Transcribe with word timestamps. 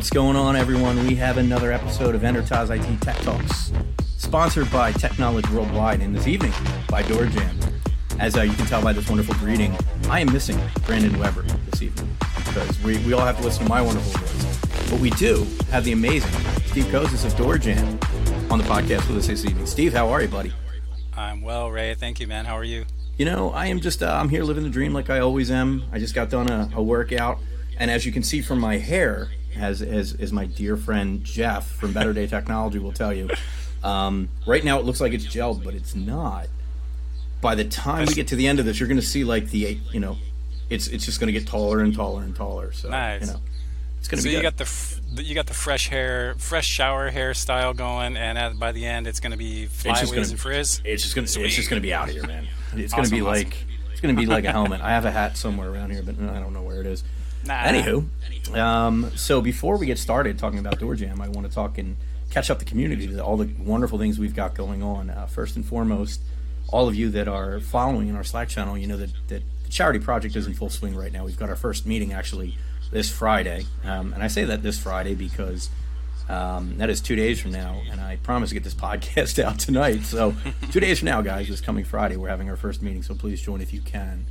What's 0.00 0.08
going 0.08 0.34
on, 0.34 0.56
everyone? 0.56 1.06
We 1.06 1.14
have 1.16 1.36
another 1.36 1.72
episode 1.72 2.14
of 2.14 2.24
Enterprise 2.24 2.70
IT 2.70 3.02
Tech 3.02 3.18
Talks, 3.18 3.70
sponsored 4.16 4.72
by 4.72 4.92
TeKnowledge 4.92 5.52
Worldwide, 5.52 6.00
and 6.00 6.16
this 6.16 6.26
evening 6.26 6.52
by 6.88 7.02
DoorJamm. 7.02 7.70
As 8.18 8.34
uh, 8.34 8.40
you 8.40 8.54
can 8.54 8.64
tell 8.64 8.82
by 8.82 8.94
this 8.94 9.10
wonderful 9.10 9.34
greeting, 9.34 9.76
I 10.08 10.20
am 10.20 10.32
missing 10.32 10.58
Brandon 10.86 11.18
Weber 11.18 11.42
this 11.70 11.82
evening 11.82 12.16
because 12.46 12.82
we, 12.82 12.96
we 13.04 13.12
all 13.12 13.20
have 13.20 13.36
to 13.40 13.44
listen 13.44 13.64
to 13.64 13.68
my 13.68 13.82
wonderful 13.82 14.18
voice. 14.18 14.90
But 14.90 15.00
we 15.00 15.10
do 15.10 15.46
have 15.70 15.84
the 15.84 15.92
amazing 15.92 16.32
Steve 16.64 16.86
Koszis 16.86 17.26
of 17.26 17.34
DoorJamm 17.34 18.50
on 18.50 18.58
the 18.58 18.64
podcast 18.64 19.06
with 19.06 19.18
us 19.18 19.26
this 19.26 19.44
evening. 19.44 19.66
Steve, 19.66 19.92
how 19.92 20.08
are 20.08 20.22
you, 20.22 20.28
buddy? 20.28 20.54
I'm 21.14 21.42
well, 21.42 21.70
Ray. 21.70 21.94
Thank 21.94 22.20
you, 22.20 22.26
man. 22.26 22.46
How 22.46 22.56
are 22.56 22.64
you? 22.64 22.86
You 23.18 23.26
know, 23.26 23.50
I 23.50 23.66
am 23.66 23.80
just, 23.80 24.02
uh, 24.02 24.10
I'm 24.10 24.30
here 24.30 24.44
living 24.44 24.64
the 24.64 24.70
dream 24.70 24.94
like 24.94 25.10
I 25.10 25.18
always 25.18 25.50
am. 25.50 25.84
I 25.92 25.98
just 25.98 26.14
got 26.14 26.30
done 26.30 26.50
a, 26.50 26.70
a 26.74 26.82
workout. 26.82 27.38
And 27.76 27.90
as 27.90 28.06
you 28.06 28.12
can 28.12 28.22
see 28.22 28.40
from 28.40 28.60
my 28.60 28.78
hair, 28.78 29.28
as, 29.56 29.82
as, 29.82 30.14
as 30.14 30.32
my 30.32 30.46
dear 30.46 30.76
friend 30.76 31.24
Jeff 31.24 31.70
from 31.70 31.92
Better 31.92 32.12
Day 32.12 32.26
Technology 32.26 32.78
will 32.78 32.92
tell 32.92 33.12
you, 33.12 33.30
um, 33.82 34.28
right 34.46 34.64
now 34.64 34.78
it 34.78 34.84
looks 34.84 35.00
like 35.00 35.12
it's 35.12 35.26
gelled, 35.26 35.64
but 35.64 35.74
it's 35.74 35.94
not. 35.94 36.48
By 37.40 37.54
the 37.54 37.64
time 37.64 38.06
we 38.06 38.14
get 38.14 38.28
to 38.28 38.36
the 38.36 38.46
end 38.46 38.58
of 38.58 38.66
this, 38.66 38.78
you're 38.78 38.88
going 38.88 39.00
to 39.00 39.06
see 39.06 39.24
like 39.24 39.50
the, 39.50 39.78
you 39.92 40.00
know, 40.00 40.18
it's 40.68 40.86
it's 40.88 41.04
just 41.04 41.18
going 41.20 41.32
to 41.32 41.32
get 41.32 41.46
taller 41.48 41.80
and 41.80 41.94
taller 41.94 42.22
and 42.22 42.36
taller. 42.36 42.72
So, 42.72 42.90
nice. 42.90 43.22
you 43.22 43.26
know, 43.28 43.40
it's 43.98 44.08
going 44.08 44.18
to 44.18 44.22
so 44.22 44.28
be 44.28 44.30
you 44.30 44.36
good. 44.38 44.42
got 44.42 44.56
the 44.58 44.64
f- 44.64 45.00
you 45.16 45.34
got 45.34 45.46
the 45.46 45.54
fresh 45.54 45.88
hair, 45.88 46.34
fresh 46.38 46.66
shower 46.66 47.10
hairstyle 47.10 47.74
going, 47.74 48.16
and 48.16 48.38
at, 48.38 48.58
by 48.58 48.72
the 48.72 48.86
end, 48.86 49.06
it's 49.06 49.20
going 49.20 49.32
to 49.32 49.38
be 49.38 49.66
flyaways 49.66 50.10
gonna- 50.10 50.28
and 50.28 50.38
frizz. 50.38 50.82
It's 50.84 51.02
just 51.02 51.14
gonna 51.14 51.26
it's 51.26 51.56
just 51.56 51.68
gonna 51.68 51.80
be 51.80 51.92
out 51.94 52.08
here, 52.10 52.26
man. 52.26 52.46
It's 52.74 52.92
gonna 52.92 53.08
be 53.08 53.22
awesome. 53.22 53.24
like 53.24 53.56
it's 53.90 54.00
gonna 54.00 54.14
be 54.14 54.26
like 54.26 54.44
a 54.44 54.52
helmet. 54.52 54.80
I 54.80 54.90
have 54.90 55.04
a 55.04 55.10
hat 55.10 55.36
somewhere 55.36 55.70
around 55.70 55.90
here, 55.90 56.02
but 56.02 56.14
I 56.20 56.40
don't 56.40 56.52
know 56.52 56.62
where 56.62 56.80
it 56.80 56.86
is. 56.86 57.02
Nah. 57.44 57.62
Anywho, 57.62 58.56
um, 58.56 59.10
so 59.16 59.40
before 59.40 59.78
we 59.78 59.86
get 59.86 59.98
started 59.98 60.38
talking 60.38 60.58
about 60.58 60.78
DoorJamm, 60.78 61.20
I 61.20 61.28
want 61.28 61.46
to 61.46 61.52
talk 61.52 61.78
and 61.78 61.96
catch 62.30 62.50
up 62.50 62.58
the 62.58 62.64
community, 62.64 63.08
with 63.08 63.18
all 63.18 63.36
the 63.36 63.50
wonderful 63.58 63.98
things 63.98 64.18
we've 64.18 64.36
got 64.36 64.54
going 64.54 64.82
on. 64.82 65.10
Uh, 65.10 65.26
first 65.26 65.56
and 65.56 65.64
foremost, 65.64 66.20
all 66.68 66.88
of 66.88 66.94
you 66.94 67.10
that 67.10 67.28
are 67.28 67.60
following 67.60 68.08
in 68.08 68.16
our 68.16 68.24
Slack 68.24 68.48
channel, 68.48 68.76
you 68.76 68.86
know 68.86 68.96
that, 68.96 69.10
that 69.28 69.42
the 69.64 69.70
charity 69.70 69.98
project 69.98 70.36
is 70.36 70.46
in 70.46 70.54
full 70.54 70.70
swing 70.70 70.94
right 70.94 71.12
now. 71.12 71.24
We've 71.24 71.38
got 71.38 71.48
our 71.48 71.56
first 71.56 71.86
meeting 71.86 72.12
actually 72.12 72.56
this 72.92 73.10
Friday, 73.10 73.64
um, 73.84 74.12
and 74.12 74.22
I 74.22 74.28
say 74.28 74.44
that 74.44 74.62
this 74.62 74.78
Friday 74.78 75.14
because 75.14 75.70
um, 76.30 76.78
that 76.78 76.88
is 76.90 77.00
two 77.00 77.16
days 77.16 77.40
from 77.40 77.50
now, 77.50 77.82
and 77.90 78.00
I 78.00 78.16
promise 78.16 78.50
to 78.50 78.54
get 78.54 78.62
this 78.62 78.74
podcast 78.88 79.42
out 79.42 79.58
tonight. 79.58 80.02
So, 80.04 80.34
two 80.70 80.80
days 80.80 81.00
from 81.00 81.06
now, 81.06 81.22
guys, 81.22 81.48
this 81.48 81.60
coming 81.60 81.84
Friday, 81.84 82.16
we're 82.16 82.28
having 82.28 82.48
our 82.48 82.56
first 82.56 82.82
meeting. 82.82 83.02
So 83.02 83.14
please 83.14 83.40
join 83.42 83.60
if 83.60 83.72
you 83.72 83.80
can. 83.80 84.26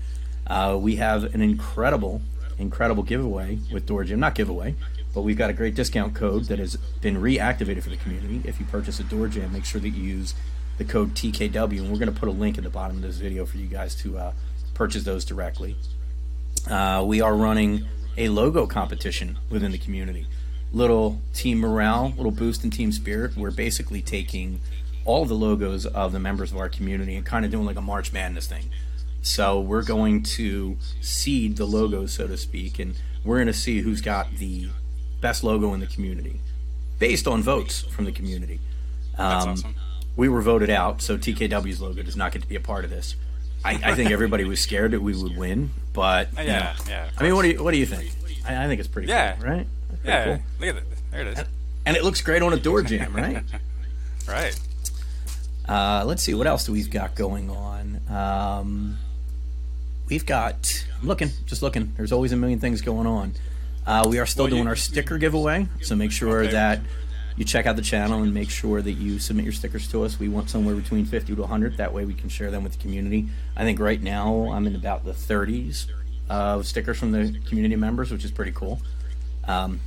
Uh, 0.47 0.77
we 0.79 0.95
have 0.95 1.35
an 1.35 1.41
incredible, 1.41 2.21
incredible 2.59 3.03
giveaway 3.03 3.57
with 3.71 3.87
DoorJamm. 3.87 4.19
Not 4.19 4.35
giveaway, 4.35 4.75
but 5.13 5.21
we've 5.21 5.37
got 5.37 5.49
a 5.49 5.53
great 5.53 5.75
discount 5.75 6.13
code 6.13 6.45
that 6.45 6.59
has 6.59 6.75
been 7.01 7.15
reactivated 7.15 7.81
for 7.81 7.89
the 7.89 7.97
community. 7.97 8.41
If 8.43 8.59
you 8.59 8.65
purchase 8.65 8.99
a 8.99 9.03
DoorJamm, 9.03 9.51
make 9.51 9.65
sure 9.65 9.81
that 9.81 9.89
you 9.89 10.03
use 10.03 10.35
the 10.77 10.85
code 10.85 11.13
TKW, 11.13 11.79
and 11.79 11.91
we're 11.91 11.99
going 11.99 12.13
to 12.13 12.19
put 12.19 12.29
a 12.29 12.33
link 12.33 12.57
at 12.57 12.63
the 12.63 12.69
bottom 12.69 12.97
of 12.97 13.01
this 13.03 13.17
video 13.17 13.45
for 13.45 13.57
you 13.57 13.67
guys 13.67 13.95
to 13.95 14.17
uh, 14.17 14.33
purchase 14.73 15.03
those 15.03 15.25
directly. 15.25 15.75
Uh, 16.69 17.03
we 17.05 17.21
are 17.21 17.35
running 17.35 17.85
a 18.17 18.29
logo 18.29 18.67
competition 18.67 19.37
within 19.49 19.71
the 19.71 19.77
community. 19.77 20.27
Little 20.71 21.21
team 21.33 21.59
morale, 21.59 22.13
little 22.15 22.31
boost 22.31 22.63
in 22.63 22.69
team 22.69 22.91
spirit. 22.91 23.35
We're 23.35 23.51
basically 23.51 24.01
taking 24.01 24.61
all 25.05 25.25
the 25.25 25.33
logos 25.33 25.85
of 25.85 26.11
the 26.11 26.19
members 26.19 26.51
of 26.51 26.57
our 26.57 26.69
community 26.69 27.15
and 27.15 27.25
kind 27.25 27.43
of 27.43 27.51
doing 27.51 27.65
like 27.65 27.77
a 27.77 27.81
March 27.81 28.13
Madness 28.13 28.47
thing. 28.47 28.69
So 29.21 29.59
we're 29.59 29.83
going 29.83 30.23
to 30.23 30.77
seed 31.01 31.57
the 31.57 31.65
logos, 31.65 32.13
so 32.13 32.27
to 32.27 32.37
speak, 32.37 32.79
and 32.79 32.95
we're 33.23 33.37
going 33.37 33.47
to 33.47 33.53
see 33.53 33.81
who's 33.81 34.01
got 34.01 34.35
the 34.37 34.69
best 35.21 35.43
logo 35.43 35.73
in 35.73 35.79
the 35.81 35.87
community 35.87 36.39
based 36.99 37.27
on 37.27 37.41
votes 37.41 37.81
from 37.81 38.05
the 38.05 38.11
community. 38.11 38.59
That's 39.17 39.43
Um, 39.45 39.49
awesome. 39.51 39.75
we 40.15 40.29
were 40.29 40.41
voted 40.41 40.69
out, 40.69 41.01
so 41.01 41.17
TKW's 41.17 41.81
logo 41.81 42.01
does 42.01 42.15
not 42.15 42.31
get 42.31 42.41
to 42.41 42.47
be 42.47 42.55
a 42.55 42.59
part 42.61 42.85
of 42.85 42.89
this. 42.89 43.15
I, 43.65 43.73
I 43.83 43.93
think 43.95 44.09
everybody 44.11 44.45
was 44.45 44.61
scared 44.61 44.91
that 44.91 45.01
we 45.01 45.13
would 45.21 45.35
win, 45.35 45.71
but 45.91 46.31
you 46.37 46.43
Yeah, 46.45 46.59
know. 46.59 46.71
yeah, 46.87 47.09
I 47.17 47.23
mean, 47.23 47.35
what 47.35 47.41
do 47.41 47.49
you 47.49 47.61
what 47.61 47.71
do 47.71 47.77
you 47.77 47.85
think? 47.85 48.09
I, 48.47 48.63
I 48.63 48.67
think 48.67 48.79
it's 48.79 48.87
pretty 48.87 49.09
Yeah. 49.09 49.35
cool, 49.35 49.45
right? 49.49 49.67
Pretty 49.89 50.07
Yeah, 50.07 50.23
cool. 50.23 50.39
look 50.59 50.69
at 50.69 50.75
it. 50.77 50.83
There 51.11 51.21
it 51.21 51.27
is. 51.27 51.43
And 51.85 51.97
it 51.97 52.03
looks 52.05 52.21
great 52.21 52.41
on 52.41 52.53
a 52.53 52.57
door 52.57 52.81
jam, 52.83 53.13
right? 53.13 53.43
Right. 54.27 54.57
Uh, 55.67 56.03
let's 56.05 56.21
see 56.23 56.33
what 56.35 56.45
else 56.47 56.65
do 56.65 56.71
we've 56.71 56.89
got 56.91 57.15
going 57.15 57.49
on. 57.49 57.99
Um, 58.09 58.97
we've 60.09 60.25
got. 60.25 60.85
I'm 61.01 61.07
looking, 61.07 61.29
just 61.45 61.61
looking. 61.61 61.93
There's 61.97 62.11
always 62.11 62.31
a 62.31 62.35
million 62.35 62.59
things 62.59 62.81
going 62.81 63.07
on. 63.07 63.33
Uh, 63.85 64.05
we 64.09 64.19
are 64.19 64.25
still 64.25 64.45
Well, 64.45 64.51
you- 64.51 64.57
doing 64.57 64.67
our 64.67 64.75
sticker 64.75 65.17
giveaway, 65.17 65.67
so 65.81 65.95
make 65.95 66.11
sure 66.11 66.41
Okay. 66.43 66.51
that 66.51 66.79
you 67.37 67.45
check 67.45 67.65
out 67.65 67.75
the 67.77 67.81
channel 67.81 68.21
and 68.21 68.33
make 68.33 68.49
sure 68.49 68.81
that 68.81 68.91
you 68.91 69.17
submit 69.19 69.45
your 69.45 69.53
stickers 69.53 69.87
to 69.89 70.03
us. 70.03 70.19
We 70.19 70.27
want 70.27 70.49
somewhere 70.49 70.75
between 70.75 71.05
50 71.05 71.35
to 71.35 71.41
100. 71.41 71.77
That 71.77 71.93
way 71.93 72.05
we 72.05 72.13
can 72.13 72.27
share 72.29 72.51
them 72.51 72.63
with 72.63 72.73
the 72.73 72.79
community. 72.79 73.27
I 73.55 73.63
think 73.63 73.79
right 73.79 74.01
now 74.01 74.51
I'm 74.51 74.67
in 74.67 74.75
about 74.75 75.05
the 75.05 75.13
30s 75.13 75.85
of 76.29 76.67
stickers 76.67 76.99
from 76.99 77.11
the 77.13 77.39
community 77.47 77.75
members, 77.77 78.11
which 78.11 78.25
is 78.25 78.31
pretty 78.31 78.51
cool. 78.51 78.81
Um, 79.47 79.79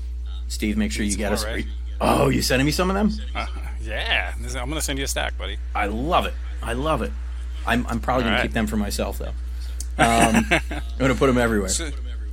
Steve, 0.48 0.76
make 0.76 0.92
sure 0.92 1.04
you 1.04 1.16
get 1.16 1.32
us. 1.32 1.44
right? 1.44 1.66
Oh, 2.00 2.30
you 2.30 2.42
sending 2.42 2.66
me 2.66 2.72
some 2.72 2.90
of 2.90 2.94
them? 2.96 3.12
Uh, 3.34 3.46
yeah. 3.82 4.32
I'm 4.34 4.50
going 4.52 4.70
to 4.72 4.80
send 4.80 4.98
you 4.98 5.04
a 5.04 5.08
stack, 5.08 5.36
buddy. 5.38 5.58
I 5.74 5.86
love 5.86 6.26
it. 6.26 6.34
I 6.62 6.72
love 6.72 7.02
it. 7.02 7.12
I'm, 7.66 7.86
I'm 7.86 8.00
probably 8.00 8.24
gonna 8.24 8.36
right. 8.36 8.42
keep 8.42 8.52
them 8.52 8.66
for 8.66 8.76
myself, 8.76 9.18
though. 9.18 9.32
Um, 9.98 10.47
I'm 10.50 10.82
going 10.98 11.12
to 11.12 11.19
put 11.19 11.26
them 11.26 11.38
everywhere. 11.38 11.69
So, 11.69 11.91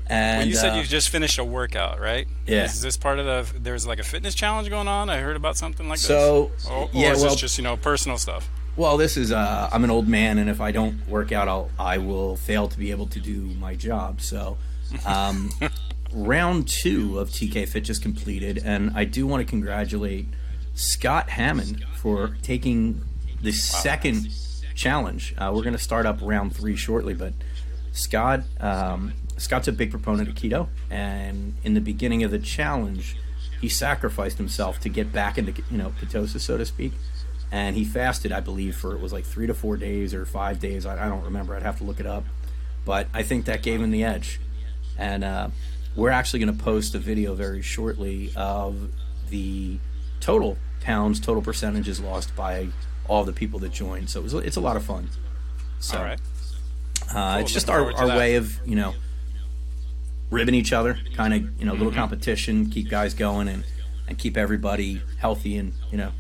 and 0.08 0.40
well, 0.40 0.48
you 0.48 0.56
said 0.56 0.74
uh, 0.74 0.78
you 0.78 0.84
just 0.84 1.10
finished 1.10 1.38
a 1.38 1.44
workout, 1.44 2.00
right? 2.00 2.28
Yeah. 2.48 2.66
Is 2.66 2.82
this 2.82 2.98
part 2.98 3.20
of 3.20 3.26
the? 3.26 3.60
There's 3.60 3.86
like 3.86 4.00
a 4.00 4.04
fitness 4.04 4.34
challenge 4.34 4.70
going 4.70 4.88
on. 4.88 5.10
I 5.10 5.20
heard 5.20 5.36
about 5.36 5.56
something 5.58 5.88
like 5.88 6.00
So, 6.00 6.52
this. 6.56 6.66
Or, 6.68 6.74
or 6.84 6.90
yeah, 6.94 7.12
is 7.12 7.22
well- 7.22 7.32
this 7.32 7.40
just 7.42 7.58
you 7.58 7.64
know 7.64 7.78
personal 7.78 8.18
stuff? 8.18 8.50
well, 8.78 8.96
this 8.96 9.18
is 9.18 9.32
uh, 9.32 9.70
I'm 9.74 9.84
an 9.84 9.92
old 9.92 10.08
man, 10.08 10.38
and 10.38 10.50
if 10.50 10.62
I 10.62 10.72
don't 10.72 11.06
work 11.08 11.32
out, 11.34 11.48
I'll 11.50 11.70
I 11.78 11.98
will 11.98 12.38
fail 12.38 12.68
to 12.70 12.78
be 12.78 12.92
able 12.92 13.08
to 13.08 13.20
do 13.20 13.42
my 13.60 13.76
job. 13.76 14.22
So, 14.22 14.58
um, 15.06 15.52
round 16.14 16.68
two 16.68 17.20
of 17.20 17.30
TK 17.30 17.68
Fit 17.68 17.82
just 17.84 18.02
completed, 18.02 18.62
and 18.64 18.92
I 18.96 19.04
do 19.04 19.28
want 19.28 19.46
to 19.46 19.50
congratulate 19.50 20.28
Scott 20.76 21.30
Hammond 21.30 21.84
for 21.96 22.38
taking 22.42 23.02
the 23.42 23.52
second 23.52 24.30
challenge. 24.80 25.36
Uh, 25.38 25.52
we're 25.54 25.62
going 25.62 25.74
to 25.74 25.78
start 25.78 26.06
up 26.06 26.20
round 26.22 26.56
three 26.56 26.76
shortly, 26.76 27.14
but 27.14 27.34
Scott 27.92 28.42
um, 28.62 29.14
Scott's 29.38 29.68
a 29.68 29.72
big 29.74 29.92
proponent 29.92 30.30
of 30.30 30.36
keto, 30.36 30.68
and 30.90 31.56
in 31.64 31.74
the 31.74 31.82
beginning 31.82 32.24
of 32.24 32.32
the 32.32 32.40
challenge, 32.40 33.18
he 33.60 33.68
sacrificed 33.68 34.38
himself 34.38 34.80
to 34.80 34.90
get 34.90 35.12
back 35.12 35.38
into 35.38 35.62
you 35.70 35.78
know 35.78 35.94
ketosis, 36.02 36.40
so 36.40 36.58
to 36.58 36.66
speak, 36.66 36.94
and 37.52 37.76
he 37.76 37.84
fasted, 37.84 38.32
I 38.32 38.40
believe, 38.40 38.76
for 38.76 38.96
it 38.96 39.02
was 39.02 39.12
like 39.12 39.26
three 39.26 39.48
to 39.48 39.54
four 39.54 39.76
days 39.76 40.14
or 40.14 40.26
five 40.26 40.60
days. 40.60 40.86
I, 40.86 41.06
I 41.06 41.10
don't 41.10 41.24
remember. 41.26 41.56
I'd 41.56 41.64
have 41.64 41.78
to 41.80 41.84
look 41.84 42.00
it 42.00 42.08
up, 42.08 42.24
but 42.86 43.08
I 43.14 43.24
think 43.24 43.46
that 43.46 43.62
gave 43.62 43.82
him 43.82 43.92
the 43.92 44.06
edge, 44.06 44.40
and 44.98 45.26
uh, 45.26 45.50
we're 45.94 46.10
actually 46.10 46.40
going 46.40 46.58
to 46.58 46.64
post 46.64 46.96
a 46.96 47.00
video 47.00 47.36
very 47.36 47.62
shortly 47.62 48.32
of 48.36 48.90
the 49.30 49.78
total 50.22 50.58
pounds, 50.80 51.20
total 51.20 51.42
percentages 51.42 52.00
lost 52.00 52.34
by 52.36 52.70
all 53.10 53.26
the 53.26 53.34
people 53.34 53.60
that 53.60 53.74
joined. 53.74 54.10
So 54.10 54.20
it 54.22 54.24
was, 54.24 54.34
it's 54.36 54.56
a 54.58 54.62
lot 54.62 54.78
of 54.78 54.86
fun. 54.86 55.10
So, 55.80 55.98
All 55.98 56.04
right. 56.06 56.20
uh, 57.14 57.34
Cool, 57.36 57.42
it's 57.42 57.52
just 57.54 57.70
our, 57.70 57.92
our 57.94 58.08
way 58.18 58.36
of 58.36 58.58
you 58.66 58.76
know 58.76 58.94
ribbing 60.30 60.56
each 60.56 60.72
other, 60.74 60.98
kind 61.16 61.34
of 61.34 61.42
you 61.60 61.66
know 61.66 61.74
Mm-hmm. 61.74 61.84
little 61.84 61.94
competition, 61.94 62.70
keep 62.70 62.90
guys 62.90 63.14
going 63.14 63.48
and 63.48 63.64
and 64.08 64.18
keep 64.18 64.38
everybody 64.38 65.02
healthy 65.18 65.58
and 65.58 65.74
you 65.92 65.98
know 65.98 66.12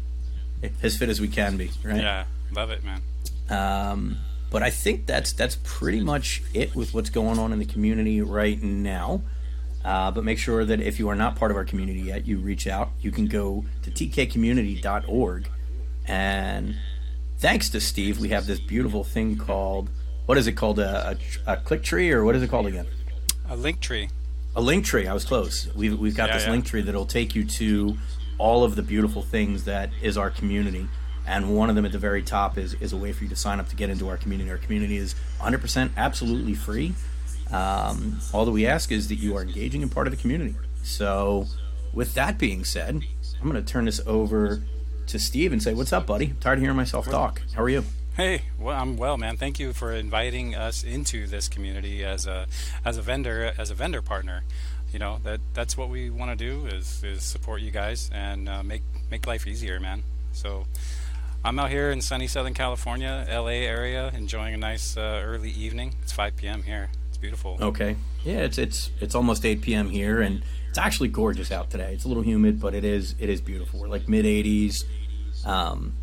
as 0.83 0.97
fit 0.97 1.09
as 1.09 1.21
we 1.21 1.27
can 1.27 1.57
be, 1.57 1.71
right? 1.83 2.01
Yeah. 2.01 2.25
Love 2.51 2.71
it, 2.71 2.81
man. 2.83 3.01
Um, 3.49 4.17
but 4.51 4.63
I 4.63 4.69
think 4.71 5.05
that's 5.05 5.31
that's 5.33 5.57
pretty 5.63 6.01
much 6.01 6.41
it 6.53 6.75
with 6.75 6.93
what's 6.93 7.09
going 7.11 7.37
on 7.39 7.53
in 7.53 7.59
the 7.59 7.65
community 7.65 8.21
right 8.21 8.61
now. 8.61 9.21
Uh, 9.85 10.11
but 10.11 10.23
make 10.23 10.37
sure 10.37 10.65
that 10.65 10.81
if 10.81 10.99
you 10.99 11.07
are 11.09 11.15
not 11.15 11.35
part 11.37 11.51
of 11.51 11.57
our 11.57 11.63
community 11.63 12.01
yet, 12.01 12.25
you 12.27 12.37
reach 12.39 12.67
out. 12.67 12.89
You 13.01 13.11
can 13.11 13.27
go 13.27 13.63
to 13.83 13.91
tkcommunity.org. 13.91 15.49
And 16.05 16.75
thanks 17.39 17.69
to 17.69 17.81
Steve, 17.81 18.19
we 18.19 18.29
have 18.29 18.45
this 18.45 18.59
beautiful 18.59 19.03
thing 19.03 19.37
called 19.37 19.89
what 20.29 20.37
is 20.37 20.45
it 20.45 20.51
called? 20.51 20.77
A, 20.77 21.17
a, 21.47 21.53
a 21.53 21.57
click 21.57 21.81
tree, 21.81 22.11
or 22.11 22.23
what 22.23 22.35
is 22.35 22.43
it 22.43 22.51
called 22.51 22.67
again? 22.67 22.85
A 23.49 23.55
link 23.55 23.79
tree. 23.79 24.09
A 24.55 24.61
link 24.61 24.85
tree. 24.85 25.07
I 25.07 25.13
was 25.15 25.25
close. 25.25 25.67
We've, 25.73 25.97
we've 25.97 26.15
got 26.15 26.29
Yeah, 26.29 26.35
this 26.35 26.45
yeah. 26.45 26.51
link 26.51 26.65
tree 26.65 26.83
that'll 26.83 27.07
take 27.07 27.33
you 27.33 27.43
to 27.45 27.97
all 28.37 28.63
of 28.63 28.75
the 28.75 28.83
beautiful 28.83 29.23
things 29.23 29.63
that 29.65 29.89
is 30.03 30.19
our 30.19 30.29
community. 30.29 30.87
And 31.25 31.55
one 31.55 31.71
of 31.71 31.75
them 31.75 31.83
at 31.83 31.91
the 31.93 31.97
very 31.97 32.21
top 32.21 32.59
is, 32.59 32.75
is 32.75 32.93
a 32.93 32.97
way 32.97 33.11
for 33.11 33.23
you 33.23 33.29
to 33.31 33.35
sign 33.35 33.59
up 33.59 33.69
to 33.69 33.75
get 33.75 33.89
into 33.89 34.07
our 34.07 34.17
community. 34.17 34.51
Our 34.51 34.59
community 34.59 34.97
is 34.97 35.15
100% 35.39 35.89
absolutely 35.97 36.53
free. 36.53 36.93
Um, 37.51 38.19
all 38.31 38.45
that 38.45 38.51
we 38.51 38.67
ask 38.67 38.91
is 38.91 39.07
that 39.07 39.15
you 39.15 39.35
are 39.35 39.41
engaging 39.41 39.81
and 39.81 39.91
part 39.91 40.05
of 40.05 40.11
the 40.11 40.21
community. 40.21 40.53
So, 40.83 41.47
with 41.91 42.13
that 42.13 42.37
being 42.37 42.63
said, 42.65 43.01
I'm 43.41 43.49
going 43.49 43.63
to 43.63 43.67
turn 43.67 43.85
this 43.85 43.99
over 44.05 44.61
to 45.09 45.19
Steve 45.19 45.51
and 45.51 45.61
say, 45.61 45.73
What's 45.73 45.93
up, 45.93 46.05
buddy? 46.07 46.27
I'm 46.27 46.37
tired 46.37 46.59
of 46.59 46.61
hearing 46.61 46.77
myself 46.77 47.05
talk. 47.09 47.41
How 47.55 47.63
are 47.63 47.69
you? 47.69 47.83
Hey, 48.15 48.43
well, 48.59 48.75
I'm 48.75 48.97
well, 48.97 49.17
man. 49.17 49.37
Thank 49.37 49.59
you 49.59 49.71
for 49.73 49.93
inviting 49.93 50.53
us 50.55 50.83
into 50.83 51.25
this 51.27 51.47
community 51.47 52.03
as 52.03 52.27
a 52.27 52.47
as 52.83 52.97
a 52.97 53.01
vendor 53.01 53.53
as 53.57 53.69
a 53.71 53.73
vendor 53.75 54.01
partner. 54.01 54.43
you 54.91 54.99
know 54.99 55.19
that 55.23 55.39
that's 55.53 55.77
what 55.77 55.89
we 55.89 56.09
want 56.09 56.37
to 56.37 56.51
do 56.51 56.65
is 56.67 57.03
is 57.03 57.23
support 57.23 57.61
you 57.61 57.71
guys 57.71 58.09
and 58.13 58.49
uh, 58.49 58.63
make 58.63 58.81
make 59.11 59.25
life 59.25 59.47
easier, 59.47 59.79
man. 59.79 60.03
So 60.33 60.65
I'm 61.43 61.57
out 61.59 61.69
here 61.69 61.91
in 61.91 62.01
sunny 62.01 62.27
Southern 62.27 62.53
California, 62.53 63.25
LA 63.29 63.63
area, 63.65 64.11
enjoying 64.13 64.53
a 64.53 64.57
nice 64.57 64.97
uh, 64.97 65.21
early 65.23 65.51
evening. 65.51 65.95
It's 66.03 66.11
5 66.11 66.35
p.m. 66.35 66.63
here. 66.63 66.89
It's 67.07 67.17
beautiful. 67.17 67.57
Okay. 67.61 67.95
Yeah, 68.25 68.39
it's 68.39 68.57
it's 68.57 68.91
it's 68.99 69.15
almost 69.15 69.45
8 69.45 69.61
p.m. 69.61 69.89
here, 69.89 70.19
and 70.21 70.43
it's 70.67 70.77
actually 70.77 71.07
gorgeous 71.09 71.51
out 71.51 71.69
today. 71.71 71.93
It's 71.93 72.03
a 72.03 72.09
little 72.09 72.23
humid, 72.23 72.59
but 72.59 72.73
it 72.75 72.83
is 72.83 73.15
it 73.19 73.29
is 73.29 73.39
beautiful. 73.39 73.79
We're 73.79 73.87
like 73.87 74.09
mid 74.09 74.25
80s. 74.25 74.83
Um, 75.45 75.93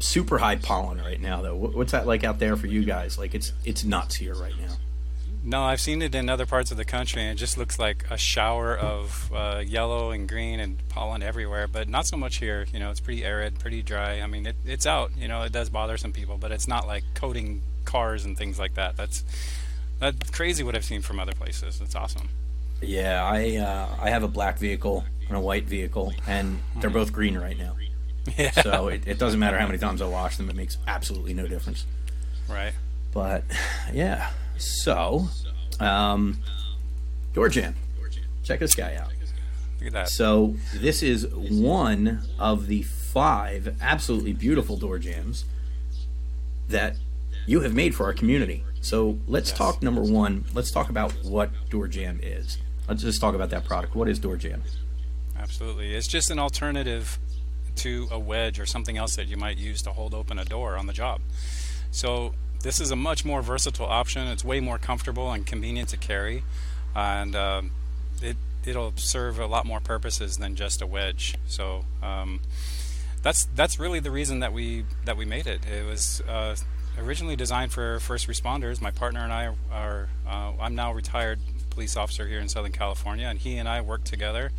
super 0.00 0.38
high 0.38 0.56
pollen 0.56 0.98
right 0.98 1.20
now, 1.20 1.42
though. 1.42 1.54
What's 1.54 1.92
that 1.92 2.06
like 2.06 2.24
out 2.24 2.38
there 2.38 2.56
for 2.56 2.66
you 2.66 2.84
guys? 2.84 3.18
Like 3.18 3.34
it's 3.34 3.52
it's 3.64 3.84
nuts 3.84 4.16
here 4.16 4.34
right 4.34 4.54
now. 4.58 4.74
No, 5.44 5.62
I've 5.62 5.80
seen 5.80 6.02
it 6.02 6.14
in 6.14 6.28
other 6.28 6.46
parts 6.46 6.70
of 6.72 6.76
the 6.76 6.84
country, 6.84 7.22
and 7.22 7.32
it 7.32 7.36
just 7.36 7.56
looks 7.56 7.78
like 7.78 8.04
a 8.10 8.18
shower 8.18 8.76
of 8.76 9.30
uh, 9.32 9.62
yellow 9.64 10.10
and 10.10 10.28
green 10.28 10.60
and 10.60 10.76
pollen 10.88 11.22
everywhere. 11.22 11.68
But 11.68 11.88
not 11.88 12.06
so 12.06 12.16
much 12.16 12.36
here. 12.36 12.66
You 12.72 12.80
know, 12.80 12.90
it's 12.90 13.00
pretty 13.00 13.24
arid, 13.24 13.58
pretty 13.58 13.82
dry. 13.82 14.20
I 14.20 14.26
mean, 14.26 14.46
it, 14.46 14.56
it's 14.66 14.86
out. 14.86 15.12
You 15.16 15.28
know, 15.28 15.42
it 15.42 15.52
does 15.52 15.70
bother 15.70 15.96
some 15.96 16.12
people, 16.12 16.36
but 16.38 16.50
it's 16.52 16.68
not 16.68 16.86
like 16.86 17.04
coating 17.14 17.62
cars 17.84 18.24
and 18.24 18.36
things 18.36 18.58
like 18.58 18.74
that. 18.74 18.96
That's 18.96 19.24
that's 20.00 20.30
crazy 20.30 20.62
what 20.62 20.74
I've 20.74 20.84
seen 20.84 21.02
from 21.02 21.18
other 21.18 21.34
places. 21.34 21.80
It's 21.80 21.94
awesome. 21.94 22.28
Yeah, 22.82 23.24
I 23.24 23.56
uh, 23.56 23.88
I 24.00 24.10
have 24.10 24.22
a 24.22 24.28
black 24.28 24.58
vehicle 24.58 25.04
and 25.28 25.36
a 25.36 25.40
white 25.40 25.64
vehicle, 25.64 26.12
and 26.26 26.60
they're 26.76 26.90
both 26.90 27.12
green 27.12 27.38
right 27.38 27.56
now. 27.56 27.76
Yeah. 28.36 28.50
So 28.50 28.88
it, 28.88 29.06
it 29.06 29.18
doesn't 29.18 29.40
matter 29.40 29.58
how 29.58 29.66
many 29.66 29.78
times 29.78 30.02
I 30.02 30.06
wash 30.06 30.36
them; 30.36 30.50
it 30.50 30.56
makes 30.56 30.76
absolutely 30.86 31.34
no 31.34 31.46
difference. 31.46 31.86
Right. 32.48 32.72
But 33.12 33.44
yeah, 33.92 34.30
so, 34.58 35.28
um, 35.80 36.38
DoorJamm. 37.34 37.74
Check 38.42 38.60
this 38.60 38.74
guy 38.74 38.96
out. 38.96 39.08
Look 39.78 39.88
at 39.88 39.92
that. 39.92 40.08
So, 40.08 40.56
this 40.74 41.02
is 41.02 41.26
one 41.26 42.22
of 42.38 42.66
the 42.66 42.82
five 42.82 43.76
absolutely 43.80 44.32
beautiful 44.32 44.76
door 44.76 44.98
jams 44.98 45.44
that 46.68 46.96
you 47.46 47.60
have 47.60 47.74
made 47.74 47.94
for 47.94 48.04
our 48.04 48.12
community. 48.12 48.64
So, 48.80 49.18
let's 49.26 49.50
yes. 49.50 49.58
talk 49.58 49.82
number 49.82 50.02
one. 50.02 50.44
Let's 50.54 50.70
talk 50.70 50.88
about 50.88 51.12
what 51.24 51.50
DoorJamm 51.70 52.20
is. 52.22 52.58
Let's 52.88 53.02
just 53.02 53.20
talk 53.20 53.34
about 53.34 53.50
that 53.50 53.64
product. 53.64 53.94
What 53.94 54.08
is 54.08 54.18
DoorJamm? 54.18 54.60
Absolutely. 55.38 55.94
It's 55.94 56.08
just 56.08 56.30
an 56.30 56.38
alternative 56.38 57.18
to 57.78 58.08
a 58.10 58.18
wedge 58.18 58.60
or 58.60 58.66
something 58.66 58.96
else 58.96 59.16
that 59.16 59.26
you 59.26 59.36
might 59.36 59.56
use 59.56 59.82
to 59.82 59.92
hold 59.92 60.14
open 60.14 60.38
a 60.38 60.44
door 60.44 60.76
on 60.76 60.86
the 60.86 60.92
job. 60.92 61.20
So, 61.90 62.34
this 62.62 62.80
is 62.80 62.90
a 62.90 62.96
much 62.96 63.24
more 63.24 63.40
versatile 63.42 63.86
option. 63.86 64.26
It's 64.28 64.44
way 64.44 64.60
more 64.60 64.78
comfortable 64.78 65.30
and 65.30 65.46
convenient 65.46 65.90
to 65.90 65.96
carry, 65.96 66.42
and 66.94 67.36
uh, 67.36 67.62
it 68.20 68.36
it'll 68.66 68.92
serve 68.96 69.38
a 69.38 69.46
lot 69.46 69.64
more 69.64 69.80
purposes 69.80 70.38
than 70.38 70.56
just 70.56 70.82
a 70.82 70.86
wedge. 70.86 71.36
So 71.46 71.84
um, 72.02 72.40
that's 73.22 73.48
that's 73.54 73.78
really 73.78 74.00
the 74.00 74.10
reason 74.10 74.40
that 74.40 74.52
we 74.52 74.84
that 75.04 75.16
we 75.16 75.24
made 75.24 75.46
it. 75.46 75.64
It 75.66 75.86
was 75.86 76.20
uh, 76.28 76.56
originally 76.98 77.36
designed 77.36 77.72
for 77.72 78.00
first 78.00 78.28
responders. 78.28 78.80
My 78.80 78.90
partner 78.90 79.20
and 79.20 79.32
I 79.32 79.54
are 79.70 80.08
uh, 80.26 80.52
I'm 80.60 80.74
now 80.74 80.92
retired 80.92 81.40
police 81.70 81.96
officer 81.96 82.26
here 82.26 82.40
in 82.40 82.48
Southern 82.48 82.72
California, 82.72 83.26
and 83.26 83.38
he 83.38 83.56
and 83.56 83.68
I 83.68 83.80
work 83.80 84.04
together. 84.04 84.50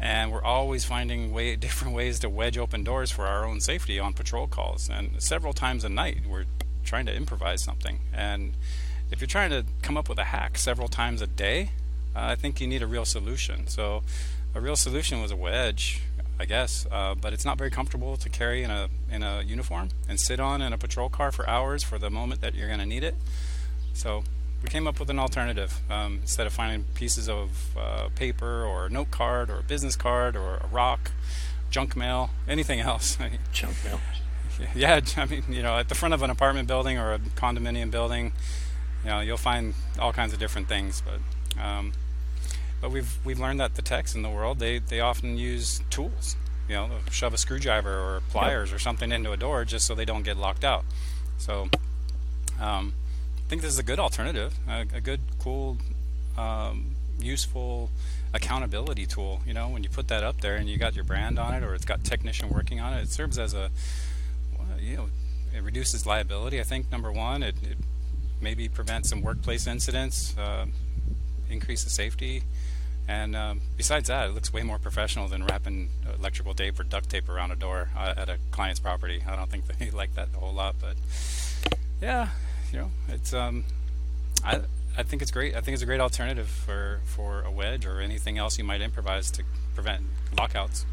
And 0.00 0.30
we're 0.30 0.42
always 0.42 0.84
finding 0.84 1.32
way 1.36 1.56
different 1.56 1.94
ways 1.94 2.18
to 2.20 2.28
wedge 2.28 2.58
open 2.58 2.84
doors 2.84 3.10
for 3.10 3.26
our 3.26 3.44
own 3.44 3.60
safety 3.60 3.98
on 3.98 4.12
patrol 4.12 4.46
calls. 4.46 4.88
And 4.88 5.22
several 5.22 5.52
times 5.52 5.84
a 5.84 5.88
night, 5.88 6.20
we're 6.28 6.44
trying 6.84 7.06
to 7.06 7.14
improvise 7.14 7.62
something. 7.62 8.00
And 8.12 8.54
if 9.10 9.20
you're 9.20 9.28
trying 9.28 9.50
to 9.50 9.64
come 9.82 9.96
up 9.96 10.08
with 10.08 10.18
a 10.18 10.24
hack 10.24 10.58
several 10.58 10.88
times 10.88 11.22
a 11.22 11.26
day, 11.26 11.70
uh, 12.14 12.20
I 12.30 12.34
think 12.34 12.60
you 12.60 12.66
need 12.66 12.82
a 12.82 12.86
real 12.86 13.04
solution. 13.04 13.66
So 13.66 14.02
a 14.54 14.60
real 14.60 14.76
solution 14.76 15.20
was 15.20 15.30
a 15.30 15.36
wedge, 15.36 16.02
I 16.38 16.44
guess, 16.46 16.86
uh, 16.90 17.14
but 17.14 17.32
it's 17.32 17.44
not 17.44 17.58
very 17.58 17.70
comfortable 17.70 18.16
to 18.16 18.28
carry 18.28 18.62
in 18.62 18.70
a 18.70 18.88
in 19.10 19.22
a 19.22 19.42
uniform 19.42 19.90
and 20.08 20.18
sit 20.18 20.40
on 20.40 20.62
in 20.62 20.72
a 20.72 20.78
patrol 20.78 21.08
car 21.08 21.30
for 21.30 21.48
hours 21.48 21.82
for 21.82 21.98
the 21.98 22.10
moment 22.10 22.40
that 22.40 22.54
you're 22.54 22.68
going 22.68 22.80
to 22.80 22.86
need 22.86 23.04
it. 23.04 23.14
So 23.92 24.24
we 24.62 24.68
came 24.68 24.86
up 24.86 24.98
with 24.98 25.10
an 25.10 25.18
alternative. 25.18 25.80
Um, 25.90 26.18
instead 26.22 26.46
of 26.46 26.52
finding 26.52 26.84
pieces 26.94 27.28
of 27.28 27.76
uh, 27.76 28.08
paper 28.14 28.64
or 28.64 28.86
a 28.86 28.90
note 28.90 29.10
card 29.10 29.50
or 29.50 29.58
a 29.58 29.62
business 29.62 29.96
card 29.96 30.36
or 30.36 30.56
a 30.56 30.66
rock, 30.70 31.12
junk 31.70 31.96
mail, 31.96 32.30
anything 32.48 32.80
else. 32.80 33.18
junk 33.52 33.76
mail. 33.84 34.00
yeah, 34.74 35.00
I 35.16 35.26
mean, 35.26 35.44
you 35.48 35.62
know, 35.62 35.78
at 35.78 35.88
the 35.88 35.94
front 35.94 36.14
of 36.14 36.22
an 36.22 36.30
apartment 36.30 36.68
building 36.68 36.98
or 36.98 37.12
a 37.12 37.18
condominium 37.18 37.90
building, 37.90 38.32
you 39.04 39.10
know, 39.10 39.20
you'll 39.20 39.36
find 39.36 39.74
all 39.98 40.12
kinds 40.12 40.32
of 40.32 40.38
different 40.38 40.68
things. 40.68 41.02
But 41.02 41.62
um, 41.62 41.92
but 42.80 42.90
we've 42.90 43.18
we've 43.24 43.38
learned 43.38 43.60
that 43.60 43.74
the 43.74 43.82
techs 43.82 44.14
in 44.14 44.22
the 44.22 44.30
world 44.30 44.58
they 44.58 44.78
they 44.78 45.00
often 45.00 45.36
use 45.36 45.82
tools. 45.90 46.36
You 46.68 46.74
know, 46.74 46.90
shove 47.10 47.32
a 47.32 47.38
screwdriver 47.38 47.90
or 47.90 48.22
pliers 48.28 48.70
yep. 48.70 48.76
or 48.76 48.78
something 48.80 49.12
into 49.12 49.30
a 49.30 49.36
door 49.36 49.64
just 49.64 49.86
so 49.86 49.94
they 49.94 50.04
don't 50.04 50.24
get 50.24 50.36
locked 50.36 50.64
out. 50.64 50.84
So 51.38 51.68
um, 52.60 52.94
think 53.48 53.62
this 53.62 53.72
is 53.72 53.78
a 53.78 53.84
good 53.84 53.98
alternative, 53.98 54.54
a, 54.68 54.86
a 54.94 55.00
good, 55.00 55.20
cool, 55.38 55.78
um, 56.36 56.96
useful 57.20 57.90
accountability 58.34 59.06
tool. 59.06 59.40
You 59.46 59.54
know, 59.54 59.68
when 59.68 59.82
you 59.82 59.88
put 59.88 60.08
that 60.08 60.22
up 60.22 60.40
there 60.40 60.56
and 60.56 60.68
you 60.68 60.76
got 60.78 60.94
your 60.94 61.04
brand 61.04 61.38
on 61.38 61.54
it 61.54 61.62
or 61.62 61.74
it's 61.74 61.84
got 61.84 62.04
technician 62.04 62.48
working 62.48 62.80
on 62.80 62.92
it, 62.94 63.02
it 63.02 63.10
serves 63.10 63.38
as 63.38 63.54
a 63.54 63.70
you 64.80 64.96
know, 64.96 65.08
it 65.54 65.62
reduces 65.62 66.06
liability. 66.06 66.60
I 66.60 66.62
think 66.62 66.90
number 66.90 67.10
one, 67.12 67.42
it, 67.42 67.56
it 67.62 67.78
maybe 68.40 68.68
prevents 68.68 69.08
some 69.08 69.22
workplace 69.22 69.66
incidents, 69.66 70.36
uh, 70.36 70.66
increases 71.48 71.92
safety, 71.92 72.42
and 73.08 73.36
um, 73.36 73.60
besides 73.76 74.08
that, 74.08 74.28
it 74.28 74.34
looks 74.34 74.52
way 74.52 74.62
more 74.62 74.78
professional 74.78 75.28
than 75.28 75.44
wrapping 75.44 75.90
electrical 76.18 76.54
tape 76.54 76.78
or 76.78 76.82
duct 76.82 77.08
tape 77.08 77.28
around 77.28 77.52
a 77.52 77.56
door 77.56 77.88
uh, 77.96 78.14
at 78.16 78.28
a 78.28 78.38
client's 78.50 78.80
property. 78.80 79.22
I 79.26 79.36
don't 79.36 79.50
think 79.50 79.66
they 79.78 79.90
like 79.90 80.14
that 80.14 80.28
a 80.34 80.38
whole 80.38 80.52
lot, 80.54 80.76
but 80.80 80.96
yeah, 82.00 82.28
you 82.76 82.82
know, 82.82 82.90
it's 83.08 83.32
um, 83.32 83.64
I 84.44 84.60
I 84.98 85.02
think 85.02 85.22
it's 85.22 85.30
great. 85.30 85.56
I 85.56 85.60
think 85.60 85.74
it's 85.74 85.82
a 85.82 85.86
great 85.86 86.00
alternative 86.00 86.48
for 86.48 87.00
for 87.04 87.42
a 87.42 87.50
wedge 87.50 87.86
or 87.86 88.00
anything 88.00 88.36
else 88.36 88.58
you 88.58 88.64
might 88.64 88.82
improvise 88.82 89.30
to 89.32 89.44
prevent 89.74 90.02
lockouts. 90.36 90.84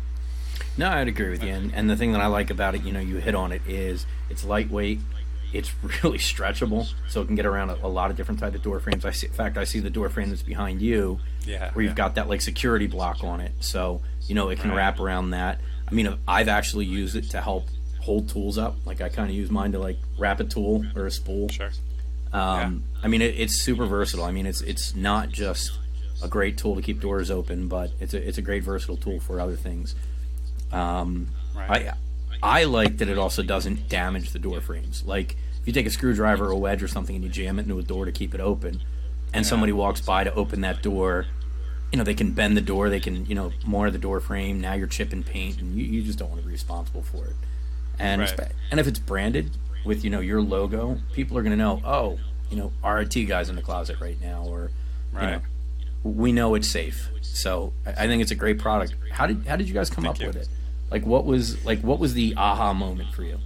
No, 0.78 0.90
I'd 0.90 1.08
agree 1.08 1.30
with 1.30 1.44
you. 1.44 1.50
And, 1.52 1.74
and 1.74 1.90
the 1.90 1.96
thing 1.96 2.14
that 2.14 2.22
I 2.22 2.28
like 2.28 2.50
about 2.50 2.74
it, 2.76 2.84
you 2.84 2.92
know, 2.92 3.00
you 3.00 3.18
hit 3.18 3.36
on 3.36 3.52
it, 3.52 3.62
is 3.68 4.06
it's 4.30 4.46
lightweight. 4.46 5.00
It's 5.52 5.72
really 6.04 6.20
stretchable, 6.20 6.88
so 7.10 7.22
it 7.22 7.26
can 7.26 7.36
get 7.36 7.46
around 7.46 7.72
a, 7.72 7.86
a 7.86 7.88
lot 7.88 8.12
of 8.12 8.18
different 8.18 8.40
type 8.40 8.56
of 8.56 8.62
door 8.62 8.80
frames. 8.80 9.04
I 9.04 9.12
see, 9.12 9.28
in 9.28 9.34
fact, 9.34 9.58
I 9.58 9.66
see 9.66 9.80
the 9.80 9.90
door 9.90 10.10
frame 10.10 10.30
that's 10.30 10.42
behind 10.42 10.82
you, 10.82 11.20
yeah, 11.46 11.72
where 11.74 11.84
you've 11.84 11.92
yeah. 11.92 11.96
got 11.96 12.16
that 12.16 12.30
like 12.30 12.40
security 12.40 12.88
block 12.88 13.24
on 13.26 13.42
it. 13.42 13.52
So 13.60 14.02
you 14.22 14.36
know, 14.36 14.50
it 14.50 14.60
can 14.60 14.70
right. 14.70 14.78
wrap 14.78 15.00
around 15.02 15.32
that. 15.32 15.60
I 15.86 15.94
mean, 15.94 16.18
I've 16.28 16.48
actually 16.48 16.86
used 16.86 17.18
it 17.18 17.32
to 17.32 17.42
help 17.42 17.66
hold 18.04 18.30
tools 18.30 18.58
up. 18.58 18.76
Like 18.86 19.02
I 19.02 19.10
kind 19.10 19.30
of 19.30 19.36
use 19.36 19.50
mine 19.50 19.72
to 19.72 19.80
like 19.80 19.98
wrap 20.18 20.40
a 20.40 20.44
tool 20.44 20.86
or 20.96 21.06
a 21.06 21.12
spool. 21.12 21.50
Sure. 21.50 21.72
Um, 22.32 22.84
yeah. 22.96 23.04
I 23.04 23.08
mean, 23.08 23.22
it, 23.22 23.36
it's 23.38 23.56
super 23.56 23.86
versatile. 23.86 24.26
I 24.26 24.32
mean, 24.32 24.46
it's 24.46 24.62
it's 24.62 24.96
not 24.96 25.30
just 25.30 25.72
a 26.22 26.28
great 26.28 26.58
tool 26.58 26.76
to 26.76 26.82
keep 26.82 27.00
doors 27.00 27.32
open, 27.32 27.68
but 27.68 27.92
it's 28.00 28.14
a 28.14 28.28
it's 28.28 28.38
a 28.38 28.42
great 28.42 28.64
versatile 28.64 28.98
tool 28.98 29.20
for 29.20 29.40
other 29.40 29.56
things. 29.56 29.96
Um, 30.72 31.30
right. 31.56 31.94
I 32.44 32.62
I 32.62 32.64
like 32.66 32.98
that 32.98 33.08
it 33.08 33.18
also 33.18 33.44
doesn't 33.44 33.88
damage 33.88 34.32
the 34.32 34.40
door 34.40 34.60
frames. 34.62 35.04
Like 35.06 35.38
if 35.62 35.68
you 35.68 35.74
take 35.74 35.86
a 35.86 35.92
screwdriver 35.92 36.48
or 36.48 36.52
a 36.52 36.58
wedge 36.58 36.84
or 36.84 36.88
something 36.88 37.16
and 37.16 37.24
you 37.24 37.32
jam 37.32 37.58
it 37.60 37.64
into 37.64 37.80
a 37.80 37.84
door 37.84 38.06
to 38.06 38.12
keep 38.12 38.34
it 38.36 38.42
open, 38.42 38.82
and 39.34 39.46
yeah. 39.46 39.50
somebody 39.50 39.72
walks 39.72 40.02
by 40.02 40.24
to 40.24 40.34
open 40.34 40.62
that 40.62 40.84
door, 40.84 41.28
you 41.92 41.98
know 41.98 42.04
they 42.04 42.16
can 42.16 42.32
bend 42.32 42.58
the 42.58 42.62
door, 42.62 42.90
they 42.90 43.00
can 43.00 43.26
you 43.28 43.36
know 43.36 43.54
mar 43.66 43.92
the 43.92 43.98
door 43.98 44.20
frame. 44.20 44.60
Now 44.60 44.74
you're 44.74 44.88
chipping 44.88 45.24
paint, 45.24 45.62
and 45.62 45.76
you, 45.76 45.86
you 45.86 46.02
just 46.02 46.20
don't 46.20 46.30
want 46.30 46.42
to 46.42 46.48
be 46.48 46.52
responsible 46.52 47.04
for 47.04 47.26
it. 47.26 47.36
And 48.00 48.22
right. 48.22 48.52
and 48.72 48.80
if 48.80 48.88
it's 48.88 49.00
branded 49.00 49.52
with 49.86 50.04
you 50.04 50.10
know 50.10 50.20
your 50.20 50.42
logo, 50.42 50.98
people 51.14 51.38
are 51.38 51.42
going 51.42 51.52
to 51.52 51.58
know. 51.58 51.82
Oh, 51.84 52.20
you 52.50 52.58
know 52.58 52.72
RIT 52.88 53.28
guys 53.28 53.50
in 53.50 53.56
the 53.56 53.62
closet 53.62 54.00
right 54.00 54.20
now, 54.22 54.46
or 54.46 54.72
right. 55.12 55.24
you 55.24 55.30
know 55.32 55.42
we 56.04 56.32
know 56.32 56.56
it's 56.56 56.70
safe. 56.70 57.10
So 57.22 57.74
I 57.86 58.08
think 58.08 58.22
it's 58.22 58.32
a 58.32 58.36
great 58.36 58.60
product. 58.60 58.96
How 59.12 59.26
did 59.26 59.48
how 59.48 59.56
did 59.56 59.68
you 59.68 59.74
guys 59.74 59.90
come 59.90 60.04
Thank 60.04 60.18
up 60.18 60.22
you. 60.22 60.28
with 60.28 60.36
it? 60.36 60.48
Like 60.92 61.06
what 61.06 61.26
was 61.26 61.64
like 61.66 61.82
what 61.82 62.00
was 62.00 62.14
the 62.14 62.36
aha 62.38 62.74
moment 62.74 63.14
for 63.14 63.24
you? 63.24 63.40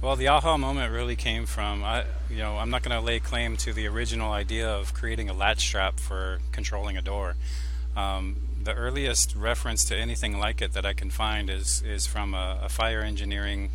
Well, 0.00 0.14
the 0.14 0.28
aha 0.28 0.56
moment 0.56 0.92
really 0.92 1.16
came 1.16 1.46
from 1.46 1.82
I, 1.82 2.04
you 2.30 2.38
know, 2.38 2.58
I'm 2.58 2.70
not 2.70 2.82
going 2.82 2.96
to 2.96 3.04
lay 3.04 3.18
claim 3.18 3.56
to 3.58 3.72
the 3.72 3.88
original 3.88 4.30
idea 4.30 4.68
of 4.68 4.94
creating 4.94 5.28
a 5.28 5.32
latch 5.32 5.60
strap 5.60 5.98
for 5.98 6.38
controlling 6.52 6.96
a 6.96 7.02
door. 7.02 7.34
Um, 7.96 8.36
the 8.68 8.74
earliest 8.74 9.34
reference 9.34 9.82
to 9.82 9.96
anything 9.96 10.38
like 10.38 10.60
it 10.60 10.74
that 10.74 10.84
I 10.84 10.92
can 10.92 11.08
find 11.08 11.48
is 11.48 11.82
is 11.82 12.06
from 12.06 12.34
a, 12.34 12.60
a 12.64 12.68
fire 12.68 13.00
engineering 13.00 13.70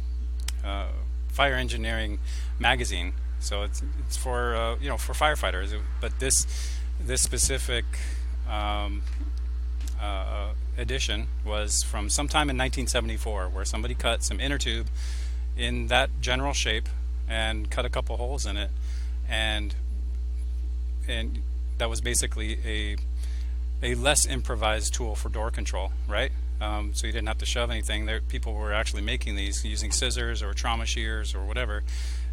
uh, 0.63 0.89
fire 1.29 1.55
engineering 1.55 2.19
magazine. 2.59 3.13
So 3.39 3.63
it's 3.63 3.81
it's 4.05 4.15
for 4.15 4.55
uh, 4.55 4.75
you 4.79 4.89
know 4.89 4.97
for 4.97 5.13
firefighters. 5.13 5.75
But 5.99 6.19
this 6.19 6.45
this 7.03 7.23
specific 7.23 7.85
um, 8.47 9.01
uh, 9.99 10.49
edition 10.77 11.25
was 11.43 11.81
from 11.81 12.07
sometime 12.07 12.47
in 12.51 12.57
1974, 12.57 13.49
where 13.49 13.65
somebody 13.65 13.95
cut 13.95 14.23
some 14.23 14.39
inner 14.39 14.59
tube 14.59 14.89
in 15.57 15.87
that 15.87 16.11
general 16.21 16.53
shape 16.53 16.87
and 17.27 17.71
cut 17.71 17.83
a 17.83 17.89
couple 17.89 18.15
holes 18.17 18.45
in 18.45 18.57
it, 18.57 18.69
and 19.27 19.73
and 21.07 21.41
that 21.79 21.89
was 21.89 21.99
basically 21.99 22.59
a 22.63 22.97
a 23.83 23.95
less 23.95 24.25
improvised 24.25 24.93
tool 24.93 25.13
for 25.13 25.29
door 25.29 25.51
control, 25.51 25.91
right? 26.07 26.31
Um, 26.61 26.93
so 26.93 27.05
you 27.05 27.13
didn't 27.13 27.27
have 27.27 27.39
to 27.39 27.45
shove 27.45 27.69
anything. 27.69 28.05
There, 28.05 28.21
people 28.21 28.53
were 28.53 28.73
actually 28.73 29.01
making 29.01 29.35
these 29.35 29.65
using 29.65 29.91
scissors 29.91 30.41
or 30.41 30.53
trauma 30.53 30.85
shears 30.85 31.35
or 31.35 31.45
whatever, 31.45 31.83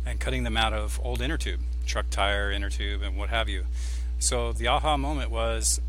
and 0.07 0.21
cutting 0.21 0.45
them 0.45 0.57
out 0.57 0.73
of 0.73 1.00
old 1.02 1.21
inner 1.21 1.37
tube, 1.37 1.61
truck 1.85 2.09
tire 2.11 2.52
inner 2.52 2.71
tube, 2.71 3.02
and 3.02 3.19
what 3.19 3.30
have 3.30 3.49
you. 3.49 3.64
So 4.21 4.52
the 4.52 4.69
aha 4.69 4.97
moment 4.97 5.30
was 5.30 5.80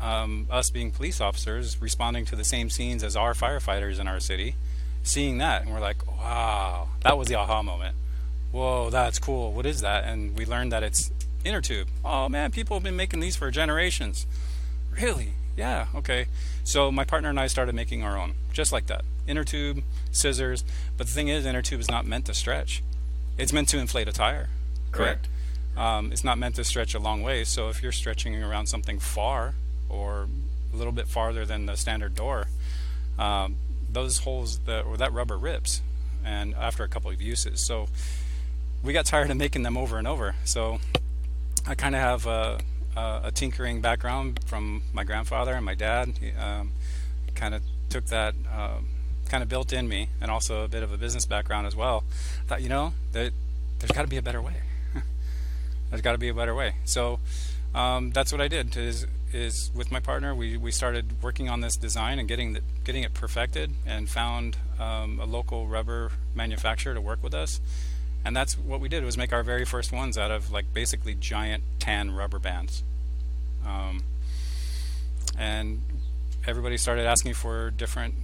um, 0.00 0.46
us 0.50 0.70
being 0.70 0.92
police 0.92 1.20
officers 1.20 1.80
responding 1.82 2.24
to 2.26 2.36
the 2.36 2.44
same 2.44 2.70
scenes 2.70 3.02
as 3.02 3.16
our 3.16 3.34
firefighters 3.34 3.98
in 3.98 4.06
our 4.06 4.20
city, 4.20 4.54
seeing 5.02 5.38
that, 5.38 5.62
and 5.62 5.72
we're 5.72 5.80
like, 5.80 6.06
wow, 6.06 6.88
that 7.02 7.18
was 7.18 7.26
the 7.26 7.34
aha 7.34 7.62
moment. 7.62 7.96
Whoa, 8.52 8.90
that's 8.90 9.18
cool. 9.18 9.52
What 9.52 9.66
is 9.66 9.80
that? 9.80 10.04
And 10.04 10.36
we 10.36 10.44
learned 10.44 10.70
that 10.70 10.82
it's 10.84 11.10
inner 11.44 11.60
tube. 11.60 11.88
Oh 12.04 12.28
man, 12.28 12.52
people 12.52 12.76
have 12.76 12.84
been 12.84 12.96
making 12.96 13.20
these 13.20 13.34
for 13.34 13.50
generations. 13.50 14.26
Really? 14.92 15.32
Yeah, 15.56 15.86
okay. 15.94 16.26
So 16.64 16.90
my 16.90 17.04
partner 17.04 17.28
and 17.28 17.40
I 17.40 17.46
started 17.46 17.74
making 17.74 18.02
our 18.02 18.16
own, 18.16 18.34
just 18.52 18.72
like 18.72 18.86
that. 18.86 19.04
Inner 19.26 19.44
tube, 19.44 19.82
scissors. 20.10 20.64
But 20.96 21.06
the 21.06 21.12
thing 21.12 21.28
is, 21.28 21.44
inner 21.44 21.62
tube 21.62 21.80
is 21.80 21.90
not 21.90 22.06
meant 22.06 22.26
to 22.26 22.34
stretch. 22.34 22.82
It's 23.38 23.52
meant 23.52 23.68
to 23.70 23.78
inflate 23.78 24.08
a 24.08 24.12
tire. 24.12 24.48
Correct. 24.90 25.28
Um, 25.76 26.12
it's 26.12 26.24
not 26.24 26.38
meant 26.38 26.56
to 26.56 26.64
stretch 26.64 26.94
a 26.94 26.98
long 26.98 27.22
way. 27.22 27.44
So 27.44 27.68
if 27.68 27.82
you're 27.82 27.92
stretching 27.92 28.40
around 28.42 28.66
something 28.66 28.98
far, 28.98 29.54
or 29.88 30.28
a 30.72 30.76
little 30.76 30.92
bit 30.92 31.06
farther 31.06 31.44
than 31.44 31.66
the 31.66 31.76
standard 31.76 32.14
door, 32.14 32.48
um, 33.18 33.56
those 33.90 34.18
holes 34.18 34.58
that 34.60 34.84
or 34.84 34.96
that 34.96 35.12
rubber 35.12 35.38
rips, 35.38 35.82
and 36.24 36.54
after 36.54 36.82
a 36.82 36.88
couple 36.88 37.10
of 37.10 37.20
uses. 37.20 37.64
So 37.64 37.88
we 38.82 38.92
got 38.92 39.06
tired 39.06 39.30
of 39.30 39.36
making 39.36 39.62
them 39.62 39.76
over 39.76 39.98
and 39.98 40.08
over. 40.08 40.34
So 40.44 40.80
I 41.66 41.74
kind 41.74 41.94
of 41.94 42.00
have 42.00 42.26
a, 42.26 42.60
a, 42.96 43.20
a, 43.24 43.32
tinkering 43.32 43.80
background 43.80 44.40
from 44.46 44.82
my 44.92 45.04
grandfather 45.04 45.54
and 45.54 45.64
my 45.64 45.74
dad. 45.74 46.14
Um, 46.38 46.72
kind 47.34 47.54
of 47.54 47.62
took 47.88 48.06
that. 48.06 48.34
Um, 48.54 48.88
kind 49.28 49.42
of 49.42 49.48
built 49.48 49.72
in 49.72 49.88
me, 49.88 50.08
and 50.20 50.30
also 50.30 50.62
a 50.62 50.68
bit 50.68 50.82
of 50.82 50.92
a 50.92 50.98
business 50.98 51.24
background 51.24 51.66
as 51.66 51.74
well. 51.74 52.04
I 52.44 52.48
thought, 52.48 52.62
you 52.62 52.68
know, 52.68 52.92
that 53.12 53.32
there's 53.78 53.90
got 53.90 54.02
to 54.02 54.08
be 54.08 54.18
a 54.18 54.22
better 54.22 54.42
way. 54.42 54.56
there's 55.90 56.02
got 56.02 56.12
to 56.12 56.18
be 56.18 56.28
a 56.28 56.34
better 56.34 56.54
way. 56.54 56.74
So 56.84 57.18
um, 57.74 58.10
that's 58.10 58.30
what 58.30 58.42
I 58.42 58.48
did. 58.48 58.76
Is 58.76 59.06
is 59.32 59.70
with 59.74 59.90
my 59.90 60.00
partner, 60.00 60.34
we, 60.34 60.58
we 60.58 60.70
started 60.70 61.22
working 61.22 61.48
on 61.48 61.62
this 61.62 61.76
design 61.76 62.18
and 62.18 62.28
getting 62.28 62.52
the, 62.52 62.60
getting 62.84 63.02
it 63.02 63.14
perfected, 63.14 63.72
and 63.86 64.08
found 64.08 64.58
um, 64.78 65.18
a 65.18 65.24
local 65.24 65.66
rubber 65.66 66.12
manufacturer 66.34 66.92
to 66.92 67.00
work 67.00 67.22
with 67.22 67.32
us. 67.32 67.60
And 68.24 68.36
that's 68.36 68.56
what 68.56 68.80
we 68.80 68.88
did 68.88 69.04
was 69.04 69.16
make 69.16 69.32
our 69.32 69.42
very 69.42 69.64
first 69.64 69.92
ones 69.92 70.16
out 70.16 70.30
of 70.30 70.52
like 70.52 70.72
basically 70.72 71.14
giant 71.14 71.64
tan 71.78 72.12
rubber 72.12 72.38
bands. 72.38 72.82
Um, 73.66 74.04
and 75.38 75.82
everybody 76.46 76.76
started 76.76 77.06
asking 77.06 77.34
for 77.34 77.70
different 77.70 78.14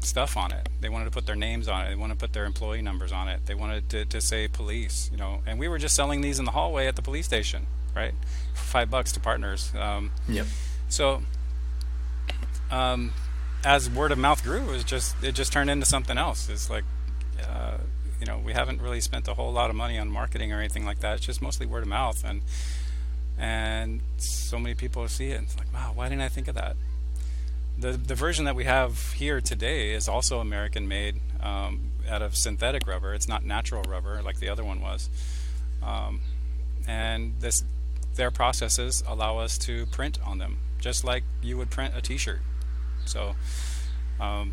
stuff 0.00 0.36
on 0.36 0.52
it. 0.52 0.68
They 0.80 0.88
wanted 0.88 1.06
to 1.06 1.10
put 1.10 1.26
their 1.26 1.36
names 1.36 1.68
on 1.68 1.86
it. 1.86 1.90
They 1.90 1.96
wanted 1.96 2.14
to 2.14 2.20
put 2.20 2.32
their 2.32 2.44
employee 2.44 2.82
numbers 2.82 3.12
on 3.12 3.28
it. 3.28 3.46
They 3.46 3.54
wanted 3.54 3.88
to, 3.90 4.04
to 4.06 4.20
say 4.20 4.48
police, 4.48 5.08
you 5.10 5.18
know. 5.18 5.40
And 5.46 5.58
we 5.58 5.68
were 5.68 5.78
just 5.78 5.94
selling 5.96 6.20
these 6.20 6.38
in 6.38 6.44
the 6.44 6.52
hallway 6.52 6.86
at 6.86 6.96
the 6.96 7.02
police 7.02 7.26
station, 7.26 7.66
right? 7.94 8.14
for 8.54 8.64
five 8.64 8.90
bucks 8.90 9.12
to 9.12 9.20
partners. 9.20 9.72
Um, 9.78 10.12
yep. 10.28 10.46
So, 10.88 11.22
um, 12.70 13.12
as 13.64 13.90
word 13.90 14.12
of 14.12 14.18
mouth 14.18 14.42
grew, 14.42 14.62
it 14.62 14.70
was 14.70 14.84
just 14.84 15.22
it 15.22 15.32
just 15.32 15.52
turned 15.52 15.70
into 15.70 15.86
something 15.86 16.16
else. 16.16 16.48
It's 16.48 16.70
like, 16.70 16.84
uh, 17.42 17.78
you 18.20 18.26
know, 18.26 18.38
we 18.38 18.52
haven't 18.52 18.80
really 18.80 19.00
spent 19.00 19.28
a 19.28 19.34
whole 19.34 19.52
lot 19.52 19.70
of 19.70 19.76
money 19.76 19.98
on 19.98 20.10
marketing 20.10 20.52
or 20.52 20.58
anything 20.58 20.84
like 20.84 21.00
that. 21.00 21.16
It's 21.16 21.26
just 21.26 21.40
mostly 21.40 21.66
word 21.66 21.82
of 21.82 21.88
mouth, 21.88 22.24
and 22.24 22.42
and 23.38 24.00
so 24.16 24.58
many 24.58 24.74
people 24.74 25.06
see 25.08 25.30
it. 25.30 25.36
And 25.36 25.44
it's 25.46 25.56
like, 25.56 25.72
wow, 25.72 25.92
why 25.94 26.08
didn't 26.08 26.22
I 26.22 26.28
think 26.28 26.48
of 26.48 26.54
that? 26.56 26.76
The 27.78 27.92
the 27.92 28.14
version 28.14 28.44
that 28.46 28.56
we 28.56 28.64
have 28.64 29.12
here 29.12 29.40
today 29.40 29.92
is 29.92 30.08
also 30.08 30.40
American 30.40 30.88
made 30.88 31.20
um, 31.40 31.92
out 32.08 32.22
of 32.22 32.36
synthetic 32.36 32.86
rubber. 32.86 33.14
It's 33.14 33.28
not 33.28 33.44
natural 33.44 33.82
rubber 33.82 34.20
like 34.22 34.40
the 34.40 34.48
other 34.48 34.64
one 34.64 34.80
was. 34.80 35.08
Um, 35.82 36.20
and 36.86 37.34
this 37.40 37.64
their 38.16 38.30
processes 38.32 39.04
allow 39.06 39.38
us 39.38 39.56
to 39.58 39.86
print 39.86 40.18
on 40.24 40.38
them, 40.38 40.58
just 40.80 41.04
like 41.04 41.22
you 41.40 41.56
would 41.56 41.70
print 41.70 41.94
a 41.96 42.00
T-shirt. 42.00 42.40
So 43.04 43.36
um, 44.20 44.52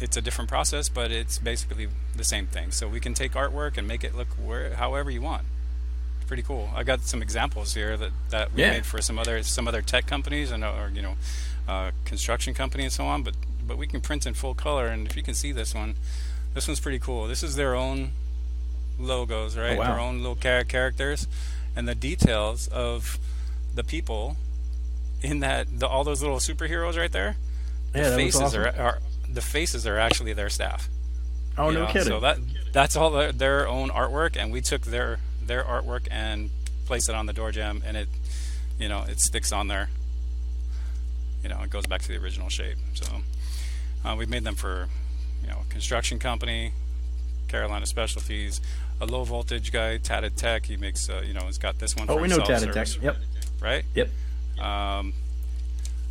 it's 0.00 0.16
a 0.16 0.22
different 0.22 0.48
process, 0.48 0.88
but 0.88 1.10
it's 1.10 1.38
basically 1.38 1.88
the 2.16 2.24
same 2.24 2.46
thing. 2.46 2.70
So 2.70 2.88
we 2.88 3.00
can 3.00 3.14
take 3.14 3.32
artwork 3.32 3.76
and 3.76 3.86
make 3.86 4.02
it 4.02 4.14
look 4.14 4.28
where, 4.42 4.74
however 4.74 5.10
you 5.10 5.22
want. 5.22 5.44
It's 6.18 6.26
pretty 6.26 6.42
cool. 6.42 6.70
I 6.74 6.82
got 6.82 7.02
some 7.02 7.22
examples 7.22 7.74
here 7.74 7.96
that, 7.96 8.12
that 8.30 8.54
we 8.54 8.62
yeah. 8.62 8.70
made 8.70 8.86
for 8.86 9.00
some 9.02 9.18
other 9.18 9.42
some 9.42 9.68
other 9.68 9.82
tech 9.82 10.06
companies 10.06 10.50
and 10.50 10.64
or 10.64 10.90
you 10.92 11.02
know 11.02 11.14
uh, 11.68 11.90
construction 12.04 12.54
company 12.54 12.84
and 12.84 12.92
so 12.92 13.04
on. 13.04 13.22
But 13.22 13.34
but 13.66 13.76
we 13.76 13.86
can 13.86 14.00
print 14.00 14.26
in 14.26 14.34
full 14.34 14.54
color, 14.54 14.86
and 14.86 15.06
if 15.06 15.16
you 15.16 15.22
can 15.22 15.34
see 15.34 15.52
this 15.52 15.74
one, 15.74 15.94
this 16.54 16.66
one's 16.66 16.80
pretty 16.80 16.98
cool. 16.98 17.26
This 17.28 17.42
is 17.42 17.56
their 17.56 17.74
own 17.74 18.12
logos, 18.98 19.56
right? 19.56 19.76
Oh, 19.76 19.80
wow. 19.80 19.86
Their 19.86 20.00
own 20.00 20.18
little 20.18 20.36
char- 20.36 20.64
characters 20.64 21.28
and 21.76 21.86
the 21.86 21.94
details 21.94 22.68
of 22.68 23.18
the 23.74 23.84
people 23.84 24.36
in 25.22 25.40
that 25.40 25.78
the, 25.78 25.86
all 25.86 26.04
those 26.04 26.22
little 26.22 26.38
superheroes 26.38 26.96
right 26.96 27.12
there. 27.12 27.36
Yeah, 27.94 28.10
the 28.10 28.16
faces 28.16 28.40
awesome. 28.40 28.62
are, 28.62 28.68
are, 28.68 28.98
the 29.32 29.40
faces 29.40 29.86
are 29.86 29.98
actually 29.98 30.32
their 30.32 30.48
staff. 30.48 30.88
Oh 31.58 31.70
no 31.70 31.80
know? 31.80 31.86
kidding! 31.86 32.08
So 32.08 32.20
that 32.20 32.38
that's 32.72 32.96
all 32.96 33.10
their, 33.10 33.32
their 33.32 33.68
own 33.68 33.90
artwork, 33.90 34.36
and 34.36 34.52
we 34.52 34.60
took 34.60 34.82
their 34.82 35.18
their 35.42 35.62
artwork 35.62 36.06
and 36.10 36.50
placed 36.86 37.08
it 37.08 37.14
on 37.14 37.26
the 37.26 37.32
door 37.32 37.50
jamb, 37.50 37.82
and 37.84 37.96
it 37.96 38.08
you 38.78 38.88
know 38.88 39.04
it 39.08 39.20
sticks 39.20 39.52
on 39.52 39.68
there. 39.68 39.90
You 41.42 41.48
know, 41.48 41.60
it 41.62 41.70
goes 41.70 41.86
back 41.86 42.02
to 42.02 42.08
the 42.08 42.18
original 42.18 42.48
shape. 42.48 42.76
So 42.94 43.06
uh, 44.04 44.14
we've 44.16 44.28
made 44.28 44.44
them 44.44 44.56
for 44.56 44.88
you 45.42 45.48
know 45.48 45.58
construction 45.68 46.18
company, 46.18 46.72
Carolina 47.48 47.86
Specialties, 47.86 48.60
a 49.00 49.06
low 49.06 49.24
voltage 49.24 49.72
guy, 49.72 49.96
Tatted 49.96 50.36
Tech. 50.36 50.66
He 50.66 50.76
makes, 50.76 51.08
uh, 51.08 51.22
you 51.26 51.32
know, 51.32 51.42
he's 51.46 51.58
got 51.58 51.78
this 51.78 51.96
one. 51.96 52.06
Oh, 52.08 52.16
we 52.16 52.28
know 52.28 52.38
Tatted 52.38 52.72
Tech. 52.72 52.88
Yep. 53.02 53.16
Right. 53.60 53.84
Yep. 53.94 54.08
Um, 54.60 55.14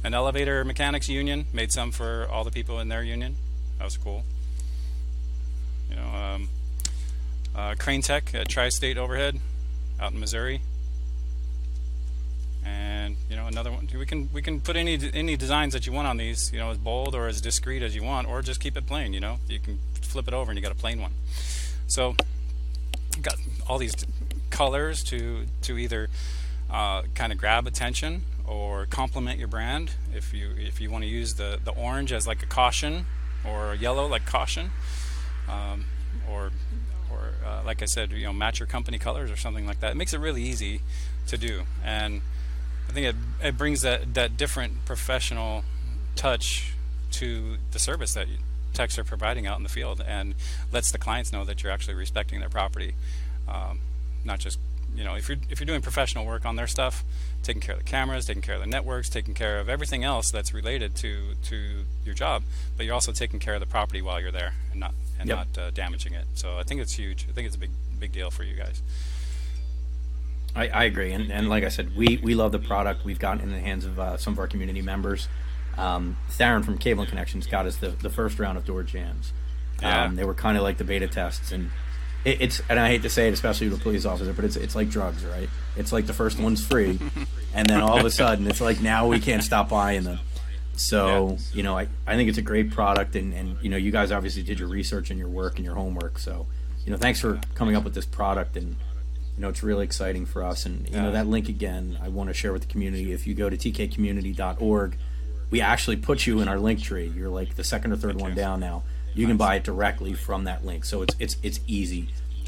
an 0.03 0.13
elevator 0.13 0.63
mechanics 0.63 1.09
union 1.09 1.45
made 1.53 1.71
some 1.71 1.91
for 1.91 2.27
all 2.31 2.43
the 2.43 2.51
people 2.51 2.79
in 2.79 2.87
their 2.87 3.03
union. 3.03 3.35
That 3.77 3.85
was 3.85 3.97
cool. 3.97 4.23
You 5.89 5.95
know, 5.95 6.07
um, 6.07 6.49
uh, 7.55 7.75
Crane 7.77 8.01
Tech 8.01 8.33
at 8.33 8.47
Tri-State 8.47 8.97
Overhead 8.97 9.39
out 9.99 10.13
in 10.13 10.19
Missouri. 10.19 10.61
And 12.65 13.15
you 13.29 13.35
know 13.35 13.47
another 13.47 13.71
one. 13.71 13.89
We 13.97 14.05
can 14.05 14.29
we 14.33 14.41
can 14.41 14.59
put 14.59 14.75
any 14.75 14.99
any 15.13 15.37
designs 15.37 15.73
that 15.73 15.87
you 15.87 15.93
want 15.93 16.07
on 16.07 16.17
these. 16.17 16.51
You 16.51 16.59
know, 16.59 16.69
as 16.69 16.77
bold 16.77 17.15
or 17.15 17.27
as 17.27 17.39
discreet 17.39 17.81
as 17.81 17.95
you 17.95 18.03
want, 18.03 18.27
or 18.27 18.41
just 18.41 18.59
keep 18.59 18.75
it 18.75 18.85
plain. 18.85 19.13
You 19.13 19.21
know, 19.21 19.39
you 19.47 19.59
can 19.59 19.79
flip 20.01 20.27
it 20.27 20.33
over 20.33 20.51
and 20.51 20.57
you 20.57 20.61
got 20.61 20.73
a 20.73 20.75
plain 20.75 21.01
one. 21.01 21.13
So 21.87 22.15
got 23.21 23.35
all 23.67 23.77
these 23.77 23.95
colors 24.49 25.03
to 25.05 25.45
to 25.63 25.77
either 25.77 26.09
uh, 26.69 27.03
kind 27.15 27.31
of 27.31 27.39
grab 27.39 27.65
attention 27.65 28.23
or 28.49 28.87
complement 28.87 29.37
your 29.37 29.47
brand. 29.47 29.91
If 30.13 30.33
you 30.33 30.51
if 30.57 30.81
you 30.81 30.89
want 30.89 31.03
to 31.03 31.09
use 31.09 31.35
the 31.35 31.59
the 31.63 31.71
orange 31.71 32.11
as 32.11 32.25
like 32.25 32.41
a 32.41 32.47
caution 32.47 33.05
or 33.45 33.75
yellow 33.75 34.07
like 34.07 34.25
caution, 34.25 34.71
um, 35.47 35.85
or 36.29 36.51
or 37.11 37.33
uh, 37.45 37.61
like 37.65 37.81
I 37.81 37.85
said, 37.85 38.11
you 38.11 38.25
know, 38.25 38.33
match 38.33 38.59
your 38.59 38.67
company 38.67 38.97
colors 38.97 39.29
or 39.29 39.37
something 39.37 39.67
like 39.67 39.79
that. 39.81 39.91
It 39.91 39.97
makes 39.97 40.13
it 40.13 40.19
really 40.19 40.41
easy 40.41 40.81
to 41.27 41.37
do, 41.37 41.63
and 41.83 42.21
I 42.89 42.91
think 42.91 43.05
it 43.05 43.15
it 43.43 43.57
brings 43.57 43.81
that 43.81 44.15
that 44.15 44.35
different 44.35 44.85
professional 44.85 45.63
touch 46.15 46.73
to 47.11 47.57
the 47.71 47.79
service 47.79 48.13
that 48.15 48.27
techs 48.73 48.97
are 48.97 49.03
providing 49.03 49.47
out 49.47 49.57
in 49.57 49.63
the 49.63 49.69
field 49.69 50.01
and 50.05 50.35
lets 50.71 50.91
the 50.91 50.97
clients 50.97 51.31
know 51.31 51.43
that 51.43 51.63
you're 51.63 51.71
actually 51.71 51.95
respecting 51.95 52.39
their 52.39 52.49
property. 52.49 52.95
Um, 53.47 53.79
not 54.23 54.39
just 54.39 54.59
you 54.95 55.03
know 55.03 55.15
if 55.15 55.29
you're 55.29 55.37
if 55.49 55.59
you're 55.59 55.65
doing 55.65 55.81
professional 55.81 56.25
work 56.25 56.45
on 56.45 56.55
their 56.55 56.67
stuff, 56.67 57.03
taking 57.43 57.61
care 57.61 57.75
of 57.75 57.79
the 57.79 57.89
cameras, 57.89 58.25
taking 58.25 58.41
care 58.41 58.55
of 58.55 58.61
the 58.61 58.67
networks, 58.67 59.09
taking 59.09 59.33
care 59.33 59.59
of 59.59 59.69
everything 59.69 60.03
else 60.03 60.31
that's 60.31 60.53
related 60.53 60.95
to 60.97 61.33
to 61.43 61.85
your 62.05 62.15
job, 62.15 62.43
but 62.77 62.85
you're 62.85 62.95
also 62.95 63.11
taking 63.11 63.39
care 63.39 63.55
of 63.55 63.59
the 63.59 63.65
property 63.65 64.01
while 64.01 64.19
you're 64.19 64.31
there 64.31 64.53
and 64.71 64.79
not 64.79 64.93
and 65.19 65.27
yep. 65.27 65.37
not 65.37 65.61
uh, 65.61 65.71
damaging 65.71 66.13
it. 66.13 66.25
So 66.35 66.57
I 66.57 66.63
think 66.63 66.81
it's 66.81 66.93
huge. 66.93 67.27
I 67.29 67.33
think 67.33 67.47
it's 67.47 67.55
a 67.55 67.59
big 67.59 67.71
big 67.99 68.11
deal 68.11 68.31
for 68.31 68.43
you 68.43 68.55
guys. 68.55 68.81
I, 70.55 70.67
I 70.69 70.83
agree, 70.85 71.11
and, 71.11 71.31
and 71.31 71.47
like 71.47 71.63
I 71.63 71.69
said, 71.69 71.95
we, 71.95 72.19
we 72.23 72.33
love 72.33 72.51
the 72.51 72.59
product. 72.59 73.05
We've 73.05 73.19
gotten 73.19 73.41
in 73.41 73.51
the 73.51 73.59
hands 73.59 73.85
of 73.85 73.99
uh, 73.99 74.17
some 74.17 74.33
of 74.33 74.39
our 74.39 74.47
community 74.47 74.81
members. 74.81 75.27
Um, 75.77 76.17
Theron 76.29 76.63
from 76.63 76.77
Cable 76.77 77.05
Connections 77.05 77.45
got 77.45 77.65
us 77.65 77.77
the, 77.77 77.89
the 77.89 78.09
first 78.09 78.39
round 78.39 78.57
of 78.57 78.65
door 78.65 78.83
jambs. 78.83 79.31
Yeah. 79.81 80.05
Um, 80.05 80.15
they 80.15 80.25
were 80.25 80.33
kind 80.33 80.57
of 80.57 80.63
like 80.63 80.77
the 80.77 80.83
beta 80.83 81.07
tests, 81.07 81.51
and 81.51 81.69
it, 82.25 82.41
it's 82.41 82.61
and 82.69 82.79
I 82.79 82.87
hate 82.87 83.01
to 83.03 83.09
say 83.09 83.27
it, 83.27 83.33
especially 83.33 83.69
to 83.69 83.75
a 83.75 83.79
police 83.79 84.05
officer, 84.05 84.33
but 84.33 84.45
it's 84.45 84.55
it's 84.55 84.75
like 84.75 84.89
drugs, 84.89 85.23
right? 85.25 85.49
It's 85.75 85.91
like 85.91 86.05
the 86.05 86.13
first 86.13 86.39
one's 86.39 86.65
free, 86.65 86.99
and 87.53 87.67
then 87.67 87.81
all 87.81 87.99
of 87.99 88.05
a 88.05 88.11
sudden 88.11 88.47
it's 88.47 88.61
like 88.61 88.81
now 88.81 89.07
we 89.07 89.19
can't 89.19 89.43
stop 89.43 89.69
buying 89.69 90.03
them. 90.03 90.19
So 90.73 91.37
you 91.53 91.63
know, 91.63 91.77
I, 91.77 91.87
I 92.07 92.15
think 92.15 92.29
it's 92.29 92.37
a 92.37 92.43
great 92.43 92.71
product, 92.71 93.15
and, 93.15 93.33
and 93.33 93.57
you 93.61 93.69
know, 93.69 93.77
you 93.77 93.91
guys 93.91 94.11
obviously 94.11 94.43
did 94.43 94.59
your 94.59 94.69
research 94.69 95.09
and 95.09 95.19
your 95.19 95.29
work 95.29 95.57
and 95.57 95.65
your 95.65 95.75
homework. 95.75 96.19
So 96.19 96.47
you 96.85 96.91
know, 96.91 96.97
thanks 96.97 97.19
for 97.19 97.39
coming 97.55 97.75
up 97.75 97.83
with 97.83 97.93
this 97.93 98.05
product, 98.05 98.55
and 98.55 98.75
you 99.35 99.41
know, 99.41 99.49
it's 99.49 99.63
really 99.63 99.85
exciting 99.85 100.25
for 100.25 100.43
us. 100.43 100.65
And 100.65 100.87
you 100.89 100.95
know, 100.95 101.11
that 101.11 101.27
link 101.27 101.49
again, 101.49 101.97
I 102.01 102.09
want 102.09 102.29
to 102.29 102.33
share 102.33 102.53
with 102.53 102.63
the 102.63 102.67
community. 102.67 103.11
If 103.11 103.27
you 103.27 103.33
go 103.33 103.49
to 103.49 103.57
tkcommunity.org, 103.57 104.97
we 105.49 105.61
actually 105.61 105.97
put 105.97 106.27
you 106.27 106.41
in 106.41 106.47
our 106.47 106.59
link 106.59 106.81
tree. 106.81 107.11
You're 107.15 107.29
like 107.29 107.55
the 107.55 107.63
second 107.63 107.91
or 107.93 107.97
third 107.97 108.19
one 108.19 108.35
down 108.35 108.59
now. 108.59 108.83
You 109.19 109.27
can 109.27 109.35
buy 109.35 109.55
it 109.55 109.65
directly 109.65 110.13
from 110.13 110.45
that 110.45 110.65
link, 110.65 110.85
so 110.85 111.01
it's 111.01 111.13
it's 111.19 111.35
it's 111.43 111.59
easy. 111.67 112.07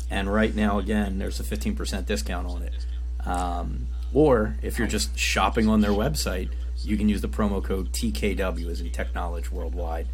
And 0.10 0.32
right 0.34 0.56
now, 0.56 0.80
again, 0.80 1.20
there's 1.20 1.38
a 1.38 1.44
15% 1.44 2.06
discount 2.06 2.48
on 2.48 2.62
it. 2.63 2.86
Um, 3.25 3.88
or 4.13 4.56
if 4.62 4.80
you're 4.80 4.88
just 4.88 5.18
shopping 5.20 5.68
on 5.68 5.82
their 5.82 5.92
website, 5.92 6.50
you 6.78 6.96
can 6.96 7.10
use 7.10 7.20
the 7.20 7.28
promo 7.28 7.62
code 7.62 7.92
TKW 7.92 8.70
as 8.70 8.80
in 8.80 8.90
TeKnowledge 8.90 9.51
Worldwide, 9.51 10.08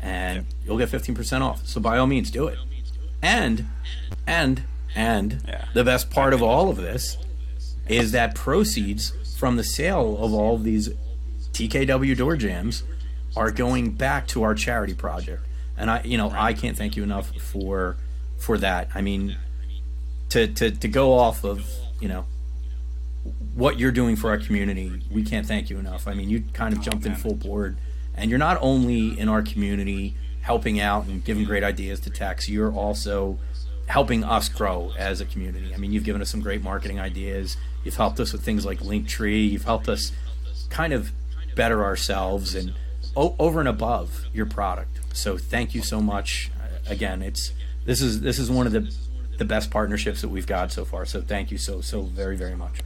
and 0.00 0.46
you'll 0.64 0.78
get 0.78 0.88
15% 0.88 1.40
off. 1.40 1.66
So 1.66 1.80
by 1.80 1.98
all 1.98 2.06
means, 2.06 2.30
do 2.30 2.46
it. 2.46 2.58
And 3.20 3.66
and 4.24 4.62
and 4.94 5.42
Yeah. 5.48 5.64
the 5.74 5.82
best 5.82 6.10
part 6.10 6.32
of 6.32 6.44
all 6.44 6.70
of 6.70 6.76
this 6.76 7.16
is 7.88 8.12
that 8.12 8.36
proceeds 8.36 9.12
from 9.36 9.56
the 9.56 9.64
sale 9.64 10.16
of 10.20 10.32
all 10.32 10.54
of 10.54 10.62
these 10.62 10.90
TKW 11.52 12.16
door 12.16 12.36
jams 12.36 12.84
are 13.36 13.50
going 13.50 13.90
back 13.90 14.28
to 14.28 14.44
our 14.44 14.54
charity 14.54 14.94
project. 14.94 15.42
And 15.76 15.90
I, 15.90 16.02
you 16.02 16.16
know, 16.18 16.30
I 16.30 16.52
can't 16.52 16.76
thank 16.76 16.96
you 16.96 17.02
enough 17.02 17.34
for 17.36 17.96
for 18.38 18.58
that. 18.58 18.88
I 18.94 19.00
mean, 19.00 19.36
to 20.30 20.46
to 20.48 20.70
to 20.70 20.88
go 20.88 21.14
off 21.14 21.44
of 21.44 21.64
you 22.00 22.08
know 22.08 22.26
what 23.54 23.78
you're 23.78 23.92
doing 23.92 24.16
for 24.16 24.30
our 24.30 24.38
community, 24.38 25.02
we 25.10 25.22
can't 25.22 25.46
thank 25.46 25.70
you 25.70 25.78
enough. 25.78 26.06
I 26.06 26.14
mean, 26.14 26.28
you 26.28 26.44
kind 26.52 26.74
of 26.74 26.80
oh, 26.80 26.82
jumped 26.82 27.06
in 27.06 27.14
full 27.14 27.34
board, 27.34 27.76
and 28.14 28.30
you're 28.30 28.38
not 28.38 28.58
only 28.60 29.18
in 29.18 29.28
our 29.28 29.42
community 29.42 30.14
helping 30.42 30.78
out 30.78 31.06
and 31.06 31.24
giving 31.24 31.44
great 31.44 31.64
ideas 31.64 32.00
to 32.00 32.10
techs, 32.10 32.48
you're 32.48 32.72
also 32.72 33.38
helping 33.86 34.24
us 34.24 34.48
grow 34.48 34.92
as 34.98 35.20
a 35.20 35.24
community. 35.24 35.74
I 35.74 35.78
mean, 35.78 35.92
you've 35.92 36.04
given 36.04 36.20
us 36.20 36.30
some 36.30 36.40
great 36.40 36.62
marketing 36.62 37.00
ideas. 37.00 37.56
You've 37.82 37.96
helped 37.96 38.20
us 38.20 38.32
with 38.32 38.42
things 38.42 38.64
like 38.64 38.80
Linktree. 38.80 39.50
You've 39.50 39.64
helped 39.64 39.88
us 39.88 40.12
kind 40.70 40.92
of 40.92 41.12
better 41.54 41.84
ourselves 41.84 42.54
and 42.54 42.74
o- 43.16 43.34
over 43.38 43.60
and 43.60 43.68
above 43.68 44.24
your 44.32 44.46
product. 44.46 45.00
So 45.14 45.38
thank 45.38 45.74
you 45.74 45.82
so 45.82 46.00
much. 46.00 46.50
Uh, 46.60 46.90
Again, 46.90 47.22
it's 47.22 47.52
this 47.86 48.02
is 48.02 48.20
this 48.20 48.38
is 48.38 48.50
one 48.50 48.66
of 48.66 48.72
the 48.72 48.94
the 49.38 49.44
best 49.44 49.70
partnerships 49.70 50.20
that 50.20 50.28
we've 50.28 50.46
got 50.46 50.70
so 50.70 50.84
far. 50.84 51.06
So 51.06 51.22
thank 51.22 51.50
you 51.50 51.58
so 51.58 51.80
so 51.80 52.02
very 52.02 52.36
very 52.36 52.56
much. 52.56 52.80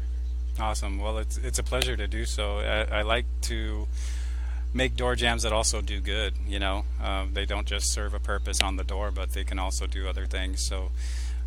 Awesome. 0.61 0.99
Well, 0.99 1.19
it's 1.19 1.37
it's 1.39 1.59
a 1.59 1.63
pleasure 1.63 1.97
to 1.97 2.07
do 2.07 2.25
so. 2.25 2.59
I, 2.59 2.99
I 2.99 3.03
like 3.03 3.27
to 3.43 3.89
make 4.75 4.97
door 4.97 5.17
jams 5.17 5.43
that 5.43 5.53
also 5.53 5.81
do 5.81 6.01
good. 6.01 6.35
You 6.47 6.59
know, 6.59 6.85
um, 7.03 7.31
they 7.33 7.47
don't 7.47 7.67
just 7.67 7.93
serve 7.93 8.15
a 8.15 8.19
purpose 8.19 8.61
on 8.61 8.77
the 8.77 8.85
door, 8.85 9.11
but 9.11 9.33
they 9.33 9.45
can 9.45 9.59
also 9.59 9.87
do 9.87 10.09
other 10.09 10.27
things. 10.27 10.65
So 10.65 10.91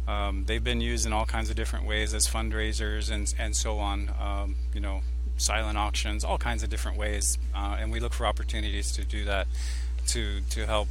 um, 0.08 0.46
they've 0.46 0.64
been 0.64 0.82
used 0.82 1.06
in 1.06 1.14
all 1.14 1.26
kinds 1.26 1.50
of 1.50 1.56
different 1.56 1.86
ways 1.86 2.14
as 2.14 2.28
fundraisers 2.28 3.12
and 3.12 3.34
and 3.38 3.56
so 3.56 3.80
on. 3.80 4.12
Um, 4.20 4.56
you 4.74 4.80
know, 4.80 5.02
silent 5.38 5.78
auctions, 5.78 6.24
all 6.24 6.38
kinds 6.38 6.64
of 6.64 6.70
different 6.70 6.98
ways, 6.98 7.38
uh, 7.56 7.78
and 7.80 7.92
we 7.92 8.00
look 8.00 8.14
for 8.14 8.26
opportunities 8.26 8.92
to 8.94 9.04
do 9.04 9.26
that 9.26 9.48
to 10.08 10.42
to 10.52 10.66
help 10.66 10.88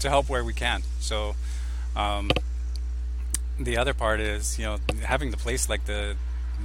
to 0.00 0.08
help 0.08 0.28
where 0.28 0.44
we 0.44 0.52
can. 0.54 0.82
So. 1.00 1.34
Um, 1.96 2.30
the 3.60 3.76
other 3.76 3.92
part 3.92 4.20
is 4.20 4.58
you 4.58 4.64
know 4.64 4.78
having 5.02 5.30
the 5.30 5.36
place 5.36 5.68
like 5.68 5.84
the 5.84 6.16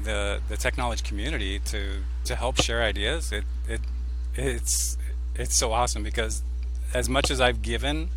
the 0.04 0.40
the 0.48 0.58
technology 0.58 1.04
community 1.04 1.60
to 1.60 2.02
to 2.24 2.36
help 2.36 2.62
share 2.62 2.82
ideas 2.82 3.32
it 3.32 3.44
it 3.68 3.82
it's 4.36 4.98
it's 5.36 5.56
so 5.56 5.72
awesome 5.72 6.04
because 6.04 6.42
as 6.94 7.10
much 7.10 7.30
as 7.30 7.42
I've 7.42 7.62
given 7.62 8.10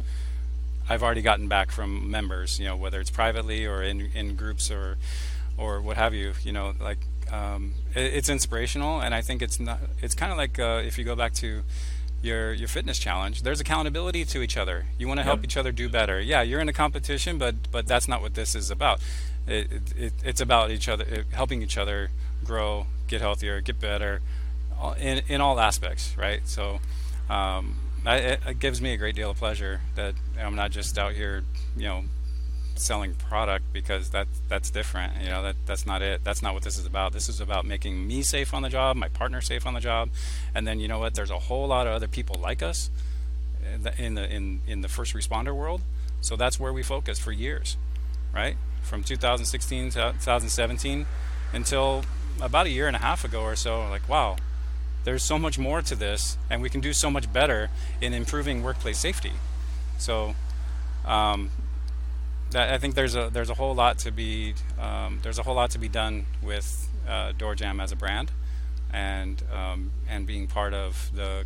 I've 0.88 1.02
already 1.02 1.22
gotten 1.22 1.48
back 1.48 1.70
from 1.70 2.10
members 2.10 2.58
you 2.58 2.66
know 2.66 2.76
whether 2.76 3.00
it's 3.00 3.10
privately 3.10 3.66
or 3.66 3.82
in 3.82 4.10
in 4.14 4.36
groups 4.36 4.70
or 4.70 4.96
or 5.56 5.80
what 5.80 5.96
have 5.96 6.14
you 6.14 6.32
you 6.42 6.52
know 6.52 6.74
like 6.80 6.98
um, 7.30 7.74
it, 7.94 8.14
it's 8.14 8.28
inspirational 8.28 9.00
and 9.00 9.14
I 9.14 9.20
think 9.20 9.42
it's 9.42 9.60
not 9.60 9.80
it's 10.00 10.14
kind 10.14 10.32
of 10.32 10.38
like 10.38 10.58
uh, 10.58 10.82
if 10.84 10.98
you 10.98 11.04
go 11.04 11.16
back 11.16 11.34
to 11.34 11.62
your 12.20 12.52
your 12.52 12.66
fitness 12.68 12.98
challenge 12.98 13.42
there's 13.42 13.60
accountability 13.60 14.24
to 14.24 14.42
each 14.42 14.56
other. 14.56 14.86
You 14.98 15.06
want 15.08 15.18
to 15.20 15.24
help 15.24 15.38
Yep. 15.38 15.44
each 15.44 15.56
other 15.56 15.72
do 15.72 15.88
better. 15.88 16.20
Yeah 16.20 16.42
you're 16.42 16.60
in 16.60 16.68
a 16.68 16.72
competition 16.72 17.38
but 17.38 17.70
but 17.70 17.86
that's 17.86 18.08
not 18.08 18.20
what 18.22 18.34
this 18.34 18.54
is 18.54 18.70
about. 18.70 19.00
It, 19.46 19.72
it, 19.72 19.82
it, 19.96 20.12
it's 20.24 20.40
about 20.40 20.70
each 20.70 20.88
other 20.88 21.04
it, 21.04 21.26
helping 21.32 21.62
each 21.62 21.78
other 21.78 22.10
grow 22.44 22.86
get 23.06 23.20
healthier 23.20 23.60
get 23.60 23.80
better 23.80 24.20
in, 24.98 25.22
in 25.28 25.40
all 25.40 25.58
aspects 25.60 26.14
right? 26.18 26.40
So 26.44 26.80
um, 27.30 27.76
I, 28.04 28.16
it, 28.16 28.40
it 28.46 28.58
gives 28.58 28.80
me 28.80 28.92
a 28.92 28.96
great 28.96 29.14
deal 29.14 29.30
of 29.30 29.36
pleasure 29.38 29.80
that 29.94 30.14
I'm 30.40 30.54
not 30.54 30.70
just 30.70 30.98
out 30.98 31.12
here 31.14 31.44
you 31.76 31.84
know 31.84 32.04
selling 32.80 33.14
product 33.14 33.64
because 33.72 34.10
that 34.10 34.28
that's 34.48 34.70
different 34.70 35.22
you 35.22 35.28
know 35.28 35.42
that 35.42 35.56
that's 35.66 35.86
not 35.86 36.02
it. 36.02 36.22
That's 36.24 36.42
not 36.42 36.54
what 36.54 36.62
this 36.62 36.78
is 36.78 36.86
about. 36.86 37.12
This 37.12 37.28
is 37.28 37.40
about 37.40 37.64
making 37.64 38.06
me 38.06 38.22
safe 38.22 38.54
on 38.54 38.62
the 38.62 38.68
job 38.68 38.96
my 38.96 39.08
partner 39.08 39.40
safe 39.40 39.66
on 39.66 39.74
the 39.74 39.80
job 39.80 40.10
and 40.54 40.66
then 40.66 40.80
you 40.80 40.88
know 40.88 40.98
what 40.98 41.14
there's 41.14 41.30
a 41.30 41.38
whole 41.38 41.66
lot 41.68 41.86
of 41.86 41.92
other 41.92 42.08
people 42.08 42.36
like 42.40 42.62
us 42.62 42.90
in 43.74 43.82
the 43.82 44.02
in 44.02 44.14
the 44.14 44.34
in, 44.34 44.60
in 44.66 44.80
the 44.80 44.88
first 44.88 45.14
responder 45.14 45.54
world. 45.54 45.82
So 46.20 46.34
that's 46.34 46.58
where 46.58 46.72
we 46.72 46.82
focused 46.82 47.22
for 47.22 47.32
years 47.32 47.76
right? 48.34 48.56
From 48.82 49.02
2016 49.02 49.90
to 49.90 50.12
2017 50.20 51.06
until 51.52 52.04
about 52.40 52.66
a 52.66 52.70
year 52.70 52.86
and 52.86 52.94
a 52.94 53.00
half 53.00 53.24
ago 53.24 53.42
or 53.42 53.56
so 53.56 53.88
like 53.88 54.06
wow 54.08 54.36
there's 55.04 55.22
so 55.22 55.38
much 55.38 55.58
more 55.58 55.80
to 55.80 55.96
this 55.96 56.36
and 56.50 56.60
we 56.60 56.68
can 56.68 56.80
do 56.80 56.92
so 56.92 57.10
much 57.10 57.32
better 57.32 57.70
in 58.00 58.12
improving 58.12 58.62
workplace 58.62 58.98
safety. 58.98 59.32
So 59.96 60.34
um, 61.06 61.50
I 62.54 62.78
think 62.78 62.94
there's 62.94 63.14
a 63.14 63.28
there's 63.30 63.50
a 63.50 63.54
whole 63.54 63.74
lot 63.74 63.98
to 64.00 64.10
be 64.10 64.54
um, 64.80 65.20
there's 65.22 65.38
a 65.38 65.42
whole 65.42 65.54
lot 65.54 65.70
to 65.72 65.78
be 65.78 65.88
done 65.88 66.26
with 66.42 66.88
uh, 67.06 67.32
DoorJamm 67.32 67.82
as 67.82 67.92
a 67.92 67.96
brand, 67.96 68.30
and 68.92 69.42
um, 69.52 69.90
and 70.08 70.26
being 70.26 70.46
part 70.46 70.72
of 70.72 71.10
the 71.14 71.44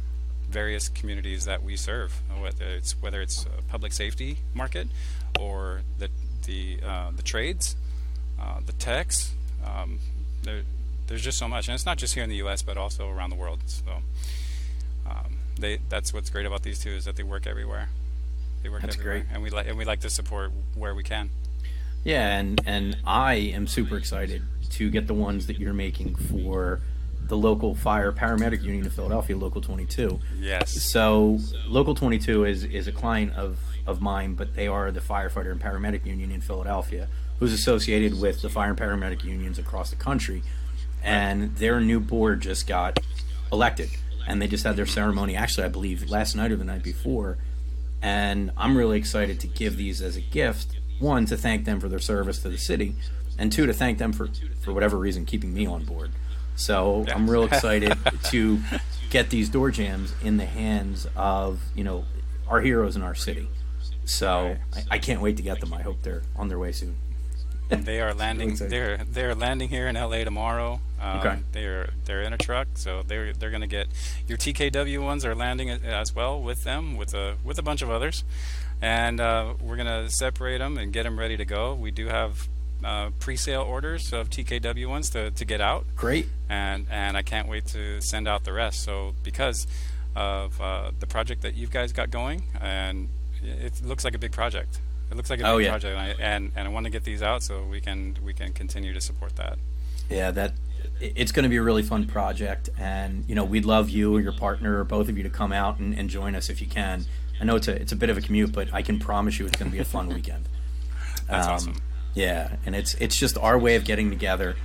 various 0.48 0.88
communities 0.88 1.44
that 1.46 1.62
we 1.62 1.76
serve, 1.76 2.22
whether 2.38 2.66
it's 2.66 2.92
whether 3.02 3.20
it's 3.20 3.46
public 3.68 3.92
safety 3.92 4.38
market 4.54 4.86
or 5.40 5.82
the 5.98 6.08
the 6.44 6.78
uh, 6.84 7.10
the 7.14 7.22
trades, 7.22 7.76
uh, 8.40 8.60
the 8.64 8.72
techs. 8.72 9.32
Um, 9.64 9.98
there, 10.42 10.62
there's 11.06 11.22
just 11.22 11.38
so 11.38 11.48
much, 11.48 11.68
and 11.68 11.74
it's 11.74 11.86
not 11.86 11.98
just 11.98 12.14
here 12.14 12.22
in 12.22 12.30
the 12.30 12.36
U.S. 12.36 12.62
but 12.62 12.76
also 12.76 13.08
around 13.08 13.30
the 13.30 13.36
world. 13.36 13.60
So 13.66 14.02
um, 15.08 15.38
they 15.58 15.78
that's 15.88 16.14
what's 16.14 16.30
great 16.30 16.46
about 16.46 16.62
these 16.62 16.78
two 16.78 16.90
is 16.90 17.04
that 17.06 17.16
they 17.16 17.22
work 17.22 17.46
everywhere. 17.46 17.88
They 18.62 18.68
work 18.68 18.82
That's 18.82 18.96
everywhere, 18.96 19.20
great. 19.20 19.26
and 19.34 19.42
we 19.42 19.50
like 19.50 19.66
and 19.66 19.76
we 19.76 19.84
like 19.84 20.00
to 20.00 20.10
support 20.10 20.52
where 20.74 20.94
we 20.94 21.02
can. 21.02 21.30
Yeah, 22.04 22.36
and 22.38 22.60
and 22.66 22.96
I 23.06 23.34
am 23.34 23.66
super 23.66 23.96
excited 23.96 24.42
to 24.70 24.90
get 24.90 25.06
the 25.06 25.14
ones 25.14 25.46
that 25.48 25.58
you're 25.58 25.72
making 25.74 26.14
for 26.14 26.80
the 27.28 27.36
local 27.36 27.74
fire 27.74 28.12
paramedic 28.12 28.62
union 28.62 28.84
of 28.86 28.92
Philadelphia, 28.92 29.36
Local 29.36 29.60
22. 29.60 30.18
Yes. 30.38 30.82
So 30.92 31.38
Local 31.66 31.94
22 31.94 32.44
is 32.44 32.64
is 32.64 32.86
a 32.88 32.92
client 32.92 33.32
of 33.34 33.58
of 33.86 34.00
mine, 34.00 34.34
but 34.34 34.54
they 34.54 34.68
are 34.68 34.90
the 34.92 35.00
firefighter 35.00 35.50
and 35.50 35.60
paramedic 35.60 36.04
union 36.06 36.30
in 36.30 36.40
Philadelphia, 36.40 37.08
who's 37.40 37.52
associated 37.52 38.20
with 38.20 38.42
the 38.42 38.48
fire 38.48 38.70
and 38.70 38.78
paramedic 38.78 39.24
unions 39.24 39.58
across 39.58 39.90
the 39.90 39.96
country, 39.96 40.42
and 41.02 41.56
their 41.56 41.80
new 41.80 41.98
board 42.00 42.40
just 42.40 42.66
got 42.66 42.98
elected, 43.52 43.90
and 44.26 44.40
they 44.40 44.46
just 44.48 44.64
had 44.64 44.76
their 44.76 44.86
ceremony. 44.86 45.34
Actually, 45.36 45.64
I 45.64 45.68
believe 45.68 46.08
last 46.10 46.36
night 46.36 46.52
or 46.52 46.56
the 46.56 46.64
night 46.64 46.82
before, 46.82 47.38
and 48.02 48.50
I'm 48.56 48.76
really 48.76 48.98
excited 48.98 49.40
to 49.40 49.46
give 49.46 49.76
these 49.76 50.02
as 50.02 50.16
a 50.16 50.20
gift. 50.20 50.76
One 50.98 51.24
to 51.26 51.36
thank 51.36 51.64
them 51.64 51.80
for 51.80 51.88
their 51.88 51.98
service 51.98 52.40
to 52.42 52.48
the 52.48 52.58
city, 52.58 52.96
and 53.38 53.50
two 53.50 53.66
to 53.66 53.72
thank 53.72 53.98
them 53.98 54.12
for 54.12 54.28
for 54.60 54.72
whatever 54.72 54.98
reason 54.98 55.24
keeping 55.24 55.54
me 55.54 55.66
on 55.66 55.84
board. 55.84 56.10
So 56.56 57.04
I'm 57.14 57.30
real 57.30 57.44
excited 57.44 57.96
to 58.24 58.60
get 59.10 59.30
these 59.30 59.48
door 59.48 59.70
jams 59.70 60.14
in 60.22 60.36
the 60.36 60.46
hands 60.46 61.06
of 61.16 61.60
you 61.74 61.84
know 61.84 62.04
our 62.48 62.60
heroes 62.60 62.96
in 62.96 63.02
our 63.02 63.14
city. 63.14 63.48
So 64.04 64.56
I, 64.74 64.96
I 64.96 64.98
can't 64.98 65.20
wait 65.20 65.36
to 65.36 65.42
get 65.42 65.60
them. 65.60 65.72
I 65.72 65.82
hope 65.82 66.02
they're 66.02 66.22
on 66.36 66.48
their 66.48 66.58
way 66.58 66.72
soon. 66.72 66.96
They 67.84 68.00
are 68.00 68.14
landing. 68.14 68.54
They're 68.56 68.98
they're 68.98 69.34
landing 69.34 69.68
here 69.68 69.88
in 69.88 69.94
LA 69.96 70.24
tomorrow. 70.24 70.80
Um, 71.00 71.18
Okay. 71.18 71.38
They're 71.52 71.90
they're 72.04 72.22
in 72.22 72.32
a 72.32 72.38
truck, 72.38 72.68
so 72.74 73.02
they're 73.06 73.32
they're 73.32 73.50
going 73.50 73.62
to 73.62 73.66
get 73.66 73.88
your 74.28 74.38
TKW 74.38 75.02
ones 75.02 75.24
are 75.24 75.34
landing 75.34 75.70
as 75.70 76.14
well 76.14 76.40
with 76.40 76.64
them 76.64 76.96
with 76.96 77.14
a 77.14 77.36
with 77.44 77.58
a 77.58 77.62
bunch 77.62 77.82
of 77.82 77.90
others, 77.90 78.24
and 78.80 79.20
uh, 79.20 79.54
we're 79.60 79.76
going 79.76 79.88
to 79.88 80.10
separate 80.10 80.58
them 80.58 80.78
and 80.78 80.92
get 80.92 81.02
them 81.04 81.18
ready 81.18 81.36
to 81.36 81.44
go. 81.44 81.74
We 81.74 81.90
do 81.90 82.06
have 82.08 82.48
uh, 82.84 83.10
pre-sale 83.18 83.62
orders 83.62 84.12
of 84.12 84.28
TKW 84.30 84.86
ones 84.88 85.10
to, 85.10 85.30
to 85.30 85.44
get 85.44 85.60
out, 85.60 85.86
Great. 85.96 86.28
and 86.48 86.86
and 86.90 87.16
I 87.16 87.22
can't 87.22 87.48
wait 87.48 87.66
to 87.68 88.00
send 88.00 88.26
out 88.28 88.44
the 88.44 88.52
rest. 88.52 88.82
So 88.84 89.14
because 89.22 89.66
of 90.14 90.60
uh, 90.60 90.90
the 91.00 91.06
project 91.06 91.42
that 91.42 91.54
you 91.56 91.66
guys 91.66 91.92
got 91.92 92.10
going, 92.10 92.44
and 92.60 93.08
it 93.42 93.82
looks 93.84 94.04
like 94.04 94.14
a 94.14 94.18
big 94.18 94.32
project. 94.32 94.78
It 95.12 95.16
looks 95.16 95.30
like 95.30 95.40
a 95.40 95.46
Oh, 95.46 95.58
yeah. 95.58 95.68
project, 95.70 95.94
and 95.96 96.00
I, 96.00 96.08
and, 96.18 96.52
and 96.56 96.66
I 96.66 96.70
want 96.70 96.84
to 96.84 96.90
get 96.90 97.04
these 97.04 97.22
out 97.22 97.42
so 97.42 97.62
we 97.64 97.80
can 97.80 98.16
we 98.24 98.32
can 98.32 98.52
continue 98.52 98.92
to 98.94 99.00
support 99.00 99.36
that. 99.36 99.58
Yeah, 100.10 100.30
that 100.32 100.54
it's 101.00 101.32
going 101.32 101.42
to 101.44 101.48
be 101.50 101.56
a 101.58 101.62
really 101.62 101.82
fun 101.82 102.06
project, 102.06 102.70
and 102.78 103.24
you 103.28 103.34
know 103.34 103.44
we'd 103.44 103.66
love 103.66 103.90
you 103.90 104.16
or 104.16 104.20
your 104.20 104.32
partner 104.32 104.78
or 104.80 104.84
both 104.84 105.08
of 105.10 105.16
you 105.18 105.22
to 105.22 105.30
come 105.30 105.52
out 105.52 105.78
and, 105.78 105.94
and 105.96 106.08
join 106.08 106.34
us 106.34 106.48
if 106.48 106.60
you 106.62 106.66
can. 106.66 107.04
I 107.40 107.44
know 107.44 107.56
it's 107.56 107.68
a 107.68 107.74
it's 107.80 107.92
a 107.92 107.96
bit 107.96 108.08
of 108.08 108.16
a 108.16 108.22
commute, 108.22 108.52
but 108.52 108.72
I 108.72 108.80
can 108.82 108.98
promise 108.98 109.38
you 109.38 109.46
it's 109.46 109.56
going 109.58 109.70
to 109.70 109.76
be 109.76 109.80
a 109.80 109.84
fun 109.84 110.08
weekend. 110.08 110.48
That's 111.28 111.46
Um, 111.46 111.52
awesome. 111.54 111.76
Yeah, 112.14 112.56
and 112.64 112.74
it's 112.74 112.94
it's 112.94 113.16
just 113.16 113.36
our 113.36 113.58
way 113.58 113.76
of 113.76 113.84
getting 113.84 114.08
together 114.10 114.56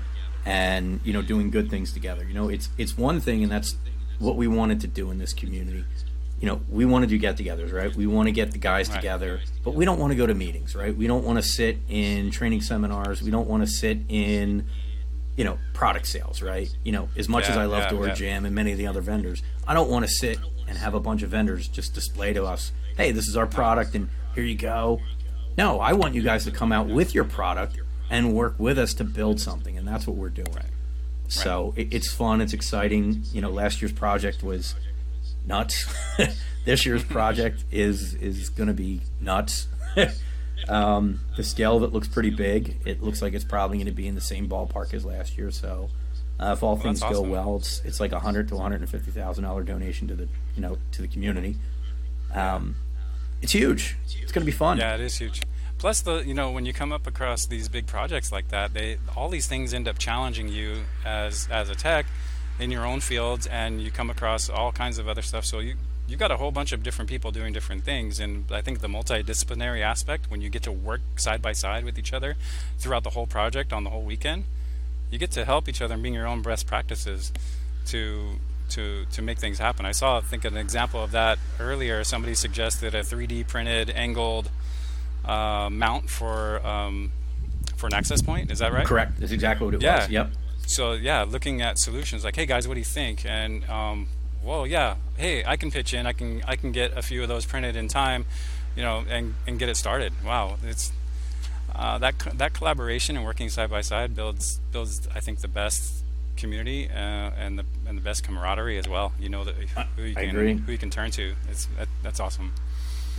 and 0.45 1.01
you 1.03 1.11
know 1.11 1.21
doing 1.21 1.51
good 1.51 1.69
things 1.69 1.91
together. 1.91 2.23
You 2.25 2.33
know, 2.33 2.47
it's 2.49 2.69
it's 2.77 2.97
one 2.97 3.19
thing, 3.19 3.43
and 3.43 3.51
that's 3.51 3.75
what 4.19 4.37
we 4.37 4.47
wanted 4.47 4.79
to 4.81 4.87
do 4.87 5.11
in 5.11 5.17
this 5.17 5.33
community. 5.33 5.83
You 6.39 6.47
know, 6.47 6.61
we 6.69 6.85
want 6.85 7.03
to 7.03 7.07
do 7.07 7.17
get-togethers, 7.17 7.73
right? 7.73 7.95
We 7.95 8.05
want 8.05 8.27
to 8.27 8.31
get 8.31 8.51
the 8.51 8.59
guys 8.59 8.89
Right. 8.89 8.95
together, 8.97 9.39
but 9.63 9.73
we 9.73 9.85
don't 9.85 9.99
want 9.99 10.11
to 10.11 10.15
go 10.17 10.27
to 10.27 10.35
meetings, 10.35 10.75
right? 10.75 10.95
We 10.95 11.07
don't 11.07 11.23
want 11.25 11.37
to 11.37 11.43
sit 11.43 11.77
in 11.89 12.29
training 12.29 12.61
seminars. 12.61 13.21
We 13.23 13.31
don't 13.31 13.47
want 13.47 13.63
to 13.63 13.67
sit 13.67 13.99
in 14.07 14.67
you 15.35 15.43
know 15.43 15.57
product 15.73 16.07
sales, 16.07 16.41
right? 16.41 16.69
You 16.83 16.91
know, 16.91 17.09
as 17.15 17.27
much 17.29 17.47
as 17.49 17.57
I 17.57 17.65
love 17.65 17.83
yeah, 17.83 17.89
Door 17.89 18.07
yeah. 18.07 18.13
Jam 18.13 18.45
and 18.45 18.53
many 18.55 18.71
of 18.71 18.77
the 18.77 18.87
other 18.87 19.01
vendors, 19.01 19.41
I 19.67 19.73
don't 19.73 19.89
want 19.89 20.05
to 20.05 20.11
sit 20.11 20.39
and 20.67 20.77
have 20.77 20.93
a 20.93 20.99
bunch 20.99 21.21
of 21.23 21.29
vendors 21.29 21.67
just 21.67 21.93
display 21.93 22.33
to 22.33 22.43
us, 22.45 22.71
"Hey, 22.97 23.11
this 23.11 23.27
is 23.27 23.35
our 23.37 23.47
product, 23.47 23.93
and 23.95 24.09
here 24.35 24.43
you 24.43 24.55
go." 24.55 24.99
No, 25.57 25.79
I 25.79 25.93
want 25.93 26.13
you 26.13 26.21
guys 26.21 26.43
to 26.45 26.51
come 26.51 26.71
out 26.71 26.87
with 26.87 27.15
your 27.15 27.23
product 27.23 27.79
and 28.09 28.33
work 28.33 28.55
with 28.59 28.77
us 28.77 28.93
to 28.95 29.03
build 29.03 29.39
something, 29.39 29.75
and 29.77 29.87
that's 29.87 30.05
what 30.07 30.15
we're 30.15 30.29
doing. 30.29 30.65
So 31.27 31.73
it, 31.75 31.93
it's 31.93 32.11
fun, 32.11 32.41
it's 32.41 32.53
exciting. 32.53 33.23
You 33.33 33.41
know, 33.41 33.49
last 33.49 33.81
year's 33.81 33.91
project 33.91 34.43
was 34.43 34.75
nuts. 35.47 35.85
this 36.65 36.85
year's 36.85 37.03
project 37.03 37.63
is 37.71 38.13
is 38.15 38.49
going 38.49 38.67
to 38.67 38.73
be 38.73 39.01
nuts. 39.21 39.67
um, 40.69 41.19
the 41.35 41.43
scale 41.43 41.77
of 41.77 41.83
it 41.83 41.93
looks 41.93 42.07
pretty 42.07 42.29
big. 42.29 42.77
It 42.85 43.01
looks 43.01 43.21
like 43.21 43.33
it's 43.33 43.45
probably 43.45 43.77
going 43.77 43.87
to 43.87 43.93
be 43.93 44.07
in 44.07 44.15
the 44.15 44.21
same 44.21 44.47
ballpark 44.47 44.93
as 44.93 45.05
last 45.05 45.37
year. 45.37 45.49
So 45.51 45.89
uh, 46.39 46.53
if 46.55 46.63
all 46.63 46.75
things 46.75 46.99
that's 46.99 47.13
go 47.13 47.19
awesome. 47.19 47.31
well, 47.31 47.55
it's 47.57 47.81
it's 47.85 47.99
like 47.99 48.11
a 48.11 48.19
hundred 48.19 48.49
to 48.49 48.55
one 48.55 48.63
hundred 48.63 48.81
and 48.81 48.89
fifty 48.89 49.11
thousand 49.11 49.43
dollar 49.43 49.63
donation 49.63 50.07
to 50.09 50.15
the 50.15 50.27
you 50.55 50.61
know 50.61 50.77
to 50.91 51.01
the 51.01 51.07
community. 51.07 51.55
Um, 52.33 52.75
it's 53.41 53.53
huge. 53.53 53.95
It's 54.21 54.31
going 54.31 54.41
to 54.41 54.45
be 54.45 54.51
fun. 54.51 54.77
Yeah, 54.77 54.95
it 54.95 55.01
is 55.01 55.17
huge. 55.17 55.41
Plus, 55.77 56.01
the 56.01 56.19
you 56.25 56.33
know 56.33 56.51
when 56.51 56.65
you 56.65 56.73
come 56.73 56.91
up 56.91 57.07
across 57.07 57.45
these 57.45 57.69
big 57.69 57.85
projects 57.85 58.31
like 58.31 58.49
that, 58.49 58.73
they 58.73 58.97
all 59.15 59.29
these 59.29 59.47
things 59.47 59.73
end 59.73 59.87
up 59.87 59.97
challenging 59.97 60.47
you 60.47 60.83
as 61.05 61.47
as 61.51 61.69
a 61.69 61.75
tech 61.75 62.05
in 62.59 62.71
your 62.71 62.85
own 62.85 62.99
fields, 62.99 63.45
and 63.47 63.81
you 63.81 63.91
come 63.91 64.09
across 64.09 64.49
all 64.49 64.71
kinds 64.71 64.97
of 64.97 65.07
other 65.07 65.21
stuff. 65.21 65.45
So 65.45 65.59
you 65.59 65.75
you've 66.07 66.19
got 66.19 66.31
a 66.31 66.37
whole 66.37 66.51
bunch 66.51 66.71
of 66.71 66.83
different 66.83 67.09
people 67.09 67.31
doing 67.31 67.51
different 67.53 67.83
things, 67.83 68.19
and 68.19 68.45
I 68.51 68.61
think 68.61 68.79
the 68.79 68.87
multidisciplinary 68.87 69.81
aspect 69.81 70.31
when 70.31 70.41
you 70.41 70.49
get 70.49 70.63
to 70.63 70.71
work 70.71 71.01
side 71.17 71.41
by 71.41 71.51
side 71.53 71.83
with 71.83 71.99
each 71.99 72.13
other 72.13 72.35
throughout 72.79 73.03
the 73.03 73.09
whole 73.11 73.27
project 73.27 73.73
on 73.73 73.83
the 73.83 73.89
whole 73.89 74.03
weekend, 74.03 74.45
you 75.11 75.19
get 75.19 75.31
to 75.31 75.43
help 75.45 75.67
each 75.67 75.81
other 75.81 75.93
and 75.95 76.03
bring 76.03 76.13
your 76.13 76.25
own 76.27 76.41
best 76.41 76.65
practices 76.65 77.31
to 77.87 78.39
to 78.69 79.05
to 79.11 79.21
make 79.21 79.37
things 79.37 79.59
happen. 79.59 79.85
I 79.85 79.91
saw 79.91 80.17
I 80.17 80.21
think 80.21 80.43
an 80.45 80.57
example 80.57 81.03
of 81.03 81.11
that 81.11 81.39
earlier. 81.59 82.03
Somebody 82.03 82.35
suggested 82.35 82.95
a 82.95 83.01
3D 83.01 83.47
printed 83.47 83.89
angled 83.91 84.49
uh, 85.25 85.69
mount 85.71 86.09
for 86.09 86.65
um, 86.65 87.11
for 87.75 87.87
an 87.87 87.93
access 87.93 88.21
point. 88.21 88.49
Is 88.51 88.59
that 88.59 88.71
right? 88.73 88.85
Correct. 88.87 89.19
That's 89.19 89.31
exactly 89.31 89.65
what 89.65 89.75
it 89.75 89.81
Yeah. 89.81 89.99
was. 90.01 90.09
Yep. 90.09 90.29
So 90.67 90.91
yeah, 90.91 91.23
looking 91.23 91.61
at 91.61 91.79
solutions 91.79 92.23
like, 92.23 92.35
hey 92.35 92.45
guys, 92.45 92.67
what 92.67 92.75
do 92.75 92.79
you 92.81 92.85
think? 92.85 93.25
And 93.25 93.67
um, 93.69 94.07
well, 94.43 94.67
yeah, 94.67 94.95
hey, 95.15 95.43
I 95.45 95.55
can 95.55 95.71
pitch 95.71 95.93
in. 95.93 96.05
I 96.05 96.13
can 96.13 96.43
I 96.47 96.55
can 96.57 96.71
get 96.71 96.95
a 96.95 97.01
few 97.01 97.23
of 97.23 97.29
those 97.29 97.45
printed 97.45 97.75
in 97.75 97.87
time, 97.87 98.25
you 98.75 98.83
know, 98.83 99.03
and 99.09 99.35
and 99.47 99.57
get 99.57 99.69
it 99.69 99.77
started. 99.77 100.11
Wow, 100.25 100.57
it's 100.63 100.91
uh, 101.73 101.97
that 101.99 102.19
co- 102.19 102.31
that 102.31 102.53
collaboration 102.53 103.15
and 103.15 103.25
working 103.25 103.49
side 103.49 103.69
by 103.69 103.81
side 103.81 104.13
builds 104.13 104.59
builds 104.73 105.07
I 105.15 105.21
think 105.21 105.39
the 105.39 105.47
best 105.47 106.03
community 106.35 106.89
uh, 106.89 106.93
and 106.93 107.57
the 107.57 107.65
and 107.87 107.97
the 107.97 108.01
best 108.01 108.23
camaraderie 108.23 108.77
as 108.77 108.89
well. 108.89 109.13
You 109.17 109.29
know 109.29 109.45
that 109.45 109.55
who 109.95 110.03
you 110.03 110.15
I 110.17 110.25
can 110.25 110.29
agree. 110.29 110.53
who 110.53 110.71
you 110.73 110.77
can 110.77 110.89
turn 110.89 111.11
to. 111.11 111.33
It's 111.49 111.65
that, 111.77 111.87
that's 112.03 112.19
awesome. 112.19 112.51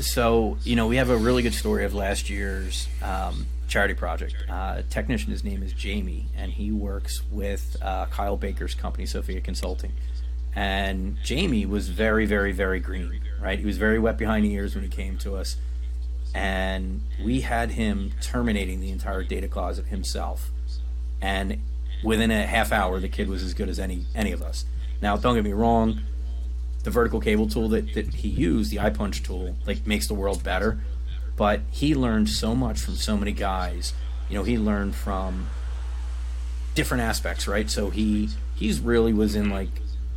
So, 0.00 0.58
you 0.62 0.76
know, 0.76 0.87
we 0.87 0.96
have 0.96 1.11
a 1.11 1.16
really 1.16 1.42
good 1.42 1.54
story 1.54 1.84
of 1.84 1.92
last 1.92 2.30
year's 2.30 2.87
um, 3.02 3.46
charity 3.68 3.94
project. 3.94 4.35
Uh, 4.48 4.83
technician, 4.90 5.31
his 5.31 5.44
name 5.44 5.62
is 5.62 5.72
Jamie, 5.72 6.26
and 6.37 6.52
he 6.52 6.72
works 6.72 7.22
with 7.31 7.76
uh, 7.83 8.07
Kyle 8.07 8.37
Baker's 8.37 8.74
company, 8.74 9.07
Sophia 9.07 9.40
Consulting. 9.40 9.92
And 10.54 11.18
Jamie 11.22 11.66
was 11.66 11.88
very, 11.88 12.26
very, 12.26 12.52
very 12.52 12.81
green, 12.81 13.20
right? 13.40 13.59
He 13.59 13.66
was 13.66 13.78
very 13.78 13.98
wet 13.98 14.16
behind 14.16 14.44
the 14.44 14.52
ears 14.52 14.74
when 14.74 14.83
he 14.83 14.90
came 14.90 15.18
to 15.18 15.37
us. 15.37 15.57
And 16.35 17.02
we 17.22 17.42
had 17.42 17.72
him 17.72 18.12
terminating 18.20 18.81
the 18.81 18.90
entire 18.90 19.22
data 19.22 19.48
closet 19.48 19.87
himself. 19.87 20.50
And 21.20 21.61
within 22.02 22.31
a 22.31 22.46
half 22.46 22.72
hour, 22.72 22.98
the 23.00 23.09
kid 23.09 23.28
was 23.28 23.42
as 23.42 23.54
good 23.54 23.68
as 23.68 23.78
any 23.78 24.07
any 24.14 24.33
of 24.33 24.42
us. 24.42 24.64
Now, 25.00 25.16
don't 25.16 25.35
get 25.35 25.44
me 25.44 25.52
wrong, 25.52 26.00
the 26.83 26.90
vertical 26.90 27.20
cable 27.20 27.48
tool 27.48 27.68
that, 27.70 27.94
that 27.94 28.14
he 28.14 28.28
used, 28.28 28.70
the 28.70 28.76
iPunch 28.78 29.24
tool, 29.24 29.57
like 29.66 29.87
makes 29.87 30.07
the 30.07 30.14
world 30.14 30.42
better. 30.42 30.81
But 31.38 31.61
he 31.70 31.94
learned 31.94 32.29
so 32.29 32.55
much 32.55 32.81
from 32.81 32.96
so 32.96 33.16
many 33.16 33.33
guys. 33.33 33.94
You 34.29 34.37
know, 34.37 34.42
he 34.42 34.59
learned 34.59 34.96
from 34.96 35.48
different 36.74 37.05
aspects, 37.05 37.46
right? 37.46 37.70
So 37.70 37.90
he 37.90 38.29
he's 38.57 38.81
really 38.81 39.12
was 39.12 39.37
in 39.37 39.48
like 39.48 39.68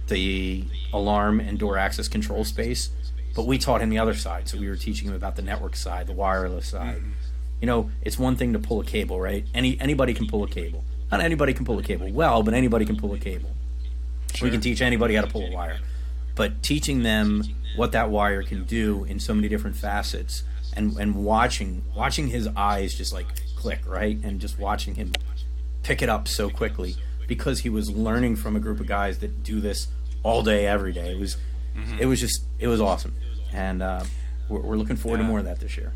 the 0.08 0.66
alarm 0.92 1.40
and 1.40 1.58
door 1.60 1.78
access 1.78 2.08
control 2.08 2.44
space, 2.44 2.90
but 3.36 3.46
we 3.46 3.60
taught 3.60 3.82
him 3.82 3.90
the 3.90 4.00
other 4.00 4.16
side. 4.16 4.50
So 4.50 4.58
we 4.58 4.68
were 4.68 4.76
teaching 4.76 5.08
him 5.08 5.14
about 5.14 5.36
the 5.36 5.44
network 5.44 5.76
side, 5.76 6.08
the 6.08 6.14
wireless 6.14 6.68
side. 6.68 6.98
Mm-hmm. 6.98 7.12
You 7.62 7.68
know, 7.68 7.92
it's 8.02 8.18
one 8.18 8.36
thing 8.36 8.54
to 8.54 8.60
pull 8.60 8.82
a 8.82 8.84
cable, 8.84 9.22
right? 9.22 9.46
Any 9.54 9.80
anybody 9.80 10.16
can 10.16 10.28
pull 10.28 10.44
a 10.44 10.50
cable. 10.50 10.84
Not 11.12 11.22
anybody 11.22 11.54
can 11.54 11.66
pull 11.66 11.78
a 11.78 11.84
cable 11.84 12.10
well, 12.12 12.42
but 12.42 12.56
anybody 12.56 12.86
can 12.86 12.98
pull 12.98 13.14
a 13.14 13.20
cable. 13.20 13.52
We 14.42 14.50
can 14.50 14.62
teach 14.62 14.82
anybody 14.82 15.16
how 15.16 15.22
to 15.22 15.32
pull 15.32 15.46
a 15.46 15.52
wire. 15.52 15.80
But 16.36 16.64
teaching 16.64 17.04
them 17.04 17.44
what 17.76 17.92
that 17.92 18.10
wire 18.10 18.42
can 18.42 18.64
do 18.64 19.04
in 19.04 19.20
so 19.20 19.36
many 19.36 19.50
different 19.50 19.76
facets 19.76 20.44
and, 20.74 20.96
and 20.98 21.16
watching 21.16 21.84
watching 21.96 22.28
his 22.28 22.48
eyes 22.56 22.94
just 22.94 23.14
like 23.14 23.28
click, 23.56 23.80
right? 23.86 24.18
And 24.24 24.40
just 24.40 24.60
watching 24.60 24.96
him 24.96 25.14
pick 25.84 26.02
it 26.02 26.10
up 26.10 26.28
so 26.28 26.50
quickly 26.50 26.96
because 27.28 27.60
he 27.60 27.70
was 27.70 27.90
learning 27.90 28.36
from 28.36 28.56
a 28.56 28.60
group 28.60 28.80
of 28.80 28.88
guys 28.88 29.20
that 29.20 29.44
do 29.44 29.60
this 29.60 29.88
all 30.24 30.44
day, 30.44 30.68
every 30.68 30.94
day. 30.94 31.12
It 31.12 31.20
was 31.20 31.38
it 32.00 32.06
was 32.06 32.20
just 32.20 32.44
it 32.60 32.68
was 32.68 32.82
awesome. 32.82 33.16
And 33.54 33.82
uh, 33.82 34.04
we're, 34.50 34.62
we're 34.62 34.76
looking 34.76 34.96
forward 34.96 35.18
to 35.18 35.24
more 35.24 35.40
of 35.40 35.46
that 35.46 35.60
this 35.60 35.78
year. 35.78 35.94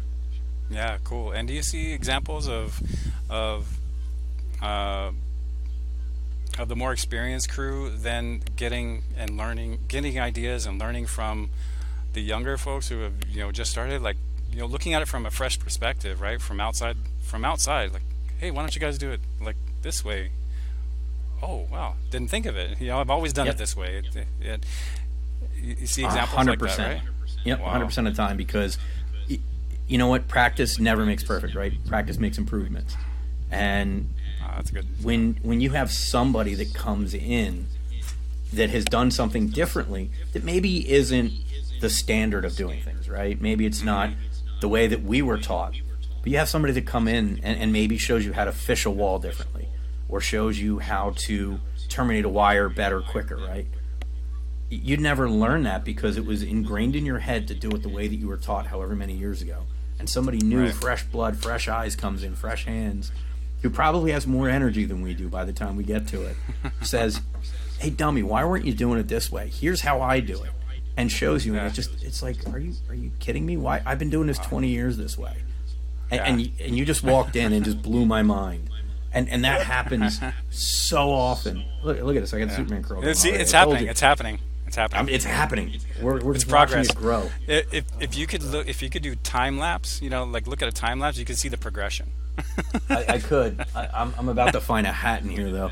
Yeah, 0.70 0.98
cool. 1.04 1.32
And 1.32 1.48
do 1.48 1.54
you 1.54 1.62
see 1.62 1.94
examples 1.94 2.48
of 2.48 2.82
of 3.30 3.80
uh, 4.62 5.12
of 6.58 6.68
the 6.70 6.76
more 6.76 6.92
experienced 6.92 7.50
crew 7.50 7.92
then 7.96 8.42
getting 8.56 9.04
and 9.18 9.38
learning, 9.38 9.80
getting 9.88 10.20
ideas 10.20 10.66
and 10.66 10.80
learning 10.80 11.08
from 11.08 11.50
the 12.14 12.22
younger 12.22 12.58
folks 12.58 12.88
who 12.88 13.00
have 13.02 13.14
you 13.30 13.42
know 13.42 13.52
just 13.52 13.72
started, 13.72 14.02
like 14.02 14.18
you 14.56 14.62
know, 14.62 14.68
looking 14.68 14.94
at 14.94 15.02
it 15.02 15.08
from 15.10 15.26
a 15.26 15.32
fresh 15.32 15.60
perspective, 15.60 16.22
right? 16.22 16.42
From 16.42 16.62
outside, 16.62 16.96
from 17.22 17.44
outside, 17.44 17.92
like, 17.92 18.04
hey, 18.38 18.52
why 18.52 18.62
don't 18.62 18.74
you 18.74 18.80
guys 18.80 18.98
do 18.98 19.12
it 19.12 19.20
like 19.42 19.58
this 19.82 20.06
way? 20.06 20.32
Oh, 21.44 21.68
wow, 21.70 21.96
didn't 22.10 22.30
think 22.30 22.46
of 22.46 22.56
it. 22.56 22.80
You 22.80 22.88
know, 22.88 23.00
I've 23.00 23.10
always 23.10 23.34
done 23.34 23.48
Yep. 23.48 23.56
it 23.56 23.58
this 23.58 23.76
way. 23.76 23.98
It, 23.98 24.16
it, 24.16 24.28
it, 24.40 24.66
you 25.62 25.86
see 25.88 26.06
examples 26.06 26.38
hundred 26.38 26.62
like 26.62 26.78
that, 26.78 26.88
right? 26.88 27.02
Yep, 27.44 27.60
Wow. 27.60 27.70
hundred 27.70 27.88
percent 27.88 28.08
of 28.08 28.16
the 28.16 28.22
time 28.22 28.38
because 28.38 28.78
you 29.88 29.98
know 29.98 30.08
what? 30.08 30.30
Practice 30.30 30.80
never 30.80 31.06
makes 31.06 31.22
perfect, 31.22 31.54
right? 31.54 31.74
Practice 31.86 32.18
makes 32.18 32.38
improvements, 32.38 32.96
and 33.52 34.10
ah, 34.42 34.54
that's 34.56 34.72
good. 34.72 34.88
when 35.04 35.38
when 35.44 35.60
you 35.60 35.72
have 35.72 35.92
somebody 35.92 36.56
that 36.56 36.74
comes 36.74 37.14
in 37.14 37.68
that 38.54 38.70
has 38.70 38.86
done 38.86 39.12
something 39.12 39.50
differently 39.50 40.12
that 40.32 40.46
maybe 40.46 40.90
isn't 40.90 41.34
the 41.82 41.90
standard 41.90 42.46
of 42.46 42.56
doing 42.56 42.82
things, 42.82 43.10
right? 43.10 43.40
Maybe 43.42 43.66
it's 43.66 43.84
not 43.84 44.10
mm-hmm. 44.10 44.20
The 44.66 44.70
way 44.70 44.88
that 44.88 45.04
we 45.04 45.22
were 45.22 45.38
taught. 45.38 45.76
But 46.24 46.32
you 46.32 46.40
have 46.40 46.50
somebody 46.50 46.74
to 46.74 46.82
come 46.82 47.08
in 47.08 47.40
and, 47.44 47.60
and 47.62 47.72
maybe 47.72 48.00
shows 48.00 48.26
you 48.26 48.34
how 48.34 48.46
to 48.46 48.52
fish 48.52 48.84
a 48.88 48.90
wall 48.90 49.20
differently 49.20 49.68
or 50.10 50.20
shows 50.20 50.58
you 50.60 50.80
how 50.80 51.14
to 51.18 51.60
terminate 51.88 52.26
a 52.26 52.30
wire 52.30 52.68
better, 52.68 53.00
quicker, 53.02 53.36
right? 53.38 53.68
You'd 54.72 55.02
never 55.02 55.30
learn 55.30 55.62
that 55.64 55.84
because 55.86 56.18
it 56.18 56.26
was 56.26 56.42
ingrained 56.42 56.96
in 56.96 57.06
your 57.06 57.20
head 57.20 57.48
to 57.50 57.54
do 57.54 57.70
it 57.70 57.84
the 57.84 57.90
way 57.90 58.08
that 58.08 58.16
you 58.16 58.28
were 58.28 58.38
taught 58.38 58.66
however 58.66 58.96
many 58.96 59.14
years 59.14 59.44
ago. 59.44 59.66
And 60.00 60.10
somebody 60.10 60.40
new, 60.40 60.64
Right. 60.64 60.74
fresh 60.74 61.04
blood, 61.04 61.38
fresh 61.38 61.68
eyes 61.68 61.96
comes 61.96 62.24
in, 62.24 62.34
fresh 62.36 62.66
hands, 62.66 63.12
who 63.62 63.70
probably 63.70 64.10
has 64.14 64.26
more 64.26 64.50
energy 64.50 64.86
than 64.86 65.04
we 65.04 65.14
do 65.14 65.28
by 65.30 65.46
the 65.46 65.54
time 65.54 65.76
we 65.76 65.84
get 65.84 66.08
to 66.08 66.24
it, 66.24 66.36
says, 66.82 67.22
"Hey, 67.78 67.92
dummy, 67.92 68.24
why 68.24 68.44
weren't 68.44 68.66
you 68.66 68.74
doing 68.74 69.00
it 69.00 69.08
this 69.10 69.32
way? 69.32 69.48
Here's 69.48 69.82
how 69.82 70.02
I 70.02 70.22
do 70.22 70.42
it," 70.42 70.50
and 70.98 71.12
shows 71.12 71.46
you. 71.46 71.54
And 71.54 71.62
Yeah. 71.64 71.68
it 71.68 71.74
just, 71.74 72.04
it's 72.04 72.22
like, 72.24 72.38
are 72.54 72.60
you 72.60 72.74
are 72.90 72.96
you 72.96 73.12
kidding 73.20 73.46
me? 73.46 73.58
Why 73.58 73.82
I've 73.86 74.00
been 74.00 74.10
doing 74.10 74.28
this 74.28 74.40
20 74.40 74.68
years 74.68 74.98
this 74.98 75.18
way, 75.18 75.36
and 76.12 76.22
and, 76.22 76.42
you, 76.42 76.52
and 76.64 76.78
you 76.78 76.86
just 76.86 77.04
walked 77.04 77.36
in 77.36 77.54
and 77.54 77.64
just 77.66 77.82
blew 77.82 78.06
my 78.06 78.22
mind. 78.24 78.70
And, 79.14 79.30
and 79.30 79.46
that 79.46 79.62
happens 79.62 80.20
so 80.50 81.10
often. 81.12 81.64
Look, 81.84 82.02
look 82.02 82.16
at 82.18 82.20
this! 82.22 82.34
I 82.34 82.40
got 82.40 82.50
the 82.50 82.56
Superman 82.56 82.84
curl. 82.84 82.98
going 83.00 83.10
It's, 83.12 83.24
it's 83.24 83.52
happening. 83.54 83.88
It's 83.88 84.02
happening. 84.02 84.40
It's 84.68 84.76
happening. 84.76 85.00
I 85.00 85.04
mean, 85.06 85.16
it's 85.16 85.24
happening. 85.24 85.80
We're, 86.02 86.20
we're 86.22 86.36
It's 86.36 86.44
progress. 86.44 86.90
it 86.90 86.96
grow. 86.96 87.30
If, 87.48 87.86
if 88.02 88.18
you 88.18 88.28
could 88.28 88.44
look, 88.44 88.68
if 88.68 88.82
you 88.82 88.90
could 88.90 89.04
do 89.04 89.16
time 89.16 89.58
lapse, 89.58 90.02
you 90.02 90.10
know, 90.10 90.26
like 90.26 90.48
look 90.48 90.62
at 90.62 90.68
a 90.68 90.72
time 90.72 91.00
lapse, 91.00 91.18
you 91.18 91.24
could 91.24 91.38
see 91.38 91.48
the 91.48 91.58
progression. 91.58 92.08
I, 92.90 93.06
I 93.08 93.20
could. 93.20 93.64
I, 93.76 93.88
I'm, 93.94 94.14
I'm 94.18 94.28
about 94.28 94.52
to 94.54 94.60
find 94.60 94.86
a 94.86 94.92
hat 94.92 95.22
in 95.22 95.30
here 95.30 95.50
though. 95.52 95.72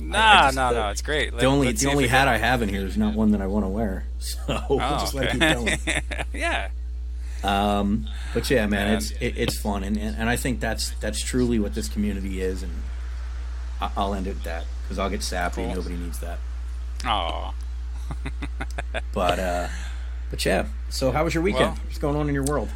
Nah, 0.00 0.44
just- 0.46 0.56
no, 0.56 0.70
no, 0.72 0.88
it's 0.88 1.02
great. 1.02 1.36
The 1.36 1.44
only 1.46 1.72
the 1.72 1.88
only 1.90 2.06
hat 2.08 2.28
I 2.28 2.38
have 2.38 2.62
in 2.62 2.68
here 2.68 2.86
is 2.86 2.96
not 2.96 3.14
one 3.14 3.32
that 3.32 3.40
I 3.40 3.46
want 3.46 3.64
to 3.64 3.68
wear. 3.68 4.04
So 4.20 4.38
we'll 4.68 4.80
Oh, 4.82 4.98
just 5.00 5.14
let 5.14 5.34
it 5.34 5.42
okay. 5.42 5.76
keep 5.76 6.04
going. 6.04 6.24
yeah. 6.34 6.68
Um, 7.42 8.06
but 8.34 8.50
yeah, 8.50 8.66
man, 8.66 8.96
it's 8.96 9.12
it, 9.12 9.34
it's 9.38 9.58
fun, 9.58 9.82
and, 9.82 9.96
and 9.96 10.28
I 10.28 10.36
think 10.36 10.60
that's 10.60 10.90
that's 11.00 11.22
truly 11.22 11.58
what 11.58 11.74
this 11.74 11.88
community 11.88 12.42
is, 12.42 12.62
and 12.62 12.72
I'll 13.80 14.12
end 14.14 14.26
it 14.26 14.36
at 14.36 14.44
that 14.44 14.64
because 14.82 14.98
I'll 14.98 15.08
get 15.08 15.22
sappy. 15.22 15.64
Cool. 15.64 15.74
Nobody 15.76 15.96
needs 15.96 16.18
that. 16.20 16.38
Oh, 17.06 17.54
But 19.14 19.38
uh, 19.38 19.68
but 20.30 20.44
yeah. 20.44 20.66
So 20.90 21.12
how 21.12 21.24
was 21.24 21.32
your 21.34 21.42
weekend? 21.42 21.64
Well- 21.76 21.78
What's 21.86 21.98
going 21.98 22.16
on 22.16 22.28
in 22.28 22.34
your 22.34 22.44
world? 22.44 22.68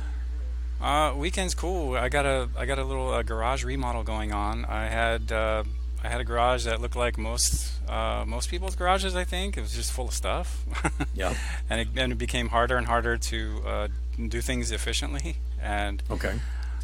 uh, 0.81 1.13
weekend's 1.17 1.55
cool. 1.55 1.97
I 1.97 2.09
got 2.09 2.25
a 2.25 2.49
I 2.59 2.65
got 2.67 2.79
a 2.79 2.85
little 2.85 3.11
uh, 3.13 3.23
garage 3.23 3.65
remodel 3.65 4.03
going 4.03 4.33
on. 4.33 4.65
I 4.65 4.87
had 4.87 5.31
uh, 5.31 5.65
I 6.05 6.09
had 6.09 6.21
a 6.21 6.25
garage 6.25 6.65
that 6.67 6.81
looked 6.83 6.97
like 6.97 7.17
most 7.17 7.73
uh, 7.89 8.25
most 8.27 8.51
people's 8.51 8.77
garages. 8.77 9.17
I 9.17 9.25
think 9.25 9.57
it 9.57 9.61
was 9.63 9.75
just 9.75 9.91
full 9.91 10.09
of 10.09 10.15
stuff. 10.15 10.65
Yeah. 11.15 11.35
and 11.71 11.81
it, 11.81 11.89
and 11.97 12.13
it 12.13 12.19
became 12.19 12.49
harder 12.49 12.77
and 12.77 12.87
harder 12.87 13.17
to 13.17 13.63
uh, 13.67 13.89
do 14.29 14.41
things 14.41 14.71
efficiently. 14.73 15.37
And 15.63 16.03
Okay. 16.11 16.35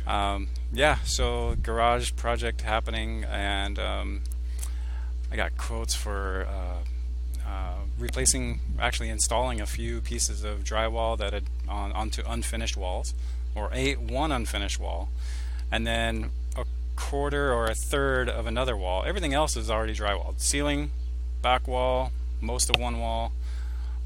um, 0.06 0.48
yeah, 0.72 0.98
so 1.04 1.56
garage 1.62 2.12
project 2.16 2.62
happening, 2.62 3.24
and 3.24 3.78
um, 3.78 4.22
I 5.30 5.36
got 5.36 5.56
quotes 5.58 5.94
for 5.94 6.46
uh, 6.48 7.48
uh, 7.48 7.74
replacing, 7.98 8.60
actually 8.78 9.10
installing 9.10 9.60
a 9.60 9.66
few 9.66 10.00
pieces 10.00 10.44
of 10.44 10.64
drywall 10.64 11.18
that 11.18 11.32
had 11.32 11.44
on 11.68 11.92
onto 11.92 12.22
unfinished 12.26 12.76
walls, 12.76 13.12
or 13.54 13.68
a 13.74 13.94
one 13.96 14.32
unfinished 14.32 14.78
wall, 14.80 15.08
and 15.70 15.86
then 15.86 16.30
quarter 17.00 17.52
or 17.52 17.66
a 17.66 17.74
third 17.74 18.28
of 18.28 18.46
another 18.46 18.76
wall. 18.76 19.02
Everything 19.06 19.32
else 19.32 19.56
is 19.56 19.70
already 19.70 19.94
drywalled. 19.94 20.38
Ceiling, 20.38 20.90
back 21.40 21.66
wall, 21.66 22.12
most 22.40 22.68
of 22.68 22.76
one 22.80 23.00
wall, 23.00 23.32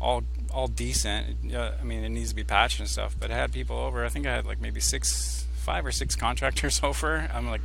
all 0.01 0.23
all 0.53 0.69
decent. 0.69 1.53
Uh, 1.53 1.73
I 1.79 1.83
mean, 1.83 2.05
it 2.05 2.09
needs 2.11 2.31
to 2.31 2.37
be 2.37 2.45
patched 2.45 2.79
and 2.79 2.89
stuff. 2.89 3.17
But 3.19 3.31
I 3.31 3.35
had 3.35 3.53
people 3.53 3.77
over. 3.77 4.05
I 4.05 4.09
think 4.09 4.27
I 4.27 4.33
had 4.33 4.47
like 4.47 4.61
maybe 4.61 4.81
six, 4.81 5.47
five 5.57 5.85
or 5.85 5.91
six 5.91 6.15
contractors 6.15 6.81
over. 6.85 7.29
I'm 7.35 7.51
like, 7.51 7.63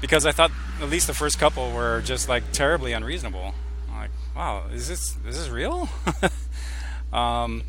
because 0.00 0.24
I 0.24 0.32
thought 0.32 0.52
at 0.80 0.88
least 0.88 1.08
the 1.08 1.14
first 1.14 1.38
couple 1.38 1.72
were 1.72 2.00
just 2.00 2.28
like 2.28 2.52
terribly 2.52 2.92
unreasonable. 2.92 3.52
I'm 3.90 3.96
like, 3.96 4.10
wow, 4.36 4.66
is 4.72 4.88
this 4.88 5.16
is 5.26 5.38
this 5.38 5.48
real? 5.48 5.88
um, 7.12 7.64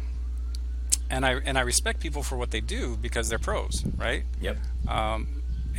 and 1.09 1.25
I 1.25 1.33
and 1.43 1.57
I 1.57 1.61
respect 1.61 1.99
people 1.99 2.21
for 2.21 2.37
what 2.37 2.51
they 2.51 2.61
do 2.61 2.95
because 2.95 3.29
they're 3.29 3.39
pros, 3.39 3.83
right? 3.97 4.23
Yep. 4.41 4.57
um, 4.87 5.27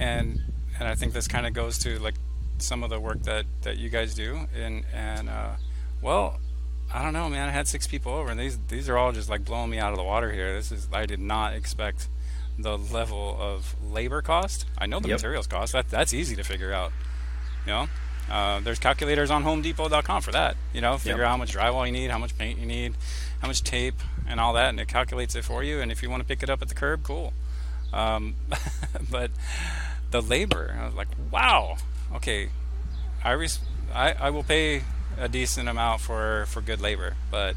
and 0.01 0.41
and 0.79 0.89
I 0.89 0.95
think 0.97 1.13
this 1.13 1.29
kind 1.29 1.47
of 1.47 1.53
goes 1.53 1.79
to 1.81 1.99
like 2.01 2.15
some 2.59 2.83
of 2.83 2.91
the 2.91 2.99
work 2.99 3.23
that 3.25 3.45
that 3.63 3.77
you 3.77 3.89
guys 3.91 4.15
do. 4.15 4.47
And 4.57 4.85
and 4.93 5.29
uh, 5.29 5.53
well 6.03 6.41
I 6.93 7.03
don't 7.05 7.13
know 7.13 7.29
man 7.29 7.49
I 7.49 7.53
had 7.53 7.69
six 7.69 7.87
people 7.87 8.13
over 8.13 8.31
and 8.31 8.41
these 8.41 8.59
these 8.69 8.89
are 8.89 8.97
all 8.99 9.13
just 9.13 9.29
like 9.29 9.45
blowing 9.45 9.71
me 9.71 9.79
out 9.79 9.93
of 9.93 9.99
the 9.99 10.03
water 10.05 10.33
here. 10.33 10.55
This 10.55 10.73
is 10.73 10.89
I 10.93 11.07
did 11.07 11.21
not 11.21 11.53
expect 11.55 12.09
the 12.59 12.77
level 12.77 13.37
of 13.39 13.75
labor 13.83 14.21
cost. 14.23 14.67
I 14.77 14.87
know 14.87 15.01
the 15.01 15.09
Yep. 15.09 15.19
materials 15.19 15.47
cost. 15.47 15.73
That 15.73 15.89
that's 15.91 16.13
easy 16.15 16.35
to 16.37 16.43
figure 16.43 16.73
out 16.73 16.93
you 17.67 17.73
know? 17.73 17.89
Uh, 18.31 18.61
there's 18.61 18.79
calculators 18.79 19.29
on 19.31 19.43
HomeDepot.com 19.45 20.23
for 20.23 20.33
that 20.33 20.57
you 20.73 20.81
know? 20.81 20.97
Figure 20.99 21.19
Yep. 21.19 21.27
out 21.27 21.31
how 21.31 21.37
much 21.37 21.55
drywall 21.55 21.87
you 21.87 21.93
need 21.93 22.11
how 22.11 22.19
much 22.19 22.37
paint 22.39 22.59
you 22.59 22.67
need 22.67 22.95
how 23.41 23.49
much 23.49 23.63
tape 23.63 23.97
and 24.27 24.39
all 24.41 24.53
that 24.55 24.69
and 24.71 24.81
it 24.81 24.89
calculates 24.89 25.35
it 25.35 25.45
for 25.45 25.63
you. 25.63 25.81
And 25.81 25.91
if 25.93 26.03
you 26.03 26.09
want 26.11 26.23
to 26.23 26.27
pick 26.27 26.43
it 26.43 26.49
up 26.51 26.63
at 26.63 26.69
the 26.69 26.75
curb 26.75 27.03
cool. 27.03 27.33
Um, 27.93 28.37
but 29.11 29.31
the 30.11 30.21
labor, 30.23 30.77
I 30.81 30.85
was 30.87 30.95
like, 30.95 31.09
wow, 31.31 31.77
okay, 32.17 32.49
I, 33.23 33.33
res- 33.33 33.61
I 33.95 34.13
I 34.13 34.31
will 34.31 34.43
pay 34.43 34.83
a 35.19 35.29
decent 35.29 35.69
amount 35.69 36.01
for 36.01 36.47
for 36.49 36.61
good 36.61 36.81
labor, 36.81 37.15
but 37.31 37.55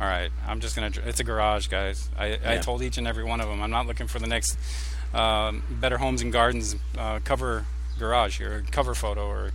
all 0.00 0.06
right, 0.06 0.30
I'm 0.46 0.60
just 0.60 0.74
gonna. 0.76 0.90
It's 1.06 1.20
a 1.20 1.24
garage, 1.24 1.68
guys. 1.68 2.10
I, 2.18 2.38
I 2.44 2.56
told 2.58 2.82
each 2.82 2.98
and 2.98 3.06
every 3.06 3.24
one 3.24 3.40
of 3.40 3.48
them, 3.48 3.62
I'm 3.62 3.70
not 3.70 3.86
looking 3.86 4.06
for 4.08 4.18
the 4.18 4.26
next 4.26 4.58
um, 5.14 5.62
Better 5.70 5.98
Homes 5.98 6.20
and 6.22 6.32
Gardens 6.32 6.76
uh, 6.98 7.20
cover 7.24 7.64
garage 7.98 8.36
here, 8.38 8.62
cover 8.70 8.94
photo, 8.94 9.26
or 9.26 9.52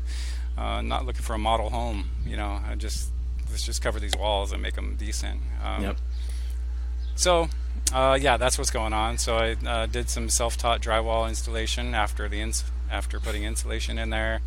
uh, 0.57 0.81
not 0.81 1.05
looking 1.05 1.21
for 1.21 1.33
a 1.35 1.37
model 1.37 1.69
home. 1.69 2.09
You 2.25 2.37
know, 2.37 2.59
I 2.67 2.73
just 2.75 3.09
let's 3.49 3.63
just 3.65 3.81
cover 3.83 3.99
these 3.99 4.15
walls 4.17 4.51
and 4.51 4.61
make 4.61 4.73
them 4.75 4.95
decent. 4.97 5.41
Um, 5.63 5.83
Yep. 5.83 5.97
so, 7.15 7.49
uh, 7.93 8.17
yeah, 8.19 8.38
that's 8.38 8.58
what's 8.58 8.71
going 8.71 8.93
on. 8.93 9.17
So 9.17 9.38
I 9.38 9.56
uh, 9.65 9.86
did 9.86 10.10
some 10.10 10.30
self-taught 10.30 10.82
drywall 10.82 11.27
installation 11.27 11.93
after 11.93 12.27
the 12.30 12.41
ins- 12.41 12.63
after 12.89 13.19
putting 13.19 13.43
insulation 13.43 13.97
in 13.97 14.10
there. 14.10 14.41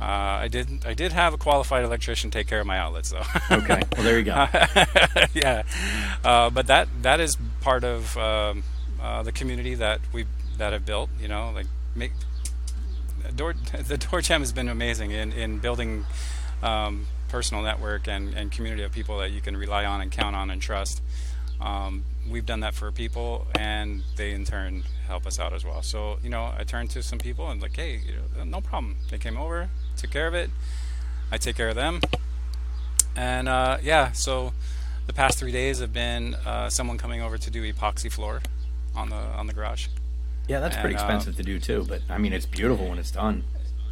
Uh, 0.00 0.04
I 0.44 0.48
did 0.48 0.86
I 0.86 0.94
did 0.94 1.12
have 1.12 1.34
a 1.34 1.36
qualified 1.38 1.84
electrician 1.84 2.30
take 2.30 2.46
care 2.46 2.60
of 2.60 2.66
my 2.66 2.78
outlets 2.78 3.10
though. 3.10 3.24
Okay. 3.50 3.82
Well, 3.96 4.04
there 4.04 4.18
you 4.18 4.24
go. 4.24 4.32
yeah, 5.34 5.64
uh, 6.24 6.50
but 6.50 6.68
that 6.68 6.88
that 7.02 7.18
is 7.18 7.36
part 7.60 7.82
of 7.82 8.16
um, 8.16 8.62
uh, 9.02 9.22
the 9.24 9.32
community 9.32 9.74
that 9.74 10.00
we 10.12 10.26
that 10.56 10.72
have 10.72 10.86
built. 10.86 11.10
You 11.20 11.26
know, 11.26 11.50
like 11.52 11.66
make 11.96 12.12
door 13.34 13.54
the 13.86 13.98
door 13.98 14.20
jam 14.20 14.40
has 14.40 14.52
been 14.52 14.68
amazing 14.68 15.10
in 15.10 15.32
in 15.32 15.58
building 15.58 16.06
um, 16.62 17.06
personal 17.28 17.62
network 17.64 18.06
and 18.06 18.34
and 18.34 18.52
community 18.52 18.84
of 18.84 18.92
people 18.92 19.18
that 19.18 19.32
you 19.32 19.40
can 19.40 19.56
rely 19.56 19.84
on 19.84 20.00
and 20.00 20.12
count 20.12 20.36
on 20.36 20.48
and 20.50 20.62
trust. 20.62 21.02
Um, 21.60 22.04
we've 22.30 22.46
done 22.46 22.60
that 22.60 22.74
for 22.74 22.90
people, 22.92 23.46
and 23.58 24.02
they 24.16 24.32
in 24.32 24.44
turn 24.44 24.84
help 25.06 25.26
us 25.26 25.38
out 25.38 25.52
as 25.52 25.64
well. 25.64 25.82
So 25.82 26.18
you 26.22 26.30
know, 26.30 26.52
I 26.56 26.64
turned 26.64 26.90
to 26.90 27.02
some 27.02 27.18
people 27.18 27.50
and 27.50 27.60
like, 27.60 27.76
hey, 27.76 28.00
you 28.06 28.14
know, 28.36 28.44
no 28.44 28.60
problem. 28.60 28.96
They 29.10 29.18
came 29.18 29.36
over, 29.36 29.70
took 29.96 30.10
care 30.10 30.26
of 30.26 30.34
it. 30.34 30.50
I 31.30 31.38
take 31.38 31.56
care 31.56 31.68
of 31.68 31.74
them, 31.74 32.00
and 33.16 33.48
uh, 33.48 33.78
yeah. 33.82 34.12
So 34.12 34.52
the 35.06 35.12
past 35.12 35.38
three 35.38 35.52
days 35.52 35.80
have 35.80 35.92
been 35.92 36.34
uh, 36.46 36.68
someone 36.70 36.98
coming 36.98 37.20
over 37.20 37.38
to 37.38 37.50
do 37.50 37.70
epoxy 37.70 38.10
floor 38.10 38.42
on 38.94 39.10
the 39.10 39.16
on 39.16 39.46
the 39.46 39.52
garage. 39.52 39.88
Yeah, 40.48 40.60
that's 40.60 40.76
pretty 40.76 40.94
And, 40.94 41.02
uh, 41.02 41.04
expensive 41.04 41.36
to 41.36 41.42
do 41.42 41.58
too, 41.58 41.84
but 41.86 42.00
I 42.08 42.16
mean, 42.16 42.32
it's 42.32 42.46
beautiful 42.46 42.88
when 42.88 42.98
it's 42.98 43.10
done. 43.10 43.44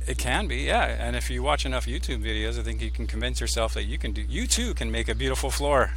It 0.07 0.19
can 0.19 0.47
be, 0.47 0.59
yeah. 0.59 0.85
And 0.85 1.17
if 1.17 1.29
you 1.29 1.43
watch 1.43 1.67
enough 1.67 1.87
YouTube 1.87 2.23
videos, 2.23 2.59
I 2.59 2.63
think 2.63 2.81
you 2.81 2.91
can 2.91 3.07
convince 3.07 3.41
yourself 3.41 3.75
that 3.75 3.83
you 3.85 3.99
can 3.99 4.13
do. 4.13 4.23
You 4.23 4.47
too 4.47 4.73
can 4.73 4.91
make 4.91 5.09
a 5.09 5.15
beautiful 5.15 5.51
floor. 5.51 5.91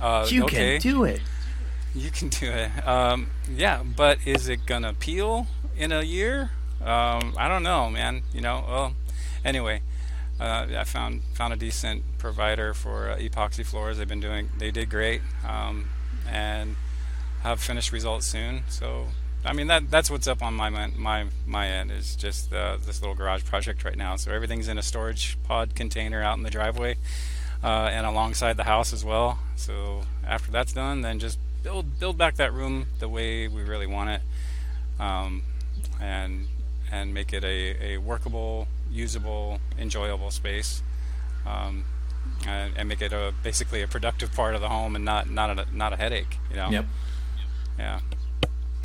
Uh, 0.00 0.26
You 0.28 0.44
okay. 0.44 0.78
can 0.78 0.92
do 0.92 1.04
it. 1.04 1.20
You 1.94 2.10
can 2.10 2.28
do 2.28 2.50
it. 2.50 2.86
Um, 2.86 3.30
yeah, 3.48 3.82
but 3.84 4.18
is 4.26 4.48
it 4.48 4.66
gonna 4.66 4.94
peel 4.94 5.46
in 5.76 5.92
a 5.92 6.02
year? 6.02 6.50
Um, 6.80 7.34
I 7.38 7.48
don't 7.48 7.62
know, 7.62 7.88
man. 7.88 8.22
You 8.32 8.40
know. 8.40 8.64
Well, 8.66 8.92
anyway, 9.44 9.82
uh, 10.40 10.66
I 10.76 10.84
found 10.84 11.22
found 11.34 11.52
a 11.52 11.56
decent 11.56 12.02
provider 12.18 12.74
for 12.74 13.10
uh, 13.10 13.16
epoxy 13.16 13.64
floors. 13.64 13.98
They've 13.98 14.08
been 14.08 14.20
doing. 14.20 14.50
They 14.58 14.72
did 14.72 14.90
great, 14.90 15.22
um, 15.46 15.90
and 16.28 16.76
have 17.42 17.60
finished 17.60 17.92
results 17.92 18.26
soon. 18.26 18.64
So. 18.68 19.06
I 19.46 19.52
mean 19.52 19.66
that 19.66 19.90
that's 19.90 20.10
what's 20.10 20.26
up 20.26 20.42
on 20.42 20.54
my 20.54 20.70
my 20.70 21.26
my 21.46 21.68
end 21.68 21.90
is 21.90 22.16
just 22.16 22.50
uh, 22.50 22.78
this 22.86 23.02
little 23.02 23.14
garage 23.14 23.44
project 23.44 23.84
right 23.84 23.94
now. 23.94 24.16
So 24.16 24.32
everything's 24.32 24.68
in 24.68 24.78
a 24.78 24.82
storage 24.82 25.36
pod 25.42 25.74
container 25.74 26.22
out 26.22 26.38
in 26.38 26.44
the 26.44 26.50
driveway, 26.50 26.96
uh, 27.62 27.90
and 27.92 28.06
alongside 28.06 28.56
the 28.56 28.64
house 28.64 28.94
as 28.94 29.04
well. 29.04 29.38
So 29.54 30.04
after 30.26 30.50
that's 30.50 30.72
done, 30.72 31.02
then 31.02 31.18
just 31.18 31.38
build 31.64 31.98
build 31.98 32.16
back 32.16 32.36
that 32.36 32.52
room 32.52 32.86
the 33.00 33.08
way 33.08 33.48
we 33.48 33.62
really 33.62 33.88
want 33.88 34.10
it, 34.10 34.20
um, 35.00 35.42
and 36.00 36.46
and 36.92 37.12
make 37.12 37.32
it 37.32 37.42
a, 37.42 37.94
a 37.94 37.98
workable, 37.98 38.68
usable, 38.92 39.58
enjoyable 39.76 40.30
space, 40.30 40.82
um, 41.44 41.84
and, 42.46 42.72
and 42.76 42.88
make 42.88 43.02
it 43.02 43.12
a 43.12 43.34
basically 43.42 43.82
a 43.82 43.88
productive 43.88 44.32
part 44.32 44.54
of 44.54 44.60
the 44.60 44.68
home 44.68 44.94
and 44.94 45.04
not 45.04 45.28
not 45.28 45.58
a 45.58 45.66
not 45.76 45.92
a 45.92 45.96
headache. 45.96 46.38
You 46.50 46.56
know. 46.56 46.70
Yep. 46.70 46.84
Yeah. 47.78 48.00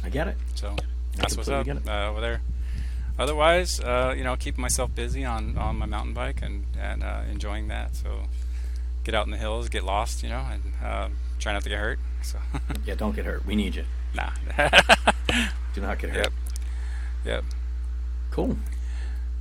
I 0.04 0.10
get 0.10 0.28
it. 0.28 0.38
So 0.56 0.76
that's 1.18 1.38
what's 1.38 1.50
up 1.50 1.68
uh, 1.68 2.10
over 2.10 2.22
there. 2.22 2.42
Otherwise, 3.20 3.82
uh, 3.82 4.13
you 4.18 4.24
know, 4.24 4.38
keeping 4.38 4.62
myself 4.62 4.96
busy 4.96 5.26
on, 5.26 5.58
on 5.58 5.76
my 5.78 5.86
mountain 5.86 6.13
bike 6.13 6.42
and 6.42 6.65
and 6.80 7.04
uh, 7.04 7.22
enjoying 7.30 7.68
that. 7.68 7.96
So 7.98 8.24
get 9.04 9.13
out 9.13 9.26
in 9.26 9.32
the 9.32 9.38
hills, 9.38 9.68
get 9.68 9.84
lost, 9.84 10.24
you 10.24 10.30
know, 10.30 10.46
and 10.50 10.62
uh, 10.82 11.10
try 11.39 11.54
not 11.54 11.63
to 11.63 11.69
get 11.69 11.80
hurt. 11.80 11.99
So 12.21 12.38
Yeah, 12.86 12.95
don't 12.95 13.15
get 13.15 13.25
hurt. 13.25 13.45
We 13.45 13.56
need 13.56 13.75
you. 13.75 13.86
nah. 14.13 14.30
Do 15.73 15.82
not 15.82 15.99
get 15.99 16.10
hurt. 16.12 16.23
yep. 16.25 16.34
Yep. 17.25 17.43
Cool. 18.32 18.58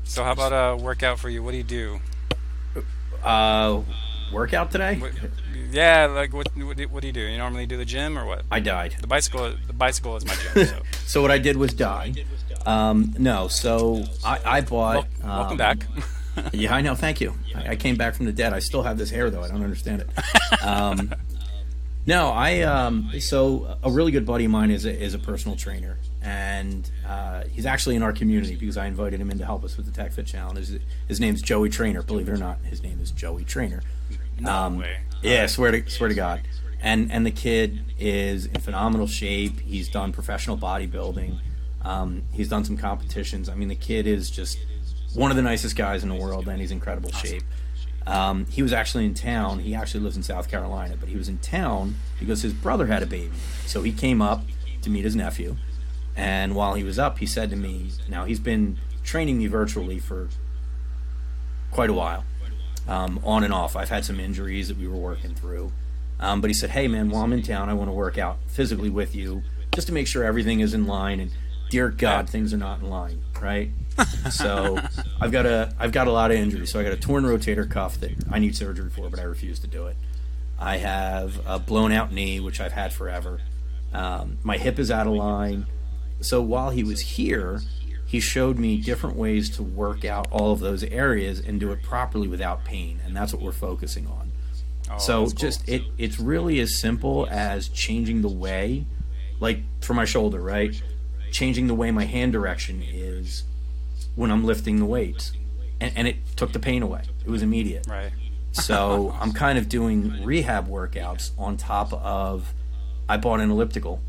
So 0.05 0.25
how 0.25 0.33
about 0.33 0.53
a 0.53 0.77
workout 0.83 1.19
for 1.19 1.29
you? 1.29 1.43
What 1.43 1.51
do 1.53 1.57
you 1.59 1.63
do? 1.63 2.01
Uh, 3.23 3.83
workout 4.33 4.71
today? 4.71 4.97
What, 4.97 5.13
yeah, 5.71 6.07
like 6.07 6.33
what, 6.33 6.49
what 6.57 6.77
do- 6.77 6.89
what 6.89 7.01
do 7.03 7.07
you 7.09 7.13
do? 7.13 7.21
You 7.21 7.37
normally 7.37 7.67
do 7.67 7.77
the 7.77 7.85
gym 7.85 8.19
or 8.19 8.25
what? 8.25 8.43
I 8.51 8.61
died. 8.61 8.97
The 9.01 9.07
bicycle 9.07 9.53
the 9.67 9.73
bicycle 9.73 10.17
is 10.17 10.25
my 10.25 10.35
gym. 10.35 10.67
So 10.67 10.83
So 11.07 11.23
what 11.23 11.31
I 11.31 11.39
did 11.39 11.57
was 11.57 11.75
die. 11.75 12.15
Um, 12.65 13.15
no, 13.19 13.49
so 13.49 14.05
I, 14.25 14.41
I 14.45 14.61
bought. 14.61 15.07
Wel- 15.23 15.29
welcome 15.37 15.53
um, 15.53 15.57
back. 15.59 15.79
Yeah, 16.53 16.75
I 16.75 16.81
know. 16.83 16.95
Thank 16.95 17.21
you. 17.21 17.35
I, 17.55 17.71
I 17.71 17.77
came 17.77 17.97
back 17.97 18.15
from 18.15 18.27
the 18.27 18.33
dead. 18.33 18.53
I 18.53 18.61
still 18.61 18.83
have 18.83 18.97
this 18.99 19.11
hair, 19.11 19.29
though. 19.31 19.43
I 19.43 19.49
don't 19.49 19.63
understand 19.65 20.03
it. 20.03 20.63
Um, 20.65 21.13
no, 22.09 22.29
I. 22.31 22.61
Um, 22.63 23.11
so 23.21 23.77
a 23.83 23.91
really 23.91 24.11
good 24.13 24.25
buddy 24.27 24.47
of 24.47 24.51
mine 24.51 24.71
is 24.71 24.85
a, 24.85 24.93
is 25.03 25.15
a 25.15 25.19
personal 25.19 25.57
trainer, 25.57 25.99
and 26.23 26.91
uh, 27.07 27.45
he's 27.53 27.67
actually 27.67 27.97
in 27.97 28.03
our 28.03 28.13
community 28.13 28.57
because 28.57 28.77
I 28.77 28.87
invited 28.87 29.21
him 29.21 29.31
in 29.31 29.39
to 29.39 29.45
help 29.45 29.63
us 29.65 29.77
with 29.77 29.87
the 29.87 29.93
Tech 29.93 30.13
Fit 30.13 30.27
Challenge. 30.27 30.59
His, 30.59 30.79
his 31.07 31.21
name's 31.21 31.43
Joey 31.43 31.69
Trainer. 31.69 32.03
Believe 32.03 32.29
it 32.29 32.33
or 32.33 32.37
not, 32.39 32.59
his 32.65 32.83
name 32.83 32.99
is 33.01 33.11
Joey 33.11 33.45
Trainer. 33.45 33.83
no 34.41 34.51
Um, 34.53 34.79
way. 34.79 34.97
Yeah, 35.23 35.47
swear 35.47 35.71
to 35.73 35.89
swear 35.91 36.09
to 36.09 36.15
God. 36.15 36.43
and 36.81 37.11
and 37.13 37.27
the 37.27 37.31
kid 37.31 37.81
is 37.99 38.47
in 38.47 38.61
phenomenal 38.61 39.07
shape. 39.07 39.61
He's 39.61 39.89
done 39.89 40.13
professional 40.13 40.57
bodybuilding. 40.57 41.39
Um, 41.83 42.23
he's 42.33 42.49
done 42.49 42.65
some 42.65 42.77
competitions. 42.77 43.49
I 43.49 43.55
mean, 43.55 43.69
the 43.69 43.75
kid 43.77 44.07
is 44.07 44.31
just 44.31 44.59
one 45.15 45.31
of 45.31 45.37
the 45.37 45.43
nicest 45.43 45.77
guys 45.77 46.03
in 46.03 46.09
the 46.09 46.15
world, 46.15 46.49
and 46.49 46.61
he's 46.61 46.71
in 46.71 46.77
incredible 46.79 47.11
shape. 47.13 47.43
Um, 48.09 48.47
he 48.47 48.63
was 48.63 48.73
actually 48.73 49.05
in 49.05 49.13
town. 49.13 49.59
He 49.59 49.75
actually 49.75 50.01
lives 50.01 50.17
in 50.17 50.23
South 50.23 50.51
Carolina, 50.51 50.97
but 50.99 51.11
he 51.11 51.17
was 51.17 51.29
in 51.29 51.39
town 51.39 51.97
because 52.19 52.41
his 52.41 52.55
brother 52.55 52.87
had 52.87 53.03
a 53.03 53.07
baby. 53.07 53.35
So 53.67 53.83
he 53.83 53.93
came 53.93 54.23
up 54.23 54.43
to 54.81 54.89
meet 54.89 55.05
his 55.05 55.15
nephew. 55.15 55.57
And 56.17 56.55
while 56.55 56.75
he 56.75 56.83
was 56.83 56.99
up, 56.99 57.19
he 57.19 57.27
said 57.27 57.51
to 57.51 57.57
me, 57.57 57.91
now 58.09 58.25
he's 58.25 58.41
been 58.41 58.79
training 59.05 59.39
me 59.39 59.47
virtually 59.47 59.99
for 59.99 60.31
quite 61.71 61.91
a 61.91 61.93
while, 61.93 62.25
um, 62.89 63.21
on 63.23 63.45
and 63.45 63.53
off. 63.53 63.77
I've 63.77 63.91
had 63.91 64.07
some 64.07 64.19
injuries 64.19 64.69
that 64.69 64.79
we 64.79 64.89
were 64.89 64.97
working 64.97 65.35
through. 65.35 65.71
Um, 66.19 66.41
but 66.41 66.49
he 66.49 66.55
said, 66.55 66.71
hey, 66.71 66.89
man, 66.89 67.11
while 67.11 67.23
I'm 67.23 67.33
in 67.35 67.43
town, 67.43 67.69
I 67.69 67.75
want 67.75 67.89
to 67.89 67.93
work 67.93 68.17
out 68.17 68.39
physically 68.49 68.91
with 68.91 69.15
you 69.15 69.43
just 69.75 69.87
to 69.89 69.93
make 69.93 70.07
sure 70.07 70.25
everything 70.25 70.61
is 70.61 70.73
in 70.73 70.87
line. 70.87 71.21
And 71.21 71.31
dear 71.69 71.91
God, 71.91 72.29
things 72.29 72.55
are 72.55 72.57
not 72.57 72.81
in 72.81 72.89
line, 72.89 73.23
right? 73.41 73.71
So 74.31 74.79
I've 75.21 75.33
got 75.33 75.47
a 75.47 75.75
I've 75.79 75.93
got 75.93 76.07
a 76.07 76.13
lot 76.13 76.31
of 76.31 76.37
injuries. 76.37 76.73
So 76.73 76.81
I 76.81 76.83
got 76.83 76.93
a 76.93 76.97
torn 76.97 77.25
rotator 77.25 77.69
cuff 77.69 77.99
that 78.01 78.13
I 78.31 78.39
need 78.39 78.57
surgery 78.57 78.91
for, 78.91 79.09
but 79.09 79.19
I 79.19 79.25
refuse 79.25 79.59
to 79.61 79.67
do 79.67 79.87
it. 79.87 79.97
I 80.59 80.79
have 80.79 81.41
a 81.47 81.59
blown 81.59 81.93
out 81.93 82.13
knee, 82.13 82.41
which 82.41 82.61
I've 82.61 82.73
had 82.73 82.93
forever. 82.93 83.41
Um, 83.93 84.39
my 84.43 84.59
hip 84.59 84.79
is 84.79 84.91
out 84.91 85.07
of 85.07 85.15
line. 85.15 85.67
So 86.21 86.43
while 86.43 86.71
he 86.71 86.83
was 86.83 87.01
here, 87.01 87.61
he 88.09 88.21
showed 88.21 88.59
me 88.59 88.79
different 88.79 89.17
ways 89.17 89.55
to 89.57 89.63
work 89.63 90.05
out 90.05 90.27
all 90.33 90.53
of 90.53 90.61
those 90.61 90.83
areas 90.85 91.39
and 91.39 91.61
do 91.61 91.71
it 91.71 91.83
properly 91.83 92.27
without 92.27 92.65
pain, 92.65 93.01
and 93.05 93.15
that's 93.15 93.33
what 93.33 93.43
we're 93.43 93.53
focusing 93.53 94.07
on. 94.07 94.33
Oh, 94.91 94.99
so 94.99 95.19
cool. 95.25 95.31
just 95.31 95.69
it 95.69 95.83
it's 95.99 96.19
really 96.19 96.59
as 96.61 96.81
simple 96.81 97.29
as 97.31 97.69
changing 97.69 98.23
the 98.23 98.29
way, 98.29 98.87
like 99.41 99.61
for 99.81 99.95
my 99.95 100.07
shoulder, 100.07 100.41
right? 100.41 100.81
Changing 101.31 101.67
the 101.67 101.75
way 101.75 101.91
my 101.91 102.05
hand 102.05 102.33
direction 102.33 102.83
is 102.83 103.45
when 104.19 104.31
I'm 104.33 104.45
lifting 104.45 104.79
the 104.81 104.85
weights, 104.85 105.33
and, 105.81 105.93
and 105.97 106.09
it 106.09 106.17
took 106.37 106.53
the 106.53 106.59
pain 106.59 106.83
away. 106.83 107.03
It 107.25 107.31
was 107.31 107.43
immediate. 107.43 107.87
right. 107.89 108.11
So 108.53 109.15
I'm 109.21 109.33
kind 109.33 109.57
of 109.59 109.69
doing 109.69 110.25
rehab 110.25 110.67
workouts 110.69 111.31
on 111.39 111.57
top 111.57 111.93
of. 111.93 112.53
I 113.09 113.17
bought 113.17 113.39
an 113.41 113.51
elliptical 113.51 114.01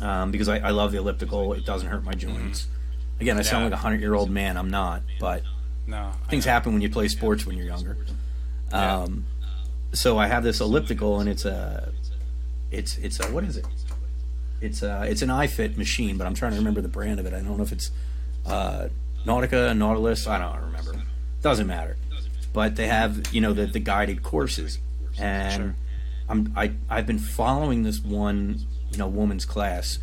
um, 0.00 0.30
because 0.30 0.48
I, 0.48 0.58
I 0.58 0.70
love 0.70 0.92
the 0.92 0.98
elliptical. 0.98 1.52
It 1.52 1.66
doesn't 1.66 1.88
hurt 1.88 2.02
my 2.02 2.12
joints. 2.14 2.68
Again, 3.20 3.36
I 3.36 3.42
sound 3.42 3.62
Yeah. 3.62 3.64
like 3.66 3.72
a 3.74 3.82
hundred 3.82 4.00
year 4.00 4.14
old 4.14 4.30
man. 4.30 4.56
I'm 4.56 4.70
not, 4.70 5.02
but 5.20 5.42
No. 5.86 6.12
Things 6.30 6.46
happen 6.46 6.72
when 6.72 6.80
you 6.80 6.88
play 6.88 7.08
sports 7.08 7.44
when 7.44 7.58
you're 7.58 7.66
younger. 7.66 7.96
Um, 8.72 9.26
so 9.92 10.16
I 10.16 10.28
have 10.28 10.44
this 10.44 10.60
elliptical, 10.60 11.20
and 11.20 11.28
it's 11.28 11.44
a, 11.44 11.92
it's 12.70 12.96
it's 12.98 13.20
a 13.20 13.26
what 13.32 13.44
is 13.44 13.56
it? 13.58 13.66
It's 14.62 14.82
a 14.82 15.02
it's 15.02 15.20
an 15.20 15.28
iFit 15.30 15.76
machine, 15.76 16.16
but 16.16 16.26
I'm 16.26 16.34
trying 16.34 16.52
to 16.52 16.58
remember 16.58 16.80
the 16.80 16.88
brand 16.88 17.20
of 17.20 17.26
it. 17.26 17.34
I 17.34 17.40
don't 17.42 17.56
know 17.58 17.62
if 17.64 17.72
it's 17.72 17.90
uh, 18.46 18.88
Nautica, 19.28 19.76
Nautilus. 19.76 20.26
I 20.26 20.38
don't 20.38 20.60
remember. 20.62 21.02
Doesn't 21.42 21.66
matter. 21.66 21.96
But 22.52 22.76
they 22.76 22.86
have 22.86 23.32
you 23.32 23.40
know 23.40 23.52
the 23.52 23.66
the 23.66 23.78
guided 23.78 24.22
courses, 24.22 24.78
and 25.18 25.62
Sure. 25.62 25.74
I'm 26.28 26.52
I 26.56 26.72
I've 26.88 27.06
been 27.06 27.18
following 27.18 27.82
this 27.82 28.00
one 28.00 28.60
you 28.90 28.98
know 28.98 29.06
woman's 29.06 29.44
class, 29.44 29.98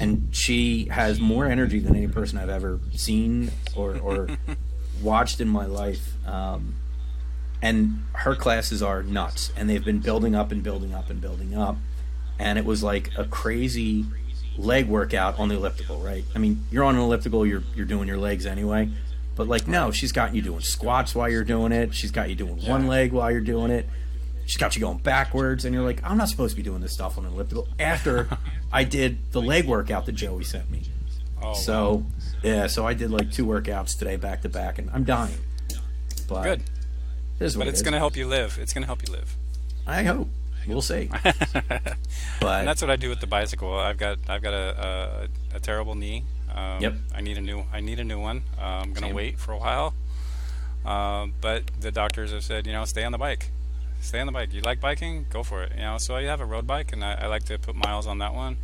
and 0.00 0.28
she 0.32 0.86
has 0.86 1.20
more 1.20 1.46
energy 1.46 1.78
than 1.80 1.94
any 1.94 2.08
person 2.08 2.38
I've 2.38 2.48
ever 2.48 2.80
seen 2.94 3.50
or 3.76 3.98
or 3.98 4.28
watched 5.02 5.40
in 5.40 5.48
my 5.48 5.66
life. 5.66 6.14
Um, 6.26 6.76
and 7.60 8.04
her 8.14 8.34
classes 8.34 8.82
are 8.82 9.02
nuts, 9.02 9.52
and 9.56 9.68
they've 9.70 9.84
been 9.84 10.00
building 10.00 10.34
up 10.34 10.50
and 10.50 10.62
building 10.62 10.94
up 10.94 11.10
and 11.10 11.20
building 11.20 11.54
up, 11.54 11.76
and 12.38 12.58
it 12.58 12.64
was 12.64 12.82
like 12.82 13.10
a 13.16 13.24
crazy 13.24 14.06
leg 14.56 14.86
workout 14.88 15.38
on 15.38 15.48
the 15.48 15.54
elliptical, 15.56 15.98
right? 15.98 16.24
I 16.34 16.38
mean, 16.38 16.64
you're 16.70 16.84
on 16.84 16.94
an 16.94 17.00
elliptical, 17.00 17.46
you're 17.46 17.62
you're 17.74 17.86
doing 17.86 18.08
your 18.08 18.18
legs 18.18 18.46
anyway, 18.46 18.88
but 19.36 19.48
like 19.48 19.66
no, 19.66 19.90
she's 19.90 20.12
got 20.12 20.34
you 20.34 20.42
doing 20.42 20.60
squats 20.60 21.14
while 21.14 21.28
you're 21.28 21.44
doing 21.44 21.72
it. 21.72 21.94
She's 21.94 22.10
got 22.10 22.28
you 22.28 22.34
doing 22.34 22.64
one 22.66 22.86
leg 22.86 23.12
while 23.12 23.30
you're 23.30 23.40
doing 23.40 23.70
it. 23.70 23.88
She's 24.46 24.56
got 24.58 24.74
you 24.74 24.80
going 24.80 24.98
backwards, 24.98 25.64
and 25.64 25.72
you're 25.74 25.84
like, 25.84 26.00
I'm 26.04 26.18
not 26.18 26.28
supposed 26.28 26.52
to 26.52 26.56
be 26.56 26.62
doing 26.64 26.80
this 26.80 26.92
stuff 26.92 27.16
on 27.16 27.24
an 27.24 27.32
elliptical. 27.32 27.68
After 27.78 28.28
I 28.72 28.84
did 28.84 29.30
the 29.32 29.40
leg 29.40 29.66
workout 29.66 30.06
that 30.06 30.12
Joey 30.12 30.44
sent 30.44 30.68
me, 30.70 30.82
Oh, 31.40 31.54
so 31.54 32.04
yeah, 32.42 32.66
so 32.66 32.86
I 32.86 32.94
did 32.94 33.10
like 33.10 33.30
two 33.32 33.46
workouts 33.46 33.98
today 33.98 34.16
back 34.16 34.42
to 34.42 34.48
back, 34.48 34.78
and 34.78 34.90
I'm 34.90 35.04
dying. 35.04 35.38
But 36.28 36.42
good. 36.44 36.60
it 37.40 37.54
But 37.56 37.66
it's 37.68 37.78
is. 37.78 37.82
going 37.82 37.92
to 37.92 37.98
help 37.98 38.16
you 38.16 38.26
live. 38.26 38.58
It's 38.60 38.72
going 38.72 38.82
to 38.82 38.86
help 38.86 39.06
you 39.06 39.12
live. 39.12 39.36
I 39.86 40.02
hope 40.04 40.28
we'll 40.66 40.82
see. 40.82 41.08
but 41.24 42.60
And 42.60 42.68
that's 42.68 42.80
what 42.82 42.90
I 42.90 42.96
do 42.96 43.08
with 43.08 43.20
the 43.20 43.26
bicycle. 43.26 43.74
I've 43.76 43.98
got 43.98 44.18
I've 44.28 44.42
got 44.42 44.54
a 44.54 45.28
a, 45.52 45.56
a 45.56 45.60
terrible 45.60 45.94
knee. 45.94 46.24
Um, 46.54 46.80
Yep. 46.82 46.94
I 47.14 47.20
need 47.20 47.38
a 47.38 47.40
new 47.40 47.64
I 47.72 47.80
need 47.80 47.98
a 48.00 48.04
new 48.04 48.20
one. 48.20 48.42
Uh, 48.58 48.64
I'm 48.82 48.92
gonna 48.92 49.06
Same. 49.08 49.14
wait 49.16 49.38
for 49.38 49.52
a 49.52 49.58
while. 49.58 49.94
Um, 50.84 51.34
but 51.40 51.62
the 51.80 51.92
doctors 51.92 52.32
have 52.32 52.42
said, 52.44 52.66
you 52.66 52.72
know, 52.72 52.84
stay 52.84 53.04
on 53.04 53.12
the 53.12 53.18
bike. 53.18 53.50
Stay 54.00 54.18
on 54.18 54.26
the 54.26 54.32
bike. 54.32 54.52
You 54.52 54.60
like 54.62 54.80
biking? 54.80 55.26
Go 55.30 55.44
for 55.44 55.62
it. 55.62 55.72
You 55.76 55.82
know, 55.82 55.98
so 55.98 56.16
I 56.16 56.24
have 56.24 56.40
a 56.40 56.44
road 56.44 56.66
bike, 56.66 56.92
and 56.92 57.04
I, 57.04 57.14
I 57.22 57.26
like 57.26 57.44
to 57.44 57.58
put 57.58 57.76
miles 57.76 58.06
on 58.08 58.18
that 58.18 58.34
one. 58.34 58.56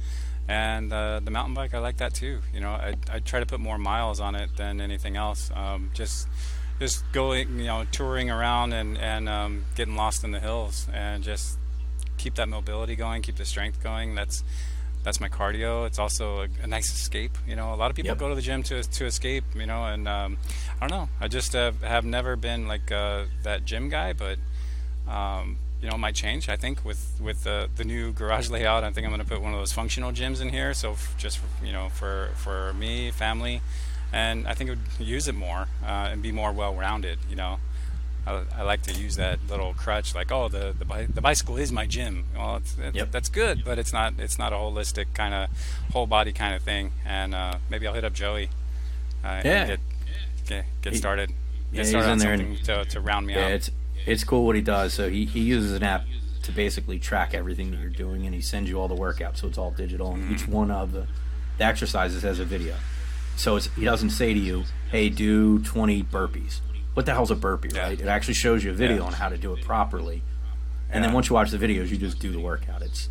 And 0.49 0.93
uh, 0.93 1.21
the 1.23 1.31
mountain 1.31 1.55
bike, 1.55 1.75
I 1.75 1.79
like 1.79 1.99
that 1.99 2.15
too. 2.15 2.41
You 2.53 2.61
know, 2.61 2.71
I, 2.71 2.95
I 3.13 3.21
try 3.21 3.39
to 3.39 3.47
put 3.47 3.61
more 3.61 3.79
miles 3.79 4.19
on 4.19 4.35
it 4.35 4.57
than 4.57 4.81
anything 4.81 5.17
else. 5.17 5.53
Um, 5.55 5.91
just 5.95 6.27
just 6.81 7.05
going, 7.13 7.59
you 7.61 7.67
know, 7.67 7.85
touring 7.93 8.31
around 8.31 8.73
and 8.73 8.99
and 8.99 9.29
um, 9.29 9.65
getting 9.77 9.95
lost 9.95 10.25
in 10.25 10.33
the 10.33 10.41
hills, 10.41 10.89
and 10.93 11.23
just 11.23 11.57
keep 12.19 12.35
that 12.35 12.49
mobility 12.49 12.97
going, 12.97 13.23
keep 13.23 13.37
the 13.37 13.45
strength 13.45 13.83
going. 13.83 14.15
That's 14.15 14.43
that's 15.05 15.21
my 15.21 15.29
cardio. 15.29 15.87
It's 15.87 15.99
also 15.99 16.43
a, 16.43 16.49
a 16.63 16.67
nice 16.67 16.93
escape. 16.93 17.39
You 17.47 17.57
know, 17.57 17.73
a 17.73 17.77
lot 17.77 17.91
of 17.91 17.97
people 17.97 18.09
Yep. 18.11 18.19
go 18.19 18.29
to 18.29 18.35
the 18.35 18.43
gym 18.43 18.63
to 18.65 18.83
to 18.83 19.07
escape. 19.07 19.45
You 19.55 19.67
know, 19.67 19.85
and 19.87 20.07
um, 20.09 20.37
I 20.81 20.87
don't 20.87 20.99
know. 20.99 21.09
I 21.21 21.29
just 21.29 21.55
uh, 21.55 21.73
have 21.83 22.05
never 22.05 22.37
been 22.37 22.67
like 22.69 22.91
uh, 22.93 23.25
that 23.45 23.65
gym 23.65 23.89
guy, 23.89 24.13
but 24.13 24.39
um, 25.09 25.57
you 25.81 25.89
know, 25.89 25.95
it 25.95 25.99
might 25.99 26.15
change. 26.17 26.49
I 26.49 26.57
think 26.57 26.85
with 26.85 27.19
with 27.21 27.45
the 27.45 27.69
the 27.77 27.85
new 27.85 28.13
garage 28.13 28.51
layout, 28.55 28.85
I 28.85 28.91
think 28.91 29.07
I'm 29.07 29.13
going 29.13 29.23
to 29.25 29.29
put 29.29 29.41
one 29.41 29.53
of 29.55 29.59
those 29.59 29.73
functional 29.73 30.13
gyms 30.13 30.41
in 30.41 30.49
here. 30.51 30.75
So 30.75 30.93
f- 30.93 31.15
just 31.17 31.39
you 31.65 31.73
know, 31.73 31.89
for 31.91 32.31
for 32.35 32.73
me, 32.75 33.11
family, 33.13 33.63
and 34.13 34.47
I 34.49 34.55
think 34.55 34.71
it 34.71 34.79
would 34.99 35.07
use 35.07 35.29
it 35.29 35.35
more 35.37 35.69
uh, 35.85 36.11
and 36.11 36.21
be 36.23 36.33
more 36.33 36.53
well 36.53 36.75
rounded. 36.75 37.19
You 37.31 37.37
know. 37.37 37.59
I, 38.29 38.61
I 38.61 38.63
like 38.63 38.83
to 38.83 38.93
use 38.93 39.17
that 39.17 39.39
little 39.49 39.73
crutch, 39.75 40.15
like, 40.15 40.31
oh, 40.31 40.49
the 40.49 40.75
the, 40.79 41.07
the 41.13 41.21
bicycle 41.21 41.57
is 41.57 41.73
my 41.73 41.87
gym. 41.87 42.25
Well, 42.37 42.57
it's, 42.57 42.77
it, 42.79 42.95
Yep. 42.95 43.11
that's 43.11 43.29
good, 43.29 43.65
but 43.65 43.79
it's 43.79 43.93
not 43.93 44.15
it's 44.19 44.39
not 44.39 44.53
a 44.53 44.57
holistic 44.57 45.07
kind 45.15 45.35
of 45.35 45.49
whole 45.93 46.07
body 46.07 46.33
kind 46.33 46.55
of 46.55 46.63
thing. 46.63 46.93
And 47.07 47.35
uh, 47.35 47.55
maybe 47.71 47.87
I'll 47.87 47.95
hit 47.95 48.05
up 48.05 48.13
Joey. 48.15 48.51
Uh, 49.25 49.43
Yeah. 49.45 49.67
Get, 49.67 49.81
get 50.47 50.65
get 50.83 50.97
started. 50.97 51.31
Get 51.73 51.81
he's 51.81 51.89
started 51.91 52.07
in 52.07 52.13
on 52.13 52.19
there 52.19 52.33
and- 52.33 52.65
to, 52.65 52.85
to 52.87 53.01
round 53.01 53.27
me 53.27 53.35
yeah, 53.35 53.47
out. 53.47 53.51
it's 53.53 53.71
it's 54.07 54.25
cool 54.25 54.47
what 54.47 54.57
he 54.57 54.63
does. 54.63 54.95
So 54.95 55.09
he, 55.11 55.25
he 55.27 55.41
uses 55.41 55.73
an 55.73 55.83
app 55.83 56.05
to 56.45 56.53
basically 56.53 56.99
track 56.99 57.35
everything 57.35 57.71
that 57.73 57.81
you're 57.81 57.91
doing, 57.91 58.25
and 58.25 58.35
he 58.35 58.41
sends 58.41 58.71
you 58.71 58.81
all 58.81 58.89
the 58.89 58.95
workouts. 58.97 59.39
So 59.39 59.49
it's 59.49 59.59
all 59.59 59.71
digital, 59.71 60.13
and 60.13 60.33
each 60.33 60.47
one 60.49 60.71
of 60.71 60.93
the 60.93 61.07
the 61.59 61.65
exercises 61.65 62.23
has 62.23 62.39
a 62.39 62.45
video. 62.45 62.77
So 63.37 63.57
it's, 63.57 63.67
he 63.75 63.85
doesn't 63.85 64.11
say 64.11 64.33
to 64.33 64.39
you, 64.41 64.65
"Hey, 64.91 65.09
do 65.11 65.59
20 65.59 66.05
burpees." 66.05 66.61
What 66.99 67.07
the 67.07 67.13
hell's 67.13 67.31
a 67.31 67.37
burpee, 67.37 67.69
right? 67.79 68.01
It 68.01 68.09
actually 68.09 68.35
shows 68.35 68.65
you 68.65 68.73
a 68.73 68.75
video 68.75 69.05
on 69.05 69.13
how 69.13 69.29
to 69.29 69.39
do 69.39 69.53
it 69.53 69.65
properly, 69.65 70.21
and 70.91 71.05
then 71.05 71.13
once 71.13 71.29
you 71.29 71.35
watch 71.35 71.53
the 71.53 71.57
videos, 71.57 71.91
you 71.91 71.97
just 71.97 72.19
do 72.19 72.33
the 72.33 72.41
workout. 72.41 72.83
It's 72.83 73.09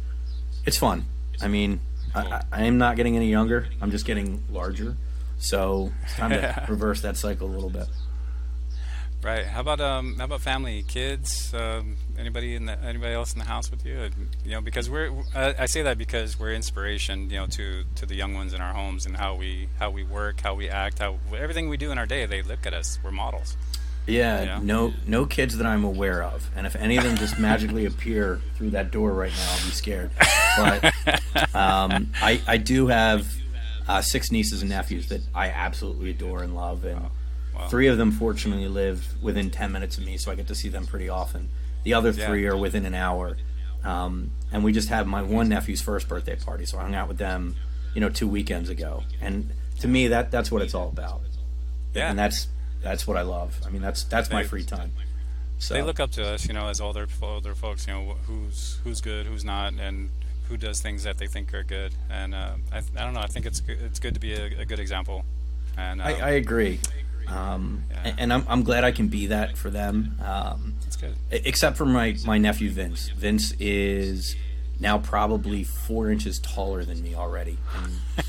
it's 0.65 0.75
fun. 0.75 1.05
I 1.41 1.47
mean, 1.47 1.79
I, 2.13 2.19
I, 2.19 2.43
I 2.51 2.63
am 2.63 2.77
not 2.77 2.97
getting 2.97 3.15
any 3.15 3.29
younger. 3.29 3.69
I'm 3.79 3.91
just 3.91 4.05
getting 4.05 4.43
larger. 4.49 4.97
So 5.37 5.93
it's 6.03 6.15
time 6.15 6.31
to 6.31 6.65
reverse 6.69 6.99
that 7.03 7.15
cycle 7.15 7.47
a 7.47 7.53
little 7.53 7.69
bit. 7.69 7.87
Right. 9.23 9.45
How 9.45 9.61
about 9.61 9.79
um? 9.79 10.17
How 10.17 10.25
about 10.25 10.41
family, 10.41 10.83
kids? 10.83 11.53
Um, 11.53 11.95
anybody 12.19 12.55
in 12.55 12.65
the 12.65 12.77
anybody 12.83 13.13
else 13.13 13.31
in 13.31 13.39
the 13.39 13.45
house 13.45 13.71
with 13.71 13.85
you? 13.85 14.09
You 14.43 14.51
know, 14.51 14.59
because 14.59 14.89
we're 14.89 15.13
I, 15.33 15.55
I 15.59 15.65
say 15.65 15.81
that 15.83 15.97
because 15.97 16.37
we're 16.37 16.51
inspiration. 16.51 17.29
You 17.29 17.37
know, 17.37 17.47
to 17.47 17.85
to 17.95 18.05
the 18.05 18.15
young 18.15 18.33
ones 18.33 18.53
in 18.53 18.59
our 18.59 18.73
homes 18.73 19.05
and 19.05 19.15
how 19.15 19.35
we 19.35 19.69
how 19.79 19.91
we 19.91 20.03
work, 20.03 20.41
how 20.41 20.55
we 20.55 20.67
act, 20.67 20.99
how 20.99 21.19
everything 21.33 21.69
we 21.69 21.77
do 21.77 21.89
in 21.89 21.97
our 21.97 22.05
day. 22.05 22.25
They 22.25 22.41
look 22.41 22.65
at 22.65 22.73
us. 22.73 22.99
We're 23.01 23.11
models. 23.11 23.55
Yeah, 24.07 24.41
Yeah. 24.43 24.59
no, 24.63 24.93
no 25.05 25.25
kids 25.25 25.57
that 25.57 25.67
I'm 25.67 25.83
aware 25.83 26.23
of, 26.23 26.49
and 26.55 26.65
if 26.65 26.75
any 26.77 26.97
of 26.97 27.03
them 27.03 27.17
just 27.17 27.37
magically 27.39 27.85
appear 27.91 28.39
through 28.55 28.69
that 28.71 28.89
door 28.91 29.11
right 29.11 29.31
now, 29.31 29.49
I'll 29.51 29.65
be 29.65 29.71
scared. 29.71 30.11
But 30.57 31.55
um, 31.55 32.09
I, 32.21 32.41
I 32.47 32.57
do 32.57 32.87
have 32.87 33.27
uh, 33.87 34.01
six 34.01 34.31
nieces 34.31 34.61
and 34.61 34.69
nephews 34.69 35.09
that 35.09 35.21
I 35.35 35.49
absolutely 35.49 36.09
adore 36.11 36.41
and 36.43 36.55
love, 36.55 36.83
and 36.85 37.09
Wow. 37.55 37.67
three 37.69 37.87
of 37.87 37.97
them 37.97 38.11
fortunately 38.11 38.67
live 38.67 39.15
within 39.21 39.49
ten 39.49 39.71
minutes 39.71 39.97
of 39.97 40.05
me, 40.05 40.17
so 40.17 40.31
I 40.31 40.35
get 40.35 40.47
to 40.47 40.53
see 40.55 40.69
them 40.69 40.85
pretty 40.85 41.09
often. 41.09 41.49
The 41.83 41.95
other 41.95 42.11
Yeah. 42.11 42.27
three 42.27 42.45
are 42.45 42.55
within 42.55 42.85
an 42.85 42.93
hour, 42.93 43.35
um, 43.83 44.29
and 44.51 44.63
we 44.63 44.71
just 44.71 44.89
had 44.89 45.07
my 45.07 45.23
one 45.23 45.49
nephew's 45.49 45.81
first 45.81 46.07
birthday 46.07 46.35
party, 46.35 46.65
so 46.67 46.77
I 46.77 46.83
hung 46.83 46.93
out 46.93 47.07
with 47.07 47.17
them, 47.17 47.55
you 47.95 48.01
know, 48.01 48.09
two 48.09 48.27
weekends 48.27 48.69
ago, 48.69 49.03
and 49.19 49.49
to 49.79 49.87
me, 49.87 50.07
that 50.09 50.29
that's 50.29 50.51
what 50.51 50.61
it's 50.61 50.75
all 50.75 50.89
about 50.89 51.21
Yeah. 51.95 52.09
and 52.11 52.19
that's 52.19 52.47
that's 52.81 53.07
what 53.07 53.17
I 53.17 53.21
love. 53.21 53.59
I 53.65 53.69
mean, 53.69 53.81
that's 53.81 54.03
that's 54.03 54.29
my 54.31 54.43
free 54.43 54.63
time. 54.63 54.93
So 55.59 55.73
They 55.73 55.81
look 55.81 55.99
up 55.99 56.11
to 56.11 56.25
us, 56.25 56.47
you 56.47 56.53
know, 56.53 56.67
as 56.67 56.79
older 56.79 57.07
older 57.21 57.55
folks. 57.55 57.87
You 57.87 57.93
know, 57.93 58.15
who's 58.27 58.79
who's 58.83 59.01
good, 59.01 59.25
who's 59.25 59.43
not, 59.43 59.73
and 59.73 60.09
who 60.49 60.55
does 60.57 60.81
things 60.81 61.03
that 61.03 61.17
they 61.17 61.27
think 61.27 61.53
are 61.53 61.63
good. 61.63 61.93
And 62.09 62.33
uh, 62.35 62.51
I, 62.71 62.77
I 62.77 63.03
don't 63.03 63.13
know. 63.13 63.19
I 63.21 63.27
think 63.27 63.45
it's 63.45 63.59
good, 63.59 63.79
it's 63.81 63.99
good 63.99 64.13
to 64.13 64.19
be 64.19 64.33
a, 64.33 64.61
a 64.61 64.65
good 64.65 64.79
example. 64.79 65.25
And 65.77 66.01
um, 66.01 66.07
I, 66.07 66.11
I 66.21 66.29
agree. 66.31 66.79
Um, 67.27 67.83
Yeah. 67.91 68.15
And 68.17 68.31
I'm, 68.31 68.45
I'm 68.47 68.63
glad 68.63 68.83
I 68.85 68.91
can 68.91 69.09
be 69.09 69.27
that 69.27 69.57
for 69.57 69.69
them. 69.69 70.17
Um, 70.23 70.75
it's 70.85 70.95
good. 70.95 71.15
Except 71.29 71.75
for 71.75 71.85
my, 71.85 72.15
my 72.25 72.37
nephew 72.37 72.69
Vince. 72.69 73.09
Vince 73.09 73.51
is 73.59 74.35
now 74.79 74.97
probably 74.99 75.63
four 75.65 76.09
inches 76.09 76.39
taller 76.39 76.85
than 76.85 77.01
me 77.01 77.15
already, 77.15 77.57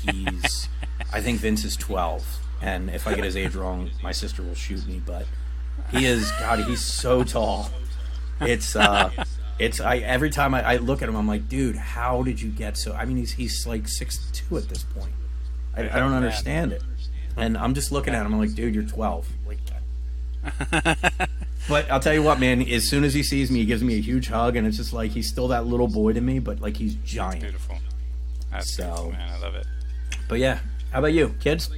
and 0.05 0.33
he's. 0.43 0.67
I 1.13 1.21
think 1.21 1.39
Vince 1.39 1.63
is 1.63 1.77
twelve, 1.77 2.25
and 2.61 2.89
if 2.89 3.07
I 3.07 3.15
get 3.15 3.23
his 3.23 3.35
age 3.37 3.55
wrong, 3.55 3.89
my 4.03 4.11
sister 4.11 4.41
will 4.43 4.55
shoot 4.55 4.85
me. 4.87 5.01
But 5.05 5.25
he 5.91 6.05
is 6.05 6.31
God. 6.39 6.59
He's 6.59 6.83
so 6.83 7.23
tall. 7.23 7.69
It's 8.41 8.75
uh, 8.75 9.11
it's 9.59 9.79
I 9.79 9.97
every 9.97 10.29
time 10.29 10.53
I, 10.53 10.63
I 10.63 10.75
look 10.77 11.01
at 11.01 11.09
him, 11.09 11.15
I'm 11.15 11.27
like, 11.27 11.49
dude, 11.49 11.75
how 11.75 12.23
did 12.23 12.41
you 12.41 12.49
get 12.49 12.77
so? 12.77 12.93
I 12.93 13.05
mean, 13.05 13.17
he's 13.17 13.31
he's 13.33 13.67
like 13.67 13.87
six 13.87 14.17
two 14.31 14.57
at 14.57 14.69
this 14.69 14.83
point. 14.83 15.11
I, 15.75 15.81
I 15.89 15.99
don't 15.99 16.13
understand 16.13 16.71
it, 16.73 16.81
and 17.37 17.57
I'm 17.57 17.73
just 17.73 17.91
looking 17.91 18.13
at 18.13 18.25
him. 18.25 18.33
I'm 18.33 18.39
like, 18.39 18.55
dude, 18.55 18.73
you're 18.75 18.83
twelve. 18.83 19.27
Like, 19.47 19.57
but 21.67 21.89
I'll 21.91 21.99
tell 21.99 22.13
you 22.13 22.23
what, 22.23 22.39
man. 22.39 22.61
As 22.69 22.87
soon 22.89 23.03
as 23.03 23.13
he 23.13 23.23
sees 23.23 23.51
me, 23.51 23.59
he 23.59 23.65
gives 23.65 23.83
me 23.83 23.95
a 23.97 24.01
huge 24.01 24.27
hug, 24.29 24.55
and 24.55 24.65
it's 24.65 24.77
just 24.77 24.93
like 24.93 25.11
he's 25.11 25.27
still 25.29 25.49
that 25.49 25.65
little 25.65 25.87
boy 25.87 26.13
to 26.13 26.21
me, 26.21 26.39
but 26.39 26.61
like 26.61 26.77
he's 26.77 26.95
giant. 26.95 27.41
Beautiful. 27.41 27.77
That's 28.51 28.73
So- 28.75 28.83
beautiful, 28.83 29.11
man. 29.11 29.29
I 29.33 29.39
love 29.39 29.55
it. 29.55 29.67
But 30.27 30.39
yeah, 30.39 30.59
how 30.91 30.99
about 30.99 31.13
you, 31.13 31.35
kids? 31.39 31.69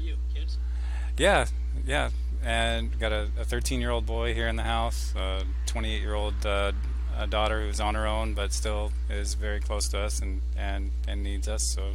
Yeah, 1.17 1.47
yeah. 1.85 2.09
And 2.43 2.97
got 2.99 3.11
a 3.11 3.27
13 3.43 3.79
year 3.81 3.91
old 3.91 4.05
boy 4.05 4.33
here 4.33 4.47
in 4.47 4.55
the 4.55 4.63
house, 4.63 5.13
a 5.15 5.43
28 5.67 6.01
year 6.01 6.15
old 6.15 6.45
uh, 6.45 6.71
a 7.17 7.27
daughter 7.27 7.61
who's 7.61 7.79
on 7.79 7.95
her 7.95 8.07
own, 8.07 8.33
but 8.33 8.51
still 8.53 8.91
is 9.09 9.35
very 9.35 9.59
close 9.59 9.87
to 9.89 9.99
us 9.99 10.19
and, 10.21 10.41
and, 10.57 10.91
and 11.07 11.23
needs 11.23 11.47
us. 11.47 11.63
So, 11.63 11.91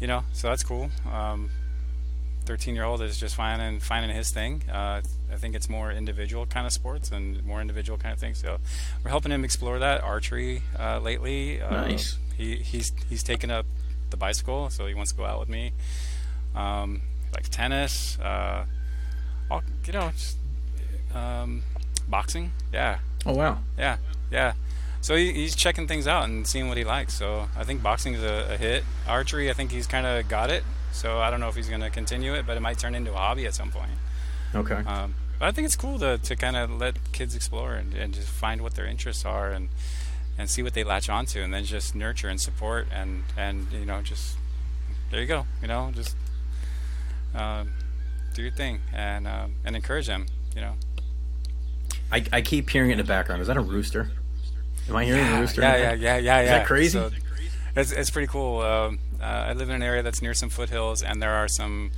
you 0.00 0.06
know, 0.06 0.24
so 0.32 0.48
that's 0.48 0.64
cool. 0.64 0.90
Um, 1.10 1.50
13 2.46 2.74
year 2.74 2.84
old 2.84 3.00
is 3.00 3.18
just 3.18 3.34
finding 3.34 3.80
finding 3.80 4.14
his 4.14 4.30
thing. 4.30 4.64
Uh, 4.70 5.00
I 5.32 5.36
think 5.36 5.54
it's 5.54 5.68
more 5.68 5.90
individual 5.90 6.46
kind 6.46 6.66
of 6.66 6.72
sports 6.72 7.10
and 7.10 7.42
more 7.44 7.60
individual 7.60 7.98
kind 7.98 8.12
of 8.12 8.18
things. 8.18 8.38
So 8.38 8.58
we're 9.02 9.10
helping 9.10 9.32
him 9.32 9.44
explore 9.44 9.78
that 9.78 10.02
archery 10.02 10.62
uh, 10.78 10.98
lately. 10.98 11.60
Uh, 11.62 11.70
Nice. 11.70 12.18
He 12.36 12.56
he's 12.56 12.92
he's 13.08 13.22
taken 13.22 13.50
up 13.50 13.66
the 14.10 14.16
bicycle, 14.16 14.68
so 14.68 14.86
he 14.86 14.94
wants 14.94 15.12
to 15.12 15.16
go 15.16 15.24
out 15.24 15.38
with 15.40 15.48
me. 15.48 15.72
Um, 16.54 17.02
like 17.34 17.48
tennis, 17.48 18.18
uh, 18.20 18.64
all, 19.50 19.62
you 19.84 19.92
know, 19.92 20.10
just, 20.12 20.36
um, 21.14 21.62
boxing. 22.08 22.52
Yeah, 22.72 22.98
Oh 23.26 23.34
wow, 23.34 23.58
yeah, 23.78 23.96
yeah. 24.30 24.52
So 25.00 25.16
he, 25.16 25.32
he's 25.32 25.54
checking 25.54 25.86
things 25.86 26.06
out 26.06 26.24
and 26.24 26.46
seeing 26.46 26.68
what 26.68 26.76
he 26.76 26.84
likes. 26.84 27.14
So 27.14 27.48
I 27.56 27.64
think 27.64 27.82
boxing 27.82 28.14
is 28.14 28.22
a, 28.22 28.54
a 28.54 28.56
hit. 28.56 28.84
Archery, 29.06 29.50
I 29.50 29.52
think 29.52 29.70
he's 29.70 29.86
kind 29.86 30.06
of 30.06 30.28
got 30.28 30.50
it. 30.50 30.64
So 30.92 31.18
I 31.20 31.30
don't 31.30 31.40
know 31.40 31.48
if 31.48 31.56
he's 31.56 31.68
going 31.68 31.80
to 31.80 31.90
continue 31.90 32.34
it, 32.34 32.46
but 32.46 32.56
it 32.56 32.60
might 32.60 32.78
turn 32.78 32.94
into 32.94 33.12
a 33.12 33.16
hobby 33.16 33.46
at 33.46 33.54
some 33.54 33.70
point. 33.70 33.90
okay. 34.54 34.76
Um, 34.86 35.14
but 35.38 35.46
I 35.46 35.50
think 35.50 35.66
it's 35.66 35.76
cool 35.76 35.98
to, 35.98 36.18
to 36.18 36.36
kind 36.36 36.56
of 36.56 36.70
let 36.70 37.12
kids 37.12 37.34
explore 37.34 37.74
and, 37.74 37.92
and 37.94 38.14
just 38.14 38.28
find 38.28 38.62
what 38.62 38.74
their 38.74 38.86
interests 38.86 39.24
are 39.24 39.50
and 39.50 39.68
and 40.36 40.50
see 40.50 40.64
what 40.64 40.74
they 40.74 40.82
latch 40.82 41.08
onto, 41.08 41.40
and 41.40 41.54
then 41.54 41.64
just 41.64 41.94
nurture 41.94 42.28
and 42.28 42.40
support 42.40 42.88
and 42.92 43.22
and 43.36 43.70
you 43.72 43.84
know 43.84 44.02
just 44.02 44.36
there 45.10 45.20
you 45.20 45.26
go, 45.26 45.46
you 45.62 45.68
know 45.68 45.90
just 45.94 46.16
um, 47.34 47.72
do 48.34 48.42
your 48.42 48.50
thing 48.52 48.80
and 48.92 49.26
um, 49.26 49.54
and 49.64 49.76
encourage 49.76 50.06
them, 50.06 50.26
you 50.54 50.60
know. 50.60 50.74
I, 52.12 52.24
I 52.32 52.42
keep 52.42 52.70
hearing 52.70 52.90
it 52.90 52.92
in 52.92 52.98
the 52.98 53.04
background. 53.04 53.42
Is 53.42 53.48
that 53.48 53.56
a 53.56 53.60
rooster? 53.60 54.10
Am 54.88 54.96
I 54.96 55.04
hearing 55.04 55.26
a 55.26 55.40
rooster? 55.40 55.62
Yeah, 55.62 55.76
yeah, 55.76 55.92
yeah, 55.92 56.16
yeah, 56.16 56.40
yeah. 56.40 56.44
that 56.58 56.66
crazy? 56.66 56.98
So 56.98 57.10
it's, 57.74 57.90
it's 57.90 58.10
pretty 58.10 58.28
cool. 58.28 58.60
Um, 58.60 58.98
uh, 59.20 59.24
I 59.24 59.52
live 59.54 59.68
in 59.68 59.74
an 59.76 59.82
area 59.82 60.02
that's 60.02 60.20
near 60.22 60.34
some 60.34 60.50
foothills, 60.50 61.02
and 61.02 61.22
there 61.22 61.32
are 61.32 61.48
some 61.48 61.90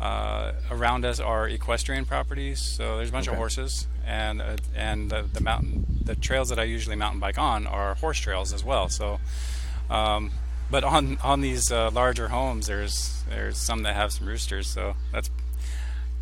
uh, 0.00 0.52
around 0.70 1.04
us 1.04 1.20
are 1.20 1.48
equestrian 1.48 2.04
properties. 2.04 2.60
So 2.60 2.96
there's 2.96 3.10
a 3.10 3.12
bunch 3.12 3.28
Okay. 3.28 3.34
of 3.34 3.38
horses, 3.38 3.86
and 4.06 4.40
uh, 4.40 4.56
and 4.74 5.10
the, 5.10 5.26
the 5.32 5.40
mountain 5.42 5.86
the 6.02 6.16
trails 6.16 6.48
that 6.48 6.58
I 6.58 6.64
usually 6.64 6.96
mountain 6.96 7.20
bike 7.20 7.38
on 7.38 7.66
are 7.66 7.94
horse 7.94 8.18
trails 8.18 8.52
as 8.52 8.64
well. 8.64 8.88
So, 8.88 9.20
um, 9.90 10.30
but 10.70 10.84
on 10.84 11.18
on 11.22 11.40
these 11.40 11.70
uh, 11.72 11.90
larger 11.90 12.28
homes, 12.28 12.66
there's 12.66 13.22
there's 13.28 13.56
some 13.58 13.82
that 13.84 13.94
have 13.94 14.12
some 14.12 14.26
roosters. 14.26 14.66
So 14.68 14.94
that's 15.12 15.30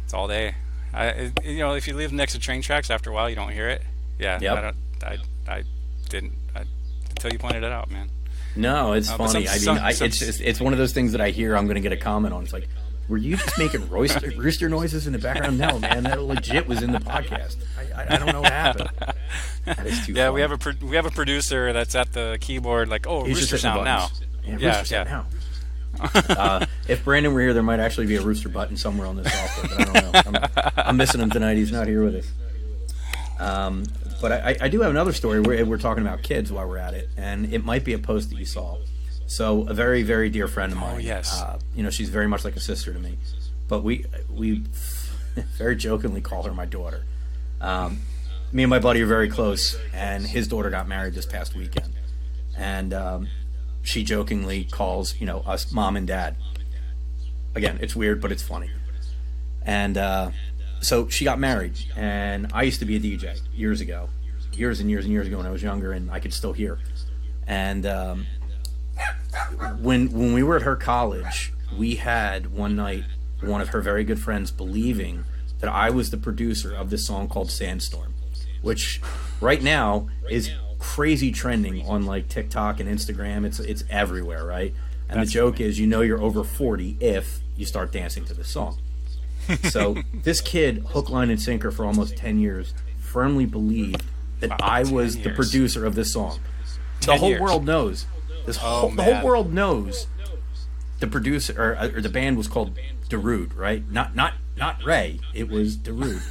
it's 0.05 0.15
all 0.15 0.29
day. 0.29 0.55
I 0.95 1.07
it, 1.07 1.45
you 1.45 1.59
know 1.59 1.75
if 1.75 1.87
you 1.89 1.95
live 1.95 2.13
next 2.13 2.33
to 2.33 2.39
train 2.39 2.63
tracks, 2.63 2.91
after 2.91 3.11
a 3.11 3.13
while 3.13 3.29
you 3.31 3.37
don't 3.37 3.51
hear 3.53 3.69
it. 3.69 3.83
Yeah, 4.19 4.39
Yep. 4.41 4.57
I 4.57 4.61
don't. 4.61 4.77
I 5.05 5.19
I 5.53 5.63
didn't 6.09 6.33
I, 6.55 6.65
until 7.11 7.33
you 7.33 7.39
pointed 7.39 7.63
it 7.65 7.73
out, 7.73 7.91
man. 7.91 8.11
No, 8.55 8.93
it's 8.93 9.09
Uh, 9.11 9.17
funny. 9.17 9.47
some- 9.47 9.49
I 9.49 9.53
mean, 9.55 9.61
some- 9.61 9.79
I, 9.79 9.93
some- 9.93 10.07
it's 10.09 10.19
just, 10.19 10.41
it's 10.43 10.61
one 10.61 10.75
of 10.75 10.79
those 10.79 10.93
things 10.93 11.13
that 11.13 11.23
I 11.23 11.31
hear. 11.31 11.57
I'm 11.57 11.65
going 11.65 11.77
to 11.77 11.81
get 11.81 11.93
a 11.93 11.97
comment 11.97 12.35
on. 12.35 12.43
It's 12.43 12.53
like, 12.53 12.69
were 13.09 13.17
you 13.17 13.37
just 13.39 13.59
making 13.59 13.89
rooster, 13.89 14.31
rooster 14.37 14.69
noises 14.69 15.07
in 15.07 15.15
the 15.15 15.19
background? 15.19 15.57
No, 15.57 15.79
man, 15.79 16.03
that 16.03 16.21
legit 16.21 16.69
was 16.69 16.83
in 16.83 16.93
the 16.93 16.99
podcast. 16.99 17.57
I, 17.79 18.03
I, 18.03 18.15
I 18.15 18.19
don't 18.19 18.31
know 18.31 18.43
what 18.43 18.53
happened. 18.53 18.91
That 19.65 19.87
is 19.87 20.05
too. 20.07 20.13
Yeah, 20.13 20.25
funny. 20.27 20.35
we 20.35 20.41
have 20.43 20.51
a 20.53 20.59
pro- 20.59 20.87
we 20.89 20.97
have 20.97 21.07
a 21.07 21.11
producer 21.11 21.73
that's 21.73 21.95
at 21.95 22.13
the 22.13 22.37
keyboard, 22.43 22.89
like, 22.89 23.07
oh, 23.07 23.25
He's 23.25 23.37
rooster 23.39 23.57
sound 23.59 23.85
now. 23.85 24.09
Buttons. 24.43 24.63
Yeah, 24.63 24.69
Yeah, 24.69 24.79
rooster 24.79 24.95
yeah. 24.95 25.05
now. 25.05 25.27
uh, 26.31 26.67
if 26.89 27.05
Brandon 27.05 27.33
were 27.35 27.41
here, 27.41 27.53
there 27.55 27.63
might 27.63 27.81
actually 27.81 28.07
be 28.07 28.17
a 28.17 28.23
rooster 28.23 28.49
button 28.49 28.77
somewhere 28.77 29.07
on 29.07 29.17
this 29.17 29.33
software, 29.33 29.77
but 29.77 29.89
I 29.97 30.01
don't 30.01 30.35
know. 30.35 30.41
I'm, 30.41 30.73
I'm 30.89 30.97
missing 30.97 31.21
him 31.21 31.31
tonight. 31.31 31.57
He's 31.57 31.71
not 31.71 31.87
here 31.87 32.03
with 32.03 32.17
us. 32.17 32.33
Um, 33.39 33.85
but 34.21 34.33
I, 34.33 34.57
I 34.61 34.69
do 34.69 34.81
have 34.81 34.91
another 34.91 35.13
story 35.13 35.41
where 35.41 35.65
we're 35.67 35.79
talking 35.79 36.07
about 36.07 36.23
kids 36.23 36.51
while 36.53 36.67
we're 36.69 36.79
at 36.79 36.95
it, 36.95 37.09
and 37.17 37.53
it 37.53 37.65
might 37.65 37.85
be 37.85 37.93
a 37.93 37.99
post 37.99 38.31
that 38.31 38.39
you 38.39 38.47
saw. 38.47 38.79
So 39.27 39.67
a 39.69 39.75
very, 39.75 40.03
very 40.03 40.31
dear 40.31 40.47
friend 40.49 40.73
of 40.73 40.79
mine. 40.79 40.95
Oh, 40.97 40.99
yes. 40.99 41.41
Uh, 41.41 41.59
you 41.75 41.83
know, 41.83 41.91
she's 41.91 42.09
very 42.09 42.29
much 42.29 42.45
like 42.45 42.55
a 42.57 42.61
sister 42.61 42.93
to 42.93 42.99
me, 42.99 43.19
but 43.69 43.83
we 43.83 44.07
we 44.31 44.63
very 45.59 45.75
jokingly 45.77 46.21
call 46.21 46.43
her 46.45 46.53
my 46.55 46.67
daughter. 46.67 47.05
Um, 47.61 48.01
me 48.53 48.63
and 48.63 48.71
my 48.71 48.79
buddy 48.79 49.03
are 49.03 49.07
very 49.07 49.29
close, 49.29 49.77
and 49.93 50.27
his 50.27 50.47
daughter 50.49 50.71
got 50.71 50.87
married 50.87 51.15
this 51.15 51.27
past 51.27 51.55
weekend, 51.57 51.93
and 52.57 52.93
um, 52.93 53.29
she 53.83 54.05
jokingly 54.05 54.65
calls 54.65 55.19
you 55.21 55.27
know 55.27 55.41
us 55.41 55.73
mom 55.73 55.97
and 55.97 56.07
dad. 56.07 56.37
Again, 57.55 57.79
it's 57.83 57.95
weird, 57.95 58.21
but 58.21 58.33
it's 58.33 58.43
funny. 58.43 58.71
And 59.65 59.99
uh, 59.99 60.31
so 60.81 61.09
she 61.09 61.25
got 61.25 61.39
married, 61.39 61.79
and 61.97 62.51
I 62.53 62.63
used 62.63 62.81
to 62.81 62.87
be 62.87 62.97
a 62.97 63.01
DJ 63.01 63.41
years 63.55 63.81
ago, 63.81 64.09
years 64.55 64.81
and 64.81 64.91
years 64.91 65.05
and 65.05 65.13
years 65.13 65.27
ago 65.27 65.37
when 65.37 65.47
I 65.47 65.51
was 65.51 65.63
younger, 65.63 65.93
and 65.93 66.11
I 66.11 66.19
could 66.19 66.33
still 66.33 66.53
hear. 66.53 66.79
And 67.47 67.85
um, 67.87 68.27
when 69.79 70.11
when 70.11 70.33
we 70.33 70.43
were 70.43 70.57
at 70.57 70.63
her 70.63 70.77
college, 70.77 71.53
we 71.77 71.97
had 71.97 72.53
one 72.53 72.77
night 72.77 73.05
one 73.43 73.61
of 73.61 73.69
her 73.69 73.81
very 73.81 74.05
good 74.05 74.21
friends 74.21 74.51
believing 74.51 75.25
that 75.61 75.71
I 75.71 75.91
was 75.91 76.11
the 76.11 76.17
producer 76.17 76.75
of 76.75 76.91
this 76.91 77.07
song 77.07 77.29
called 77.29 77.51
Sandstorm, 77.51 78.15
which 78.63 79.01
right 79.41 79.63
now 79.63 80.09
is 80.31 80.51
crazy 80.83 81.31
trending 81.31 81.87
on 81.87 82.05
like 82.07 82.29
TikTok 82.29 82.81
and 82.81 82.89
Instagram. 82.89 83.47
It's 83.47 83.61
it's 83.61 83.85
everywhere, 83.89 84.45
right? 84.45 84.75
And 85.09 85.21
That's 85.21 85.31
the 85.31 85.35
joke 85.35 85.57
funny. 85.57 85.69
is 85.69 85.79
you 85.79 85.87
know 85.87 86.01
you're 86.01 86.21
over 86.21 86.43
40 86.43 86.97
if 87.01 87.39
you 87.57 87.65
start 87.65 87.93
dancing 87.93 88.25
to 88.25 88.35
this 88.35 88.49
song. 88.49 88.79
so 89.71 89.97
this 90.15 90.41
kid, 90.41 90.85
hook, 90.89 91.09
line, 91.09 91.31
and 91.31 91.41
sinker 91.41 91.71
for 91.71 91.85
almost 91.85 92.17
10 92.17 92.41
years, 92.41 92.75
firmly 92.99 93.47
believed 93.47 94.03
that 94.41 94.51
Wow, 94.51 94.57
I 94.61 94.83
10 94.83 94.93
was 94.93 95.19
the 95.19 95.31
producer 95.31 95.87
of 95.87 95.95
this 95.95 96.13
song. 96.13 96.41
The 97.01 97.17
whole 97.17 97.31
years. 97.31 97.41
world 97.41 97.65
knows. 97.65 98.07
This 98.45 98.59
oh, 98.59 98.81
whole, 98.81 98.91
the 98.91 99.05
whole 99.05 99.25
world 99.25 99.53
knows 99.53 100.09
the 100.99 101.07
producer 101.07 101.55
or, 101.57 101.97
or 101.97 102.01
the 102.01 102.09
band 102.09 102.37
was 102.37 102.49
called 102.49 102.77
Darude, 103.09 103.57
right? 103.57 103.89
Not 103.89 104.17
not 104.17 104.35
not 104.57 104.83
Ray. 104.85 105.21
It 105.33 105.49
was 105.49 105.77
Darude. 105.77 106.23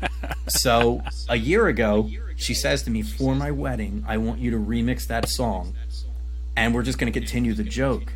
so 0.48 1.02
a 1.28 1.36
year 1.36 1.68
ago, 1.68 2.10
she 2.40 2.54
says 2.54 2.82
to 2.84 2.90
me, 2.90 3.02
"For 3.02 3.34
my 3.34 3.50
wedding, 3.50 4.04
I 4.06 4.16
want 4.16 4.40
you 4.40 4.50
to 4.52 4.56
remix 4.56 5.06
that 5.06 5.28
song, 5.28 5.74
and 6.56 6.74
we're 6.74 6.82
just 6.82 6.98
going 6.98 7.12
to 7.12 7.18
continue 7.18 7.54
the 7.54 7.64
joke." 7.64 8.12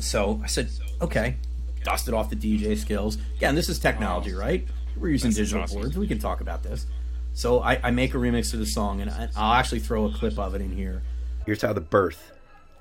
So 0.00 0.40
I 0.42 0.46
said, 0.46 0.70
"Okay." 1.00 1.36
Dusted 1.82 2.12
off 2.12 2.28
the 2.28 2.36
DJ 2.36 2.76
skills. 2.76 3.16
Again, 3.36 3.54
this 3.54 3.70
is 3.70 3.78
technology, 3.78 4.34
right? 4.34 4.68
We're 4.98 5.08
using 5.08 5.30
digital 5.30 5.66
boards. 5.66 5.96
We 5.96 6.06
can 6.06 6.18
talk 6.18 6.42
about 6.42 6.62
this. 6.62 6.86
So 7.32 7.60
I, 7.62 7.80
I 7.82 7.90
make 7.90 8.14
a 8.14 8.18
remix 8.18 8.52
of 8.52 8.58
the 8.58 8.66
song, 8.66 9.00
and 9.00 9.10
I, 9.10 9.28
I'll 9.34 9.54
actually 9.54 9.80
throw 9.80 10.04
a 10.04 10.12
clip 10.12 10.38
of 10.38 10.54
it 10.54 10.60
in 10.60 10.72
here. 10.72 11.02
Here's 11.46 11.62
how 11.62 11.72
the 11.72 11.80
birth 11.80 12.32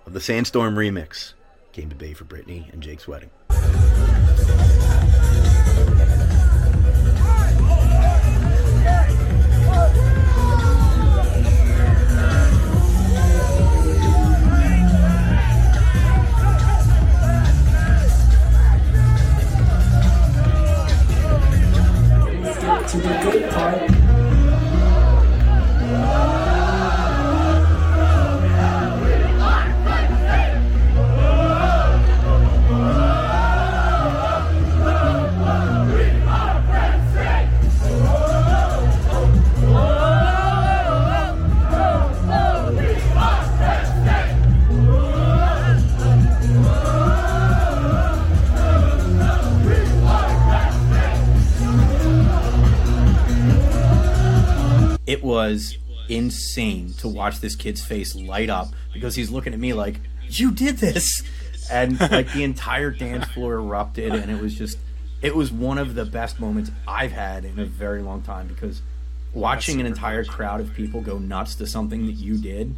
of 0.06 0.12
the 0.12 0.20
Sandstorm 0.20 0.76
remix 0.76 1.34
came 1.72 1.90
to 1.90 1.96
be 1.96 2.14
for 2.14 2.26
Brittany 2.26 2.70
and 2.74 2.82
Jake's 2.82 3.08
wedding. 3.08 3.30
To 23.02 23.08
the 23.08 23.39
it 55.10 55.24
was 55.24 55.76
insane 56.08 56.94
to 57.00 57.08
watch 57.08 57.40
this 57.40 57.56
kid's 57.56 57.84
face 57.84 58.16
light 58.16 58.50
up 58.50 58.68
because 58.94 59.16
he's 59.16 59.32
looking 59.32 59.54
at 59.54 59.60
me 59.60 59.74
like, 59.74 60.00
"You 60.28 60.52
did 60.52 60.78
this," 60.78 61.24
and 61.72 62.00
like 62.00 62.32
the 62.32 62.44
entire 62.44 62.92
dance 62.92 63.26
floor 63.26 63.56
erupted, 63.56 64.14
and 64.14 64.30
it 64.30 64.40
was 64.40 64.54
just, 64.54 64.78
it 65.24 65.36
was 65.36 65.52
one 65.52 65.80
of 65.80 65.96
the 65.96 66.06
best 66.06 66.40
moments 66.40 66.70
I've 66.88 67.12
had 67.12 67.44
in 67.44 67.58
a 67.58 67.66
very 67.66 68.04
long 68.04 68.22
time 68.22 68.48
because 68.48 68.84
watching 69.34 69.80
an 69.80 69.88
entire 69.88 70.24
crowd 70.24 70.62
of 70.62 70.76
people 70.76 71.02
go 71.02 71.18
nuts 71.18 71.56
to 71.56 71.66
something 71.66 72.06
that 72.06 72.14
you 72.14 72.38
did. 72.38 72.76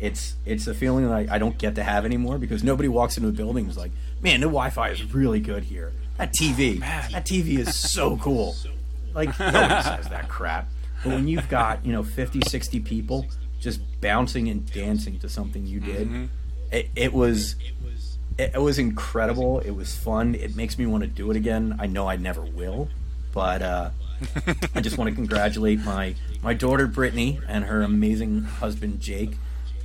It's 0.00 0.34
it's 0.44 0.66
a 0.66 0.74
feeling 0.74 1.08
that 1.08 1.12
I, 1.12 1.36
I 1.36 1.38
don't 1.38 1.58
get 1.58 1.76
to 1.76 1.84
have 1.84 2.04
anymore 2.04 2.38
because 2.38 2.64
nobody 2.64 2.88
walks 2.88 3.16
into 3.16 3.28
a 3.28 3.32
building 3.32 3.64
and 3.64 3.70
is 3.70 3.78
like, 3.78 3.92
man, 4.20 4.40
the 4.40 4.46
Wi-Fi 4.46 4.90
is 4.90 5.14
really 5.14 5.40
good 5.40 5.62
here. 5.64 5.92
That 6.16 6.32
TV, 6.32 6.80
that 6.80 7.24
TV 7.24 7.58
is 7.58 7.76
so 7.76 8.16
cool. 8.16 8.56
Like 9.14 9.38
nobody 9.38 9.82
says 9.82 10.08
that 10.08 10.28
crap. 10.28 10.68
But 11.04 11.12
when 11.12 11.28
you've 11.28 11.48
got, 11.48 11.84
you 11.86 11.92
know, 11.92 12.02
50, 12.02 12.40
60 12.46 12.80
people 12.80 13.26
just 13.60 13.80
bouncing 14.00 14.48
and 14.48 14.70
dancing 14.72 15.18
to 15.20 15.28
something 15.28 15.66
you 15.66 15.80
did, 15.80 16.28
it, 16.72 16.88
it 16.96 17.12
was 17.12 17.56
it, 18.36 18.52
it 18.54 18.60
was 18.62 18.78
incredible. 18.78 19.60
It 19.60 19.70
was 19.72 19.96
fun. 19.96 20.34
It 20.34 20.54
makes 20.56 20.78
me 20.78 20.86
want 20.86 21.02
to 21.04 21.08
do 21.08 21.30
it 21.30 21.36
again. 21.36 21.76
I 21.78 21.86
know 21.86 22.08
I 22.08 22.16
never 22.16 22.42
will, 22.42 22.88
but 23.32 23.62
uh, 23.62 23.90
I 24.74 24.80
just 24.80 24.98
want 24.98 25.08
to 25.10 25.14
congratulate 25.14 25.80
my 25.80 26.14
my 26.42 26.54
daughter 26.54 26.86
Brittany 26.86 27.40
and 27.48 27.64
her 27.64 27.82
amazing 27.82 28.42
husband 28.42 29.00
Jake 29.00 29.32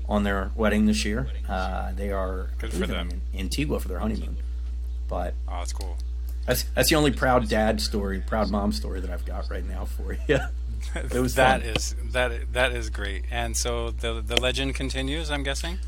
on 0.09 0.23
their 0.23 0.51
wedding 0.55 0.85
this 0.85 1.05
year. 1.05 1.27
Uh, 1.47 1.93
they 1.93 2.11
are 2.11 2.49
Good 2.59 2.73
for 2.73 2.85
them. 2.85 3.09
in 3.33 3.39
Antigua 3.39 3.79
for 3.79 3.87
their 3.87 3.99
honeymoon. 3.99 4.37
But 5.07 5.33
Oh, 5.47 5.59
that's 5.59 5.73
cool. 5.73 5.97
that's 6.45 6.63
that's 6.75 6.89
the 6.89 6.95
only 6.95 7.11
proud 7.11 7.47
dad 7.49 7.81
story, 7.81 8.19
proud 8.19 8.49
mom 8.51 8.71
story 8.71 8.99
that 8.99 9.09
I've 9.09 9.25
got 9.25 9.49
right 9.49 9.65
now 9.67 9.85
for 9.85 10.13
you. 10.27 10.39
It 10.95 11.13
was 11.19 11.35
That 11.43 11.61
fun. 11.61 11.69
is 11.75 11.95
that 12.11 12.53
that 12.53 12.71
is 12.73 12.89
great. 12.89 13.25
And 13.31 13.55
so 13.57 13.91
the 13.91 14.21
the 14.21 14.39
legend 14.39 14.75
continues. 14.75 15.29
I'm 15.31 15.43
guessing. 15.43 15.79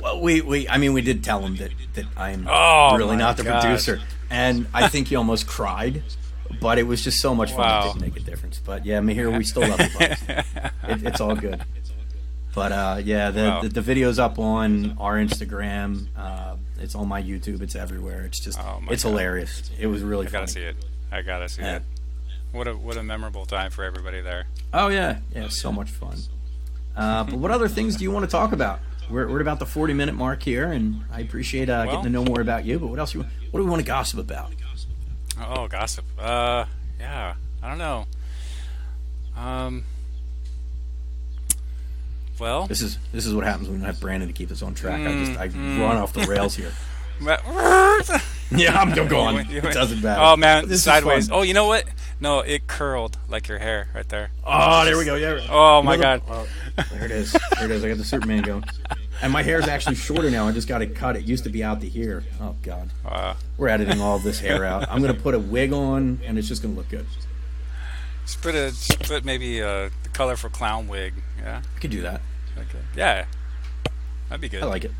Well, 0.00 0.20
we, 0.20 0.40
we 0.40 0.68
I 0.68 0.78
mean 0.78 0.92
we 0.94 1.02
did 1.02 1.22
tell 1.22 1.40
him 1.40 1.56
that 1.56 1.70
that 1.94 2.06
I'm 2.16 2.46
Oh, 2.48 2.96
really 2.96 3.16
not 3.16 3.36
the 3.36 3.44
God. 3.44 3.60
producer, 3.62 4.00
and 4.30 4.66
I 4.72 4.88
think 4.92 5.08
he 5.08 5.16
almost 5.16 5.46
cried. 5.46 6.02
But 6.60 6.78
it 6.78 6.82
was 6.82 7.02
just 7.02 7.20
so 7.20 7.34
much 7.34 7.50
fun. 7.52 7.60
Wow. 7.60 7.80
It 7.80 7.92
didn't 7.94 8.00
make 8.02 8.16
a 8.16 8.20
difference. 8.24 8.60
But 8.64 8.84
yeah, 8.84 9.00
Mahir, 9.00 9.36
we 9.36 9.42
still 9.42 9.66
love 9.66 9.80
you, 9.80 9.88
buddy. 9.98 10.14
it, 10.28 11.02
it's 11.06 11.20
all 11.20 11.34
good. 11.34 11.62
But 12.54 12.72
uh, 12.72 13.00
yeah, 13.02 13.30
the, 13.30 13.42
Wow. 13.42 13.62
the 13.62 13.68
the 13.70 13.80
video's 13.80 14.18
up 14.18 14.38
on 14.38 14.96
our 14.98 15.14
Instagram. 15.16 16.08
Uh, 16.16 16.56
it's 16.78 16.94
on 16.94 17.08
my 17.08 17.22
YouTube. 17.22 17.62
It's 17.62 17.74
everywhere. 17.74 18.24
It's 18.26 18.38
just 18.38 18.58
Oh, 18.60 18.82
it's 18.90 19.02
God. 19.02 19.10
hilarious. 19.10 19.70
It 19.78 19.86
was 19.86 20.02
really 20.02 20.26
I 20.26 20.30
gotta 20.30 20.46
funny. 20.46 20.52
see 20.52 20.60
it. 20.68 20.76
I 21.10 21.22
gotta 21.22 21.48
see 21.48 21.62
Yeah. 21.62 21.76
it. 21.76 21.82
What 22.52 22.68
a 22.68 22.74
what 22.76 22.96
a 22.96 23.02
memorable 23.02 23.46
time 23.46 23.70
for 23.70 23.82
everybody 23.84 24.20
there. 24.20 24.44
Oh 24.74 24.88
yeah, 24.88 25.18
yeah, 25.34 25.48
so 25.48 25.72
much 25.72 25.90
fun. 25.90 26.18
Uh, 26.96 27.24
but 27.24 27.34
what 27.34 27.50
other 27.50 27.68
things 27.68 27.96
do 27.96 28.04
you 28.04 28.10
want 28.10 28.24
to 28.26 28.30
talk 28.30 28.52
about? 28.52 28.80
We're, 29.10 29.26
we're 29.28 29.40
about 29.40 29.58
the 29.58 29.66
forty 29.66 29.94
minute 29.94 30.14
mark 30.14 30.42
here, 30.42 30.70
and 30.70 31.02
I 31.10 31.20
appreciate 31.20 31.68
uh, 31.70 31.84
Well- 31.86 31.96
getting 31.96 32.04
to 32.04 32.10
know 32.10 32.24
more 32.24 32.40
about 32.40 32.64
you. 32.66 32.78
But 32.78 32.88
what 32.88 32.98
else? 32.98 33.14
You, 33.14 33.20
what 33.50 33.60
do 33.60 33.64
we 33.64 33.70
want 33.70 33.80
to 33.80 33.86
gossip 33.86 34.18
about? 34.20 34.52
Oh, 35.40 35.66
gossip. 35.66 36.04
Uh, 36.18 36.66
yeah. 37.00 37.34
I 37.62 37.68
don't 37.68 37.78
know. 37.78 38.06
Um. 39.36 39.84
Well, 42.38 42.66
This 42.66 42.82
is 42.82 42.98
this 43.12 43.24
is 43.24 43.34
what 43.34 43.44
happens 43.44 43.68
when 43.68 43.80
we 43.80 43.86
have 43.86 44.00
Brandon 44.00 44.28
to 44.28 44.34
keep 44.34 44.50
us 44.50 44.62
on 44.62 44.74
track. 44.74 45.00
I 45.00 45.12
just 45.24 45.38
I 45.38 45.48
Mm, 45.48 45.80
run 45.80 45.96
off 45.96 46.12
the 46.12 46.22
rails 46.26 46.54
here. 46.56 46.72
Yeah, 48.58 48.78
I'm 48.78 48.92
I'm 48.92 49.08
going. 49.08 49.46
It 49.50 49.62
doesn't 49.74 50.02
matter. 50.02 50.20
Oh 50.22 50.36
man, 50.36 50.68
This 50.68 50.82
sideways. 50.84 51.30
Oh, 51.30 51.42
you 51.42 51.54
know 51.54 51.66
what? 51.66 51.84
No, 52.20 52.40
it 52.40 52.66
curled 52.66 53.18
like 53.28 53.48
your 53.48 53.58
hair 53.58 53.88
right 53.94 54.08
there. 54.08 54.30
Oh, 54.46 54.84
there 54.84 54.96
we 54.96 55.04
go. 55.04 55.16
Yeah. 55.16 55.44
Oh, 55.50 55.82
my 55.82 55.94
Another- 55.94 56.22
God. 56.26 56.46
oh, 56.78 56.86
there 56.92 57.04
it 57.04 57.10
is. 57.10 57.32
There 57.32 57.64
it 57.64 57.70
is. 57.70 57.84
I 57.84 57.88
got 57.88 57.98
the 57.98 58.04
Superman 58.04 58.42
going. 58.42 58.64
And 59.22 59.32
my 59.32 59.42
hair 59.42 59.58
is 59.60 59.68
actually 59.68 59.96
shorter 59.96 60.30
now. 60.30 60.46
I 60.48 60.52
just 60.52 60.68
got 60.68 60.82
it 60.82 60.94
cut. 60.94 61.16
It 61.16 61.24
used 61.24 61.44
to 61.44 61.50
be 61.50 61.62
out 61.64 61.80
to 61.80 61.88
here. 61.88 62.24
Oh 62.40 62.54
God. 62.62 62.90
Uh, 63.04 63.34
We're 63.56 63.68
editing 63.68 64.00
all 64.00 64.18
this 64.18 64.38
hair 64.40 64.64
out. 64.64 64.88
I'm 64.88 65.00
gonna 65.00 65.14
put 65.14 65.34
a 65.34 65.38
wig 65.38 65.72
on, 65.72 66.20
and 66.24 66.38
it's 66.38 66.48
just 66.48 66.62
gonna 66.62 66.74
look 66.74 66.88
good. 66.88 67.06
just 68.24 68.40
put 68.42 68.54
a 68.54 68.70
just 68.70 69.00
put 69.04 69.24
maybe 69.24 69.60
a 69.60 69.90
colorful 70.12 70.50
clown 70.50 70.88
wig. 70.88 71.14
Yeah. 71.38 71.62
I 71.76 71.78
could 71.80 71.90
do 71.90 72.02
that. 72.02 72.20
Okay. 72.58 72.78
Yeah. 72.96 73.24
That'd 74.28 74.40
be 74.40 74.48
good. 74.48 74.62
I 74.62 74.66
like 74.66 74.84
it. 74.84 74.92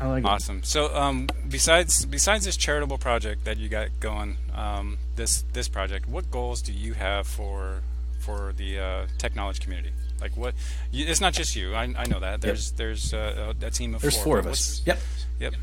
I 0.00 0.06
like 0.06 0.24
it. 0.24 0.26
Awesome. 0.26 0.62
So, 0.62 0.94
um, 0.94 1.28
besides 1.48 2.04
besides 2.04 2.44
this 2.44 2.56
charitable 2.56 2.98
project 2.98 3.44
that 3.44 3.56
you 3.58 3.68
got 3.68 3.88
going, 4.00 4.36
um, 4.54 4.98
this 5.16 5.42
this 5.52 5.68
project, 5.68 6.08
what 6.08 6.30
goals 6.30 6.62
do 6.62 6.72
you 6.72 6.94
have 6.94 7.26
for 7.26 7.80
for 8.20 8.52
the 8.56 8.78
uh, 8.78 9.06
technology 9.18 9.60
community? 9.62 9.92
Like, 10.20 10.36
what? 10.36 10.54
You, 10.90 11.06
it's 11.06 11.20
not 11.20 11.32
just 11.32 11.54
you. 11.56 11.74
I, 11.74 11.82
I 11.96 12.06
know 12.06 12.20
that. 12.20 12.40
There's 12.40 12.72
there's 12.72 13.14
uh, 13.14 13.54
a, 13.60 13.70
team 13.70 13.94
of 13.94 14.02
There's 14.02 14.16
four. 14.16 14.24
four 14.24 14.38
of 14.38 14.46
us. 14.46 14.82
Yep. 14.86 14.98
Yep. 15.40 15.54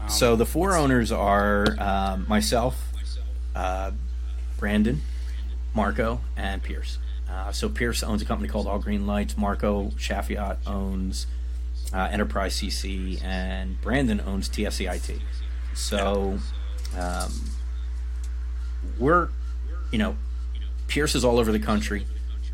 Um, 0.00 0.08
So 0.08 0.36
the 0.36 0.46
four 0.46 0.76
owners 0.76 1.10
are 1.12 1.66
um, 1.78 2.26
myself, 2.28 2.92
uh, 3.54 3.92
Brandon, 4.58 5.00
Marco, 5.74 6.20
and 6.36 6.62
Pierce. 6.62 6.98
Uh, 7.30 7.50
so 7.50 7.68
Pierce 7.68 8.02
owns 8.02 8.20
a 8.20 8.26
company 8.26 8.48
called 8.48 8.66
All 8.66 8.78
Green 8.78 9.06
Lights. 9.06 9.38
Marco 9.38 9.86
Shafiat 9.96 10.58
owns 10.66 11.26
uh, 11.92 12.08
Enterprise 12.10 12.56
CC, 12.56 13.22
and 13.22 13.80
Brandon 13.80 14.20
owns 14.20 14.48
TSCIT. 14.48 15.20
So 15.74 16.38
um, 16.98 17.32
we're, 18.98 19.28
you 19.90 19.98
know, 19.98 20.16
Pierce 20.88 21.14
is 21.14 21.24
all 21.24 21.38
over 21.38 21.52
the 21.52 21.58
country 21.58 22.06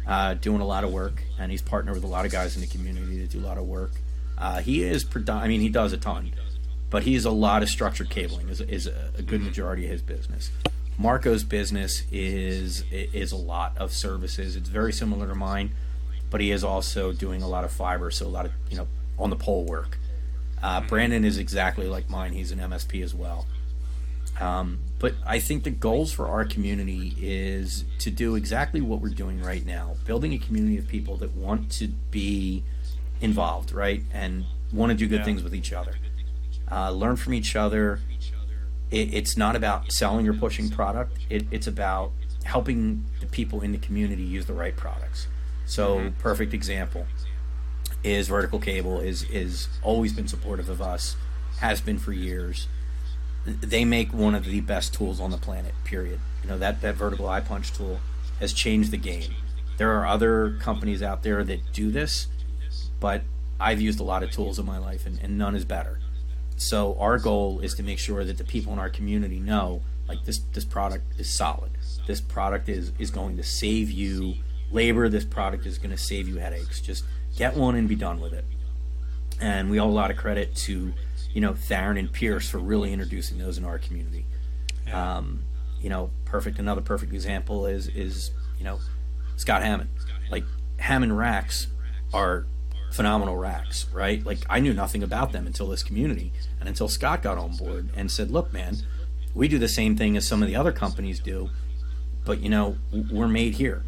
uh, 0.07 0.35
doing 0.35 0.61
a 0.61 0.67
lot 0.67 0.85
of 0.85 0.93
work, 0.93 1.23
and 1.39 1.51
he's 1.51 1.63
partnered 1.63 1.95
with 1.95 2.05
a 2.05 2.09
lot 2.09 2.25
of 2.25 2.33
guys 2.33 2.55
in 2.57 2.61
the 2.61 2.69
community 2.69 3.19
that 3.21 3.31
do 3.31 3.39
a 3.39 3.47
lot 3.47 3.59
of 3.59 3.67
work. 3.67 3.93
Uh, 4.37 4.61
he 4.61 4.83
is, 4.83 5.05
predom- 5.05 5.41
I 5.43 5.49
mean, 5.49 5.61
he 5.61 5.69
does 5.69 5.93
a 5.93 5.97
ton, 5.97 6.33
but 6.91 7.03
he 7.03 7.15
has 7.15 7.25
a 7.25 7.31
lot 7.31 7.63
of 7.63 7.69
structured 7.69 8.09
cabling 8.09 8.49
is, 8.49 8.61
is 8.61 8.87
a 8.87 9.23
good 9.23 9.43
majority 9.43 9.85
of 9.85 9.91
his 9.91 10.03
business. 10.03 10.51
Marco's 10.99 11.45
business 11.45 12.03
is 12.11 12.83
is 12.91 13.31
a 13.31 13.37
lot 13.37 13.77
of 13.79 13.93
services. 13.93 14.57
It's 14.57 14.69
very 14.69 14.93
similar 14.93 15.29
to 15.29 15.35
mine, 15.35 15.73
but 16.29 16.41
he 16.41 16.51
is 16.51 16.65
also 16.65 17.13
doing 17.13 17.41
a 17.41 17.47
lot 17.49 17.63
of 17.65 17.71
fiber, 17.71 18.11
so 18.11 18.27
a 18.27 18.29
lot 18.29 18.47
of 18.47 18.53
you 18.69 18.77
know 18.77 18.89
on 19.19 19.31
the 19.31 19.37
pole 19.37 19.65
work. 19.65 19.99
Uh, 20.63 20.81
Brandon 20.81 21.25
is 21.25 21.39
exactly 21.39 21.87
like 21.87 22.09
mine. 22.11 22.33
He's 22.33 22.51
an 22.51 22.59
MSP 22.59 23.03
as 23.03 23.15
well. 23.15 23.47
Um, 24.41 24.79
but 24.99 25.15
I 25.27 25.39
think 25.41 25.65
the 25.65 25.71
goals 25.71 26.13
for 26.13 26.29
our 26.29 26.45
community 26.45 27.15
is 27.21 27.85
to 27.99 28.11
do 28.11 28.35
exactly 28.37 28.81
what 28.81 29.01
we're 29.01 29.09
doing 29.15 29.41
right 29.43 29.65
now, 29.65 29.97
building 30.05 30.33
a 30.33 30.39
community 30.39 30.79
of 30.79 30.87
people 30.89 31.17
that 31.19 31.35
want 31.35 31.71
to 31.73 31.89
be 32.11 32.63
involved, 33.21 33.73
right, 33.73 34.03
and 34.13 34.45
want 34.73 34.91
to 34.91 34.97
do 34.97 35.09
good 35.09 35.21
Yeah. 35.21 35.25
things 35.25 35.43
with 35.43 35.55
each 35.55 35.73
other, 35.73 35.95
uh, 36.71 36.91
learn 36.91 37.17
from 37.17 37.35
each 37.35 37.57
other. 37.57 38.01
It, 38.91 39.13
it's 39.13 39.37
not 39.37 39.57
about 39.57 39.93
selling 39.93 40.29
or 40.29 40.33
pushing 40.35 40.71
product. 40.71 41.19
It, 41.29 41.47
it's 41.51 41.67
about 41.67 42.13
helping 42.45 43.05
the 43.21 43.27
people 43.27 43.61
in 43.61 43.73
the 43.73 43.79
community 43.79 44.23
use 44.23 44.47
the 44.47 44.55
right 44.55 44.77
products. 44.77 45.27
So, 45.67 46.13
perfect 46.19 46.55
example 46.55 47.07
is 48.05 48.29
Vertical 48.29 48.59
Cable 48.59 49.01
is 49.01 49.25
is 49.25 49.69
always 49.83 50.13
been 50.13 50.29
supportive 50.29 50.69
of 50.69 50.81
us, 50.81 51.17
has 51.61 51.81
been 51.81 51.99
for 51.99 52.13
years 52.13 52.69
they 53.49 53.85
make 53.85 54.13
one 54.13 54.35
of 54.35 54.45
the 54.45 54.61
best 54.61 54.95
tools 54.95 55.21
on 55.21 55.31
the 55.31 55.39
planet. 55.39 55.75
Period. 55.85 56.21
You 56.43 56.51
know 56.51 56.59
that 56.59 56.81
that 56.83 56.95
vertical 56.95 57.29
eye 57.29 57.41
punch 57.41 57.73
tool 57.73 58.01
has 58.41 58.53
changed 58.53 58.91
the 58.91 58.97
game. 58.97 59.35
There 59.77 59.93
are 59.99 60.07
other 60.07 60.57
companies 60.61 61.03
out 61.03 61.23
there 61.23 61.45
that 61.45 61.73
do 61.73 61.91
this, 61.91 62.27
but 63.01 63.23
I've 63.61 63.81
used 63.81 64.01
a 64.01 64.05
lot 64.05 64.23
of 64.23 64.31
tools 64.31 64.59
in 64.59 64.67
my 64.67 64.79
life, 64.79 65.07
and, 65.07 65.19
and 65.21 65.39
none 65.39 65.55
is 65.55 65.65
better. 65.65 66.01
So 66.57 66.97
our 66.99 67.19
goal 67.19 67.61
is 67.61 67.75
to 67.75 67.83
make 67.83 67.99
sure 67.99 68.25
that 68.25 68.39
the 68.39 68.45
people 68.45 68.73
in 68.73 68.79
our 68.79 68.91
community 68.91 69.39
know, 69.39 69.83
like 70.09 70.25
this 70.25 70.39
this 70.53 70.65
product 70.65 71.19
is 71.19 71.31
solid. 71.31 71.73
This 72.07 72.21
product 72.21 72.69
is 72.69 72.93
is 72.99 73.11
going 73.11 73.37
to 73.37 73.43
save 73.43 73.91
you 73.91 74.35
labor. 74.71 75.09
This 75.09 75.25
product 75.25 75.67
is 75.67 75.79
going 75.79 75.91
to 75.91 75.99
save 75.99 76.29
you 76.29 76.37
headaches. 76.37 76.81
Just 76.81 77.05
get 77.39 77.57
one 77.57 77.75
and 77.75 77.89
be 77.89 77.95
done 77.95 78.21
with 78.21 78.33
it 78.33 78.45
and 79.41 79.71
we 79.71 79.79
owe 79.79 79.87
a 79.87 79.91
lot 79.91 80.11
of 80.11 80.17
credit 80.17 80.55
to 80.55 80.93
you 81.33 81.41
know 81.41 81.55
Theron 81.55 81.97
and 81.97 82.13
Pierce 82.13 82.49
for 82.49 82.59
really 82.59 82.93
introducing 82.93 83.39
those 83.39 83.59
in 83.59 83.65
our 83.65 83.79
community. 83.79 84.25
Yeah. 84.87 85.17
Um, 85.19 85.45
you 85.81 85.89
know, 85.89 86.11
perfect. 86.25 86.59
Another 86.59 86.81
perfect 86.81 87.13
example 87.13 87.67
is 87.67 87.89
is 87.89 88.33
you 88.59 88.65
know 88.65 88.81
Scott 89.37 89.63
Hammond. 89.63 89.91
Like 90.31 90.45
Hammond 90.79 91.17
racks 91.17 91.69
are 92.13 92.47
phenomenal 92.93 93.37
racks, 93.37 93.87
right? 93.93 94.25
Like 94.25 94.39
I 94.49 94.61
knew 94.61 94.73
nothing 94.73 95.03
about 95.03 95.33
them 95.33 95.47
until 95.47 95.69
this 95.69 95.83
community 95.83 96.33
and 96.59 96.69
until 96.69 96.89
Scott 96.89 97.23
got 97.23 97.39
on 97.39 97.57
board 97.57 97.91
and 97.95 98.11
said, 98.11 98.31
"Look, 98.31 98.53
man, 98.53 98.79
we 99.35 99.49
do 99.49 99.59
the 99.59 99.69
same 99.69 99.97
thing 99.97 100.17
as 100.17 100.27
some 100.27 100.43
of 100.43 100.49
the 100.49 100.57
other 100.57 100.73
companies 100.73 101.21
do, 101.21 101.51
but 102.25 102.41
you 102.41 102.49
know 102.49 102.77
we're 103.11 103.29
made 103.29 103.55
here. 103.55 103.85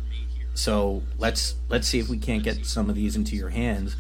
So 0.61 1.02
let's 1.18 1.54
let's 1.68 1.86
see 1.88 1.98
if 1.98 2.08
we 2.08 2.18
can't 2.18 2.42
get 2.42 2.66
some 2.66 2.88
of 2.90 2.96
these 2.96 3.16
into 3.16 3.34
your 3.36 3.50
hands." 3.50 3.96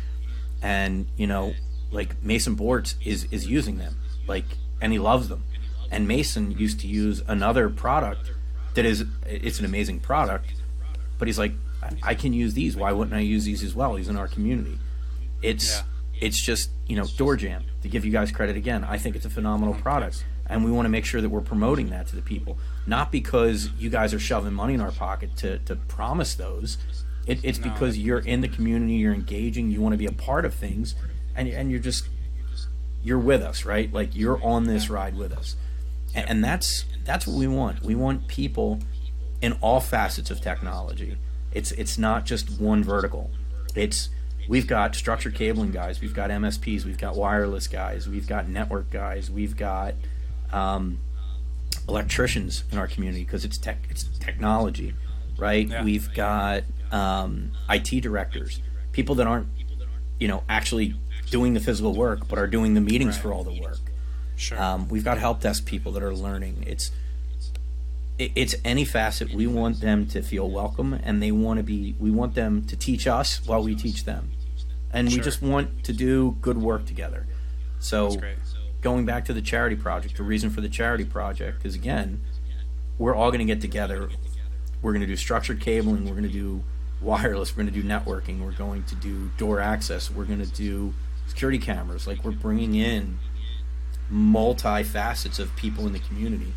and 0.62 1.06
you 1.16 1.26
know 1.26 1.54
like 1.90 2.22
mason 2.22 2.54
boards 2.54 2.94
is 3.02 3.24
is 3.30 3.46
using 3.46 3.78
them 3.78 3.96
like 4.26 4.44
and 4.82 4.92
he 4.92 4.98
loves 4.98 5.30
them 5.30 5.42
and 5.90 6.06
mason 6.06 6.50
used 6.50 6.78
to 6.80 6.86
use 6.86 7.22
another 7.26 7.70
product 7.70 8.30
that 8.74 8.84
is 8.84 9.04
it's 9.24 9.58
an 9.58 9.64
amazing 9.64 9.98
product 9.98 10.52
but 11.18 11.28
he's 11.28 11.38
like, 11.38 11.52
I, 11.82 12.10
I 12.10 12.14
can 12.14 12.32
use 12.32 12.54
these. 12.54 12.76
Why 12.76 12.92
wouldn't 12.92 13.14
I 13.14 13.20
use 13.20 13.44
these 13.44 13.62
as 13.62 13.74
well? 13.74 13.94
He's 13.96 14.08
in 14.08 14.16
our 14.16 14.26
community. 14.26 14.78
It's 15.42 15.68
Yeah. 15.76 15.82
it's 16.26 16.40
just 16.44 16.70
you 16.86 16.96
know 16.96 17.04
DoorJamm 17.04 17.62
to 17.82 17.88
give 17.88 18.04
you 18.06 18.10
guys 18.10 18.32
credit 18.32 18.56
again. 18.56 18.84
I 18.84 18.96
think 18.98 19.16
it's 19.16 19.26
a 19.26 19.30
phenomenal 19.30 19.74
product, 19.74 20.24
and 20.46 20.64
we 20.64 20.70
want 20.70 20.86
to 20.86 20.90
make 20.90 21.04
sure 21.04 21.20
that 21.20 21.28
we're 21.28 21.42
promoting 21.42 21.90
that 21.90 22.06
to 22.08 22.16
the 22.16 22.22
people, 22.22 22.58
not 22.90 23.10
because 23.10 23.70
you 23.78 23.88
guys 23.88 24.12
are 24.12 24.18
shoving 24.18 24.52
money 24.52 24.74
in 24.74 24.80
our 24.82 24.90
pocket 24.92 25.36
to 25.36 25.58
to 25.60 25.76
promise 25.76 26.34
those. 26.34 26.76
It, 27.26 27.38
it's 27.44 27.58
No. 27.58 27.70
because 27.70 27.96
you're 27.96 28.18
in 28.18 28.40
the 28.40 28.48
community, 28.48 28.94
you're 28.94 29.14
engaging, 29.14 29.70
you 29.70 29.80
want 29.80 29.92
to 29.92 29.98
be 29.98 30.06
a 30.06 30.12
part 30.12 30.44
of 30.44 30.52
things, 30.52 30.94
and 31.34 31.48
and 31.48 31.70
you're 31.70 31.80
just 31.80 32.08
you're 33.02 33.18
with 33.18 33.42
us, 33.42 33.64
right? 33.64 33.90
Like 33.92 34.14
you're 34.14 34.42
on 34.44 34.64
this 34.64 34.90
ride 34.90 35.16
with 35.16 35.32
us, 35.32 35.56
and, 36.14 36.28
and 36.28 36.44
that's 36.44 36.84
that's 37.04 37.26
what 37.26 37.36
we 37.36 37.46
want. 37.46 37.82
We 37.82 37.94
want 37.94 38.26
people 38.26 38.80
in 39.40 39.52
all 39.62 39.80
facets 39.80 40.30
of 40.30 40.40
technology. 40.40 41.16
It's 41.52 41.72
it's 41.72 41.96
not 41.96 42.26
just 42.26 42.60
one 42.60 42.82
vertical. 42.84 43.30
It's 43.74 44.08
we've 44.48 44.66
got 44.66 44.94
structured 44.96 45.34
cabling 45.34 45.70
guys, 45.70 46.00
we've 46.00 46.14
got 46.14 46.30
MSPs, 46.30 46.84
we've 46.84 46.98
got 46.98 47.14
wireless 47.14 47.68
guys, 47.68 48.08
we've 48.08 48.26
got 48.26 48.48
network 48.48 48.90
guys, 48.90 49.30
we've 49.30 49.56
got 49.56 49.94
um, 50.52 50.98
electricians 51.88 52.64
in 52.70 52.78
our 52.78 52.86
community 52.86 53.24
because 53.24 53.44
it's 53.44 53.58
tech 53.58 53.78
it's 53.90 54.04
technology, 54.18 54.94
right? 55.38 55.68
Yeah. 55.68 55.84
We've 55.84 56.12
got 56.14 56.64
um, 56.92 57.52
IT 57.68 58.00
directors, 58.02 58.60
people 58.92 59.14
that 59.16 59.26
aren't 59.26 59.48
you 60.18 60.28
know 60.28 60.42
actually 60.48 60.94
doing 61.30 61.54
the 61.54 61.60
physical 61.60 61.94
work 61.94 62.26
but 62.28 62.38
are 62.38 62.46
doing 62.48 62.74
the 62.74 62.80
meetings 62.80 63.14
Right. 63.16 63.22
for 63.22 63.32
all 63.32 63.44
the 63.44 63.60
work. 63.60 63.78
Sure. 64.36 64.60
Um, 64.60 64.88
we've 64.88 65.04
got 65.04 65.18
help 65.18 65.40
desk 65.40 65.66
people 65.66 65.92
that 65.92 66.02
are 66.02 66.14
learning. 66.14 66.64
It's 66.66 66.90
it, 68.18 68.32
it's 68.34 68.54
any 68.64 68.84
facet. 68.84 69.32
We 69.32 69.46
want 69.46 69.80
them 69.80 70.06
to 70.08 70.22
feel 70.22 70.48
welcome, 70.50 70.94
and 71.02 71.22
they 71.22 71.30
want 71.32 71.58
to 71.58 71.62
be. 71.62 71.94
We 71.98 72.10
want 72.10 72.34
them 72.34 72.64
to 72.66 72.76
teach 72.76 73.06
us 73.06 73.44
while 73.46 73.62
we 73.62 73.74
teach 73.74 74.04
them, 74.04 74.30
and 74.92 75.08
we 75.08 75.20
just 75.20 75.42
want 75.42 75.84
to 75.84 75.92
do 75.92 76.36
good 76.40 76.58
work 76.58 76.86
together. 76.86 77.26
So, 77.78 78.08
That's 78.10 78.16
great. 78.20 78.36
Going 78.80 79.04
back 79.04 79.24
to 79.26 79.32
the 79.32 79.42
charity 79.42 79.76
project, 79.76 80.16
the 80.16 80.22
reason 80.22 80.50
for 80.50 80.60
the 80.60 80.68
charity 80.68 81.04
project 81.04 81.64
is 81.64 81.74
again, 81.74 82.22
we're 82.98 83.14
all 83.14 83.30
going 83.30 83.40
to 83.40 83.44
get 83.44 83.60
together. 83.60 84.10
We're 84.82 84.92
going 84.92 85.02
to 85.02 85.06
do 85.06 85.16
structured 85.16 85.60
cabling. 85.60 86.04
We're 86.04 86.12
going 86.12 86.22
to 86.24 86.28
do 86.28 86.62
wireless. 87.00 87.56
We're 87.56 87.64
going 87.64 87.74
to 87.74 87.82
do 87.82 87.86
networking. 87.86 88.40
We're 88.44 88.52
going 88.52 88.84
to 88.84 88.94
do 88.94 89.30
door 89.36 89.60
access. 89.60 90.10
We're 90.10 90.24
going 90.24 90.40
to 90.40 90.50
do 90.50 90.94
security 91.26 91.58
cameras. 91.58 92.06
Like 92.06 92.24
we're 92.24 92.30
bringing 92.32 92.74
in 92.74 93.18
multi 94.08 94.82
facets 94.82 95.38
of 95.38 95.54
people 95.56 95.86
in 95.86 95.92
the 95.92 95.98
community 95.98 96.52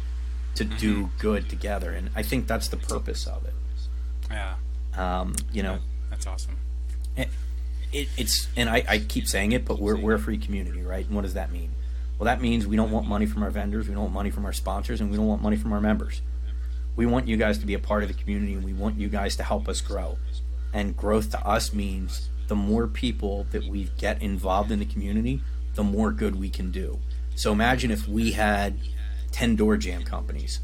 to 0.55 0.63
do 0.63 1.09
good 1.19 1.49
together, 1.49 1.91
and 1.91 2.09
I 2.15 2.23
think 2.23 2.47
that's 2.47 2.67
the 2.67 2.77
purpose 2.77 3.25
of 3.25 3.45
it. 3.45 3.53
Yeah. 4.29 4.55
Um, 4.95 5.33
you 5.51 5.63
know, 5.63 5.79
That's 6.09 6.27
awesome. 6.27 6.57
it, 7.15 7.29
it's 7.91 8.47
and 8.55 8.69
I, 8.69 8.83
I 8.87 8.99
keep 8.99 9.27
saying 9.27 9.51
it, 9.51 9.65
but 9.65 9.79
we're 9.79 9.97
we're 9.97 10.15
a 10.15 10.19
free 10.19 10.37
community, 10.37 10.81
right? 10.81 11.05
And 11.05 11.15
what 11.15 11.23
does 11.23 11.33
that 11.33 11.51
mean? 11.51 11.71
Well, 12.17 12.25
that 12.25 12.41
means 12.41 12.65
we 12.67 12.75
don't 12.75 12.91
want 12.91 13.07
money 13.07 13.25
from 13.25 13.43
our 13.43 13.49
vendors, 13.49 13.87
we 13.87 13.93
don't 13.93 14.03
want 14.03 14.13
money 14.13 14.29
from 14.29 14.45
our 14.45 14.53
sponsors, 14.53 15.01
and 15.01 15.09
we 15.11 15.17
don't 15.17 15.27
want 15.27 15.41
money 15.41 15.57
from 15.57 15.73
our 15.73 15.81
members. 15.81 16.21
We 16.95 17.05
want 17.05 17.27
you 17.27 17.37
guys 17.37 17.57
to 17.57 17.65
be 17.65 17.73
a 17.73 17.79
part 17.79 18.03
of 18.03 18.07
the 18.09 18.13
community, 18.15 18.53
and 18.53 18.63
we 18.63 18.73
want 18.73 18.97
you 18.99 19.09
guys 19.09 19.35
to 19.37 19.43
help 19.43 19.67
us 19.67 19.81
grow. 19.81 20.17
And 20.73 20.95
growth 20.95 21.31
to 21.31 21.45
us 21.45 21.73
means 21.73 22.29
the 22.47 22.55
more 22.55 22.87
people 22.87 23.45
that 23.51 23.63
we 23.65 23.89
get 23.97 24.21
involved 24.21 24.71
in 24.71 24.79
the 24.79 24.85
community, 24.85 25.41
the 25.75 25.83
more 25.83 26.11
good 26.11 26.35
we 26.35 26.49
can 26.49 26.71
do. 26.71 26.99
So 27.35 27.51
imagine 27.51 27.89
if 27.89 28.07
we 28.07 28.33
had 28.33 28.77
ten 29.31 29.55
door 29.55 29.75
jam 29.77 30.03
companies, 30.03 30.59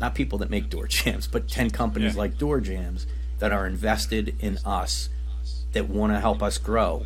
not 0.00 0.14
people 0.14 0.38
that 0.38 0.50
make 0.50 0.70
door 0.70 0.86
jams, 0.88 1.26
but 1.26 1.48
ten 1.48 1.70
companies 1.70 2.14
Yeah. 2.14 2.20
like 2.20 2.38
door 2.38 2.60
jams 2.60 3.06
that 3.40 3.50
are 3.52 3.66
invested 3.66 4.36
in 4.38 4.58
us 4.64 5.08
that 5.72 5.88
want 5.88 6.12
to 6.12 6.20
help 6.20 6.40
us 6.40 6.56
grow, 6.56 7.04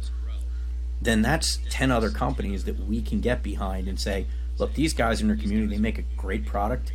then 1.00 1.22
that's 1.22 1.58
10 1.70 1.90
other 1.90 2.10
companies 2.10 2.64
that 2.64 2.78
we 2.86 3.00
can 3.00 3.20
get 3.20 3.42
behind 3.42 3.88
and 3.88 4.00
say, 4.00 4.26
look, 4.58 4.74
these 4.74 4.92
guys 4.92 5.20
in 5.20 5.30
our 5.30 5.36
community, 5.36 5.76
they 5.76 5.80
make 5.80 5.98
a 5.98 6.04
great 6.16 6.44
product. 6.44 6.92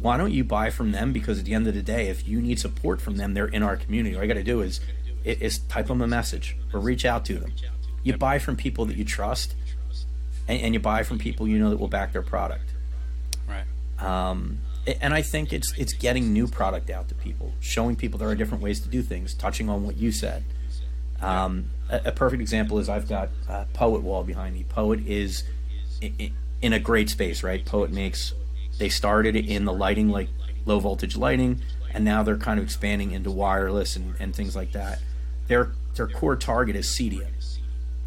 Why 0.00 0.16
don't 0.16 0.32
you 0.32 0.44
buy 0.44 0.70
from 0.70 0.92
them? 0.92 1.12
Because 1.12 1.38
at 1.38 1.44
the 1.44 1.52
end 1.52 1.66
of 1.66 1.74
the 1.74 1.82
day, 1.82 2.08
if 2.08 2.26
you 2.26 2.40
need 2.40 2.58
support 2.58 3.02
from 3.02 3.16
them, 3.16 3.34
they're 3.34 3.46
in 3.46 3.62
our 3.62 3.76
community. 3.76 4.16
All 4.16 4.22
you 4.22 4.28
got 4.28 4.34
to 4.34 4.42
do 4.42 4.62
is, 4.62 4.80
is 5.24 5.58
type 5.58 5.88
them 5.88 6.00
a 6.00 6.06
message 6.06 6.56
or 6.72 6.80
reach 6.80 7.04
out 7.04 7.24
to 7.26 7.34
them. 7.34 7.52
You 8.02 8.16
buy 8.16 8.38
from 8.38 8.56
people 8.56 8.86
that 8.86 8.96
you 8.96 9.04
trust, 9.04 9.54
and, 10.48 10.60
and 10.62 10.74
you 10.74 10.80
buy 10.80 11.02
from 11.02 11.18
people 11.18 11.46
you 11.46 11.58
know 11.58 11.68
that 11.68 11.78
will 11.78 11.88
back 11.88 12.12
their 12.12 12.22
product. 12.22 12.72
Right. 13.46 13.64
Um, 14.02 14.60
and 14.86 15.12
I 15.12 15.20
think 15.20 15.52
it's 15.52 15.72
it's 15.76 15.92
getting 15.92 16.32
new 16.32 16.46
product 16.46 16.88
out 16.88 17.08
to 17.08 17.14
people, 17.14 17.52
showing 17.60 17.96
people 17.96 18.18
there 18.18 18.30
are 18.30 18.34
different 18.34 18.62
ways 18.62 18.80
to 18.80 18.88
do 18.88 19.02
things. 19.02 19.34
Touching 19.34 19.68
on 19.68 19.84
what 19.84 19.98
you 19.98 20.10
said, 20.10 20.44
um, 21.20 21.70
a, 21.88 22.00
a 22.06 22.12
perfect 22.12 22.40
example 22.40 22.78
is 22.78 22.88
I've 22.88 23.08
got 23.08 23.28
uh, 23.48 23.64
Poet 23.72 24.02
Wall 24.02 24.22
behind 24.22 24.54
me. 24.54 24.64
Poet 24.64 25.00
is 25.06 25.44
in 26.62 26.72
a 26.72 26.80
great 26.80 27.10
space, 27.10 27.42
right? 27.42 27.64
Poet 27.64 27.90
makes 27.90 28.32
they 28.78 28.88
started 28.88 29.36
in 29.36 29.64
the 29.64 29.72
lighting, 29.72 30.08
like 30.08 30.28
low 30.64 30.80
voltage 30.80 31.16
lighting, 31.16 31.60
and 31.92 32.04
now 32.04 32.22
they're 32.22 32.38
kind 32.38 32.58
of 32.58 32.64
expanding 32.64 33.12
into 33.12 33.30
wireless 33.30 33.96
and, 33.96 34.14
and 34.18 34.34
things 34.34 34.56
like 34.56 34.72
that. 34.72 35.00
Their 35.48 35.72
their 35.94 36.08
core 36.08 36.36
target 36.36 36.76
is 36.76 36.86
CEDIA, 36.86 37.28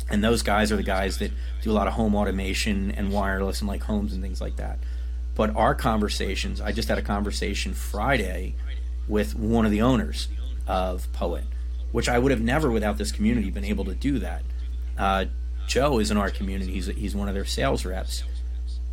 and 0.10 0.24
those 0.24 0.42
guys 0.42 0.72
are 0.72 0.76
the 0.76 0.84
guys 0.84 1.20
that 1.20 1.32
do 1.62 1.72
a 1.72 1.74
lot 1.74 1.88
of 1.88 1.94
home 1.94 2.16
automation 2.16 2.92
and 2.92 3.12
wireless 3.12 3.62
and 3.62 3.68
like 3.68 3.84
homes 3.84 4.14
and 4.14 4.22
things 4.22 4.42
like 4.42 4.56
that. 4.56 4.80
But 5.36 5.56
our 5.56 5.76
conversations, 5.76 6.62
I 6.62 6.72
just 6.72 6.90
had 6.90 6.98
a 6.98 7.02
conversation 7.02 7.74
Friday 7.74 8.56
with 9.08 9.36
one 9.36 9.66
of 9.66 9.72
the 9.72 9.82
owners 9.82 10.28
of 10.68 11.12
Poet, 11.14 11.44
which 11.94 12.10
I 12.10 12.20
would 12.20 12.32
have 12.32 12.42
never, 12.42 12.70
without 12.70 12.98
this 12.98 13.14
community, 13.14 13.50
been 13.50 13.64
able 13.64 13.86
to 13.86 13.96
do 13.96 14.20
that. 14.20 14.42
Uh, 14.98 15.26
Joe 15.68 16.00
is 16.00 16.12
in 16.12 16.18
our 16.18 16.30
community; 16.30 16.74
he's 16.74 16.88
he's 16.88 17.16
one 17.16 17.30
of 17.30 17.34
their 17.34 17.46
sales 17.46 17.86
reps, 17.86 18.24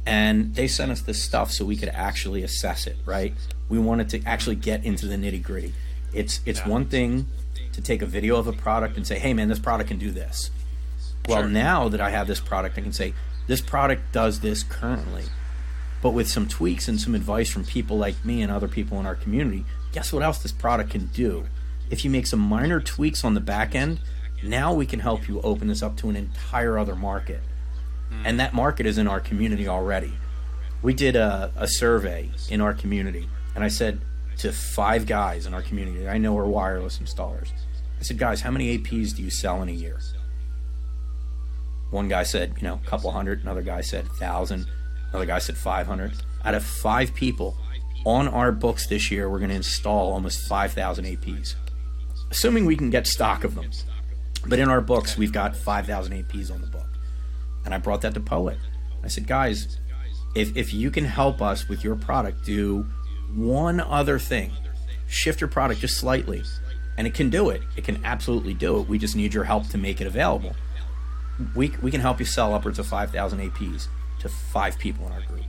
and 0.07 0.55
they 0.55 0.68
sent 0.68 0.92
us 0.92 1.01
this 1.01 1.20
stuff 1.20 1.51
so 1.51 1.64
we 1.64 1.76
could 1.76 1.88
actually 1.88 2.44
assess 2.44 2.86
it. 2.86 2.96
Right? 3.05 3.34
We 3.68 3.78
wanted 3.80 4.09
to 4.11 4.22
actually 4.24 4.57
get 4.57 4.84
into 4.84 5.07
the 5.07 5.16
nitty 5.16 5.42
gritty. 5.42 5.74
It's 6.12 6.40
it's 6.46 6.64
one 6.64 6.86
thing 6.86 7.26
to 7.72 7.80
take 7.80 8.03
a 8.03 8.07
video 8.07 8.36
of 8.36 8.46
a 8.46 8.53
product 8.53 8.96
and 8.96 9.07
say, 9.07 9.18
"Hey, 9.18 9.34
man, 9.34 9.48
this 9.48 9.59
product 9.59 9.88
can 9.88 9.98
do 9.98 10.11
this." 10.12 10.51
Well, 11.28 11.42
Sure. 11.42 11.48
now 11.51 11.88
that 11.88 12.01
I 12.01 12.11
have 12.11 12.26
this 12.26 12.40
product, 12.40 12.78
I 12.78 12.82
can 12.82 12.92
say 12.92 13.14
this 13.46 13.61
product 13.61 14.12
does 14.12 14.40
this 14.40 14.62
currently, 14.62 15.24
but 16.03 16.11
with 16.11 16.28
some 16.28 16.46
tweaks 16.48 16.88
and 16.88 17.01
some 17.01 17.14
advice 17.14 17.51
from 17.51 17.64
people 17.64 17.98
like 17.98 18.24
me 18.24 18.42
and 18.42 18.51
other 18.53 18.68
people 18.68 18.98
in 19.01 19.07
our 19.07 19.14
community, 19.16 19.64
guess 19.92 20.12
what 20.12 20.22
else 20.22 20.38
this 20.42 20.53
product 20.53 20.90
can 20.90 21.07
do? 21.07 21.46
If 21.91 22.05
you 22.05 22.11
make 22.11 22.26
some 22.26 22.41
minor 22.41 22.80
tweaks 22.80 23.24
on 23.24 23.34
the 23.34 23.41
back 23.41 23.74
end, 23.74 24.01
now 24.43 24.72
we 24.72 24.86
can 24.86 25.01
help 25.01 25.28
you 25.28 25.41
open 25.43 25.68
this 25.68 25.82
up 25.82 25.97
to 25.99 26.09
an 26.09 26.16
entire 26.16 26.78
other 26.78 26.95
market. 26.95 27.41
Hmm. 28.09 28.22
And 28.24 28.41
that 28.41 28.55
market 28.55 28.86
is 28.86 28.97
in 28.97 29.07
our 29.07 29.20
community 29.20 29.68
already. 29.68 30.12
We 30.82 30.95
did 30.95 31.16
a, 31.16 31.53
a 31.57 31.68
survey 31.68 32.30
in 32.49 32.61
our 32.61 32.72
community, 32.72 33.28
and 33.55 33.62
I 33.62 33.68
said 33.68 34.01
to 34.38 34.53
five 34.53 35.07
guys 35.07 35.45
in 35.45 35.53
our 35.53 35.61
community 35.61 36.09
I 36.09 36.16
know 36.16 36.38
are 36.38 36.47
wireless 36.47 36.99
installers, 36.99 37.51
I 38.01 38.03
said, 38.03 38.16
guys, 38.16 38.41
how 38.41 38.51
many 38.51 38.78
APs 38.78 39.14
do 39.14 39.22
you 39.22 39.28
sell 39.28 39.62
in 39.62 39.68
a 39.68 39.72
year? 39.72 40.01
One 41.91 42.09
guy 42.09 42.22
said, 42.22 42.55
you 42.57 42.62
know, 42.62 42.80
a 42.82 42.88
couple 42.88 43.11
hundred. 43.11 43.43
Another 43.43 43.62
guy 43.62 43.82
said 43.82 44.07
thousand. 44.12 44.66
Another 45.11 45.26
guy 45.26 45.38
said 45.38 45.57
five 45.57 45.86
hundred. 45.86 46.12
Out 46.45 46.55
of 46.55 46.64
five 46.64 47.14
people 47.14 47.59
on 48.07 48.26
our 48.28 48.53
books 48.53 48.86
this 48.86 49.11
year, 49.11 49.28
we're 49.28 49.38
going 49.38 49.51
to 49.51 49.57
install 49.57 50.12
almost 50.12 50.47
five 50.49 50.72
thousand 50.72 51.05
APs, 51.05 51.57
assuming 52.31 52.64
we 52.64 52.76
can 52.76 52.91
get 52.91 53.07
stock 53.07 53.45
of 53.45 53.55
them. 53.55 53.70
But 54.47 54.59
in 54.59 54.68
our 54.68 54.81
books, 54.81 55.16
we've 55.16 55.33
got 55.33 55.57
five 55.57 55.87
thousand 55.87 56.12
APs 56.12 56.53
on 56.53 56.61
the 56.61 56.66
book, 56.66 56.89
and 57.64 57.74
I 57.74 57.78
brought 57.78 58.01
that 58.03 58.14
to 58.14 58.20
Poet. 58.20 58.59
I 59.03 59.09
said, 59.09 59.26
guys, 59.26 59.78
if 60.35 60.57
if 60.57 60.72
you 60.72 60.91
can 60.91 61.05
help 61.05 61.43
us 61.43 61.68
with 61.68 61.85
your 61.85 61.97
product, 61.97 62.45
do 62.45 62.87
one 63.35 63.81
other 63.81 64.18
thing, 64.18 64.53
shift 65.07 65.41
your 65.41 65.49
product 65.49 65.81
just 65.81 65.99
slightly, 65.99 66.43
and 66.97 67.07
it 67.07 67.14
can 67.14 67.31
do 67.31 67.51
it. 67.51 67.62
It 67.76 67.85
can 67.85 68.05
absolutely 68.05 68.55
do 68.55 68.81
it. 68.81 68.89
We 68.89 68.99
just 68.99 69.14
need 69.14 69.35
your 69.35 69.45
help 69.45 69.68
to 69.68 69.78
make 69.78 70.01
it 70.01 70.07
available 70.07 70.55
we, 71.55 71.72
we 71.83 71.91
can 71.91 72.01
help 72.01 72.18
you 72.18 72.26
sell 72.26 72.55
upwards 72.55 72.78
of 72.78 72.87
5,000 72.87 73.51
APs 73.51 73.89
to 74.20 74.28
five 74.28 74.78
people 74.78 75.07
in 75.07 75.12
our 75.12 75.22
group. 75.22 75.45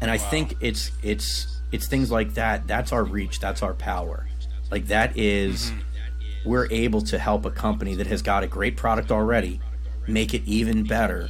And 0.00 0.10
I 0.10 0.16
think 0.16 0.56
it's 0.60 0.90
it's 1.02 1.60
it's 1.72 1.86
things 1.86 2.10
like 2.10 2.32
that. 2.32 2.66
That's 2.66 2.90
our 2.90 3.04
reach. 3.04 3.38
That's 3.38 3.62
our 3.62 3.74
power. 3.74 4.26
Like 4.70 4.86
that 4.86 5.16
is- 5.16 5.70
mm-hmm. 5.70 6.48
we're 6.48 6.68
able 6.70 7.02
to 7.02 7.18
help 7.18 7.44
a 7.44 7.50
company 7.50 7.94
that 7.96 8.06
has 8.06 8.22
got 8.22 8.42
a 8.42 8.46
great 8.46 8.76
product 8.76 9.10
already 9.10 9.60
make 10.06 10.34
it 10.34 10.42
even 10.46 10.84
better 10.84 11.28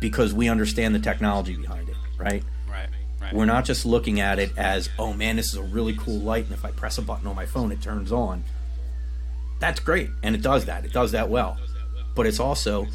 because 0.00 0.34
we 0.34 0.48
understand 0.48 0.94
the 0.94 0.98
technology 0.98 1.56
behind 1.56 1.88
it, 1.88 1.96
right? 2.18 2.42
Right. 2.68 2.88
Right. 3.20 3.32
We're 3.32 3.44
not 3.44 3.64
just 3.64 3.86
looking 3.86 4.20
at 4.20 4.40
it 4.40 4.56
as, 4.58 4.90
oh 4.98 5.12
man, 5.12 5.36
this 5.36 5.48
is 5.48 5.54
a 5.54 5.62
really 5.62 5.94
cool 5.96 6.18
light, 6.18 6.44
and 6.44 6.52
if 6.52 6.64
I 6.64 6.72
press 6.72 6.98
a 6.98 7.02
button 7.02 7.26
on 7.28 7.36
my 7.36 7.46
phone, 7.46 7.70
it 7.70 7.80
turns 7.80 8.10
on. 8.10 8.42
That's 9.60 9.78
great, 9.78 10.10
and 10.24 10.34
it 10.34 10.42
does 10.42 10.64
that. 10.64 10.84
It 10.84 10.92
does 10.92 11.12
that 11.12 11.30
well. 11.30 11.56
But 12.16 12.26
it's 12.26 12.40
also, 12.40 12.88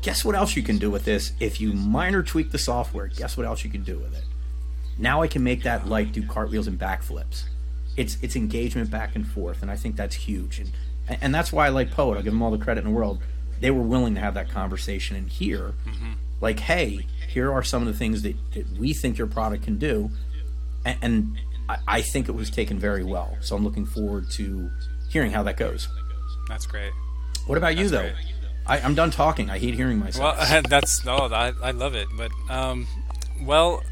guess 0.00 0.24
what 0.24 0.34
else 0.34 0.56
you 0.56 0.62
can 0.62 0.78
do 0.78 0.90
with 0.90 1.04
this? 1.04 1.32
If 1.38 1.60
you 1.60 1.74
minor 1.74 2.22
tweak 2.22 2.50
the 2.50 2.58
software, 2.58 3.08
guess 3.08 3.36
what 3.36 3.44
else 3.44 3.62
you 3.62 3.70
can 3.70 3.82
do 3.82 3.98
with 3.98 4.16
it? 4.16 4.24
Now 4.96 5.20
I 5.20 5.28
can 5.28 5.44
make 5.44 5.64
that 5.64 5.86
light 5.86 6.12
do 6.12 6.26
cartwheels 6.26 6.66
and 6.66 6.78
backflips. 6.78 7.44
It's 7.96 8.18
it's 8.22 8.36
engagement 8.36 8.90
back 8.90 9.14
and 9.14 9.26
forth, 9.26 9.62
and 9.62 9.70
I 9.70 9.76
think 9.76 9.96
that's 9.96 10.14
huge. 10.14 10.60
And 10.60 10.72
and 11.20 11.34
that's 11.34 11.52
why 11.52 11.66
I 11.66 11.68
like 11.68 11.90
Poet. 11.90 12.16
I'll 12.16 12.22
give 12.22 12.32
them 12.32 12.42
all 12.42 12.50
the 12.50 12.58
credit 12.58 12.84
in 12.84 12.92
the 12.92 12.96
world. 12.96 13.22
They 13.60 13.70
were 13.70 13.82
willing 13.82 14.14
to 14.14 14.20
have 14.20 14.34
that 14.34 14.50
conversation 14.50 15.16
and 15.16 15.28
hear, 15.28 15.74
mm-hmm. 15.86 16.12
like, 16.40 16.60
hey, 16.60 17.06
here 17.28 17.52
are 17.52 17.62
some 17.62 17.82
of 17.82 17.88
the 17.88 17.94
things 17.94 18.22
that, 18.22 18.36
that 18.52 18.78
we 18.78 18.92
think 18.92 19.16
your 19.16 19.26
product 19.26 19.64
can 19.64 19.78
do, 19.78 20.10
and, 20.84 20.98
and 21.02 21.38
I, 21.68 21.78
I 21.86 22.00
think 22.02 22.28
it 22.28 22.32
was 22.32 22.50
taken 22.50 22.78
very 22.78 23.04
well. 23.04 23.36
So 23.40 23.56
I'm 23.56 23.64
looking 23.64 23.86
forward 23.86 24.30
to 24.32 24.70
hearing 25.08 25.30
how 25.30 25.42
that 25.44 25.56
goes. 25.56 25.88
That's 26.48 26.66
great. 26.66 26.92
What 27.46 27.58
about 27.58 27.76
you, 27.76 27.88
though? 27.88 28.12
I, 28.66 28.78
am 28.78 28.94
done 28.94 29.10
talking. 29.10 29.50
I 29.50 29.58
hate 29.58 29.74
hearing 29.74 29.98
myself. 29.98 30.38
Well, 30.38 30.62
that's 30.68 31.06
oh, 31.06 31.28
I, 31.32 31.52
I 31.62 31.70
love 31.72 31.94
it. 31.94 32.08
But 32.16 32.30
um, 32.48 32.86
well, 33.42 33.82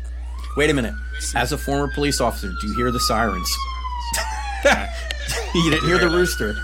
wait 0.56 0.70
a 0.70 0.74
minute. 0.74 0.94
As 1.34 1.52
a 1.52 1.58
former 1.58 1.92
police 1.92 2.20
officer, 2.20 2.48
do 2.48 2.66
you 2.68 2.74
hear 2.74 2.90
the 2.90 3.00
sirens? 3.00 3.50
you 5.54 5.70
didn't 5.70 5.86
hear 5.86 5.98
the 5.98 6.10
rooster. 6.10 6.56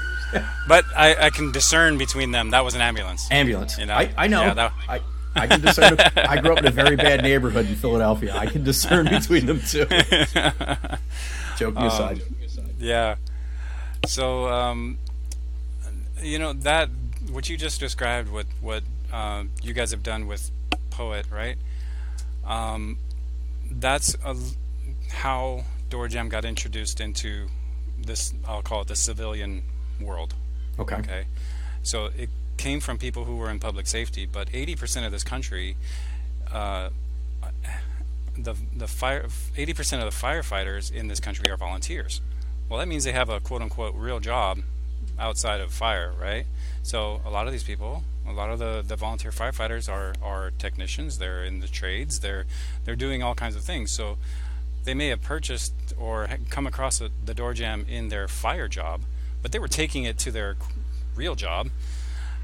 but 0.69 0.85
I, 0.97 1.27
I, 1.27 1.31
can 1.31 1.53
discern 1.53 1.97
between 1.97 2.33
them. 2.33 2.51
That 2.51 2.65
was 2.65 2.75
an 2.75 2.83
ambulance. 2.83 3.29
Ambulance. 3.31 3.79
You 3.79 3.87
know? 3.87 3.95
I, 3.95 4.13
I 4.17 4.27
know. 4.27 4.43
Yeah, 4.43 4.55
that... 4.55 4.73
I, 4.89 5.01
I 5.35 5.47
can 5.47 5.61
discern. 5.61 5.97
I 6.17 6.41
grew 6.41 6.53
up 6.53 6.59
in 6.59 6.67
a 6.67 6.71
very 6.71 6.97
bad 6.97 7.23
neighborhood 7.23 7.67
in 7.67 7.77
Philadelphia. 7.77 8.35
I 8.37 8.47
can 8.47 8.65
discern 8.65 9.09
between 9.09 9.47
them 9.47 9.61
too. 9.61 9.87
Joking 11.57 11.79
um, 11.79 11.87
aside. 11.87 12.23
Yeah. 12.79 13.17
So, 14.07 14.49
um, 14.49 14.99
you 16.23 16.39
know 16.39 16.53
that 16.53 16.89
what 17.31 17.49
you 17.49 17.57
just 17.57 17.81
described, 17.81 18.31
what 18.31 18.47
what 18.61 18.83
uh, 19.13 19.45
you 19.63 19.73
guys 19.73 19.91
have 19.91 20.03
done 20.03 20.27
with 20.27 20.51
Poet, 20.91 21.27
right? 21.31 21.57
Um, 22.45 22.99
that's 23.71 24.17
a, 24.25 24.37
how 25.11 25.65
DoorJamm 25.91 26.29
got 26.29 26.45
introduced 26.45 27.01
into 27.01 27.49
this. 27.99 28.35
I'll 28.47 28.63
call 28.63 28.83
it 28.83 28.89
the 28.89 28.97
civilian 28.97 29.63
world. 30.01 30.35
Okay. 30.79 30.97
Okay. 30.97 31.25
So 31.83 32.07
it 32.17 32.31
came 32.57 32.81
from 32.81 32.99
people 32.99 33.25
who 33.25 33.37
were 33.37 33.51
in 33.51 33.59
public 33.59 33.87
safety, 33.87 34.27
but 34.27 34.49
80% 34.51 35.07
of 35.07 35.13
this 35.13 35.25
country, 35.25 35.77
uh, 36.53 36.91
the 38.37 38.55
the 38.77 38.87
fire 38.87 39.25
80% 39.57 40.05
of 40.05 40.05
the 40.05 40.27
firefighters 40.27 40.93
in 40.93 41.09
this 41.09 41.21
country 41.21 41.51
are 41.51 41.57
volunteers. 41.57 42.21
Well, 42.69 42.79
that 42.79 42.87
means 42.87 43.05
they 43.05 43.13
have 43.13 43.29
a 43.29 43.41
quote 43.41 43.63
unquote 43.63 43.95
real 43.95 44.21
job 44.21 44.61
outside 45.19 45.61
of 45.61 45.73
fire, 45.73 46.13
right? 46.21 46.47
So 46.83 47.21
a 47.25 47.31
lot 47.31 47.47
of 47.47 47.53
these 47.53 47.65
people, 47.65 48.05
a 48.27 48.33
lot 48.33 48.51
of 48.51 48.59
the, 48.59 48.85
the 48.87 48.97
volunteer 48.97 49.31
firefighters 49.31 49.91
are, 49.91 50.15
are 50.23 50.53
technicians. 50.59 51.19
They're 51.19 51.45
in 51.45 51.61
the 51.61 51.69
trades. 51.69 52.21
They're 52.21 52.45
they're 52.85 52.97
doing 52.97 53.23
all 53.23 53.35
kinds 53.35 53.57
of 53.57 53.63
things. 53.63 53.91
So 53.91 54.19
they 54.89 54.95
may 54.95 55.09
have 55.09 55.21
purchased 55.21 55.75
or 55.99 56.27
come 56.49 56.67
across 56.67 56.99
a, 57.03 57.11
the 57.23 57.35
door 57.35 57.53
jam 57.53 57.85
in 57.91 58.09
their 58.09 58.27
fire 58.27 58.69
job, 58.69 59.03
but 59.43 59.53
they 59.53 59.59
were 59.59 59.69
taking 59.69 60.05
it 60.05 60.17
to 60.17 60.31
their 60.31 60.57
real 61.15 61.35
job 61.35 61.69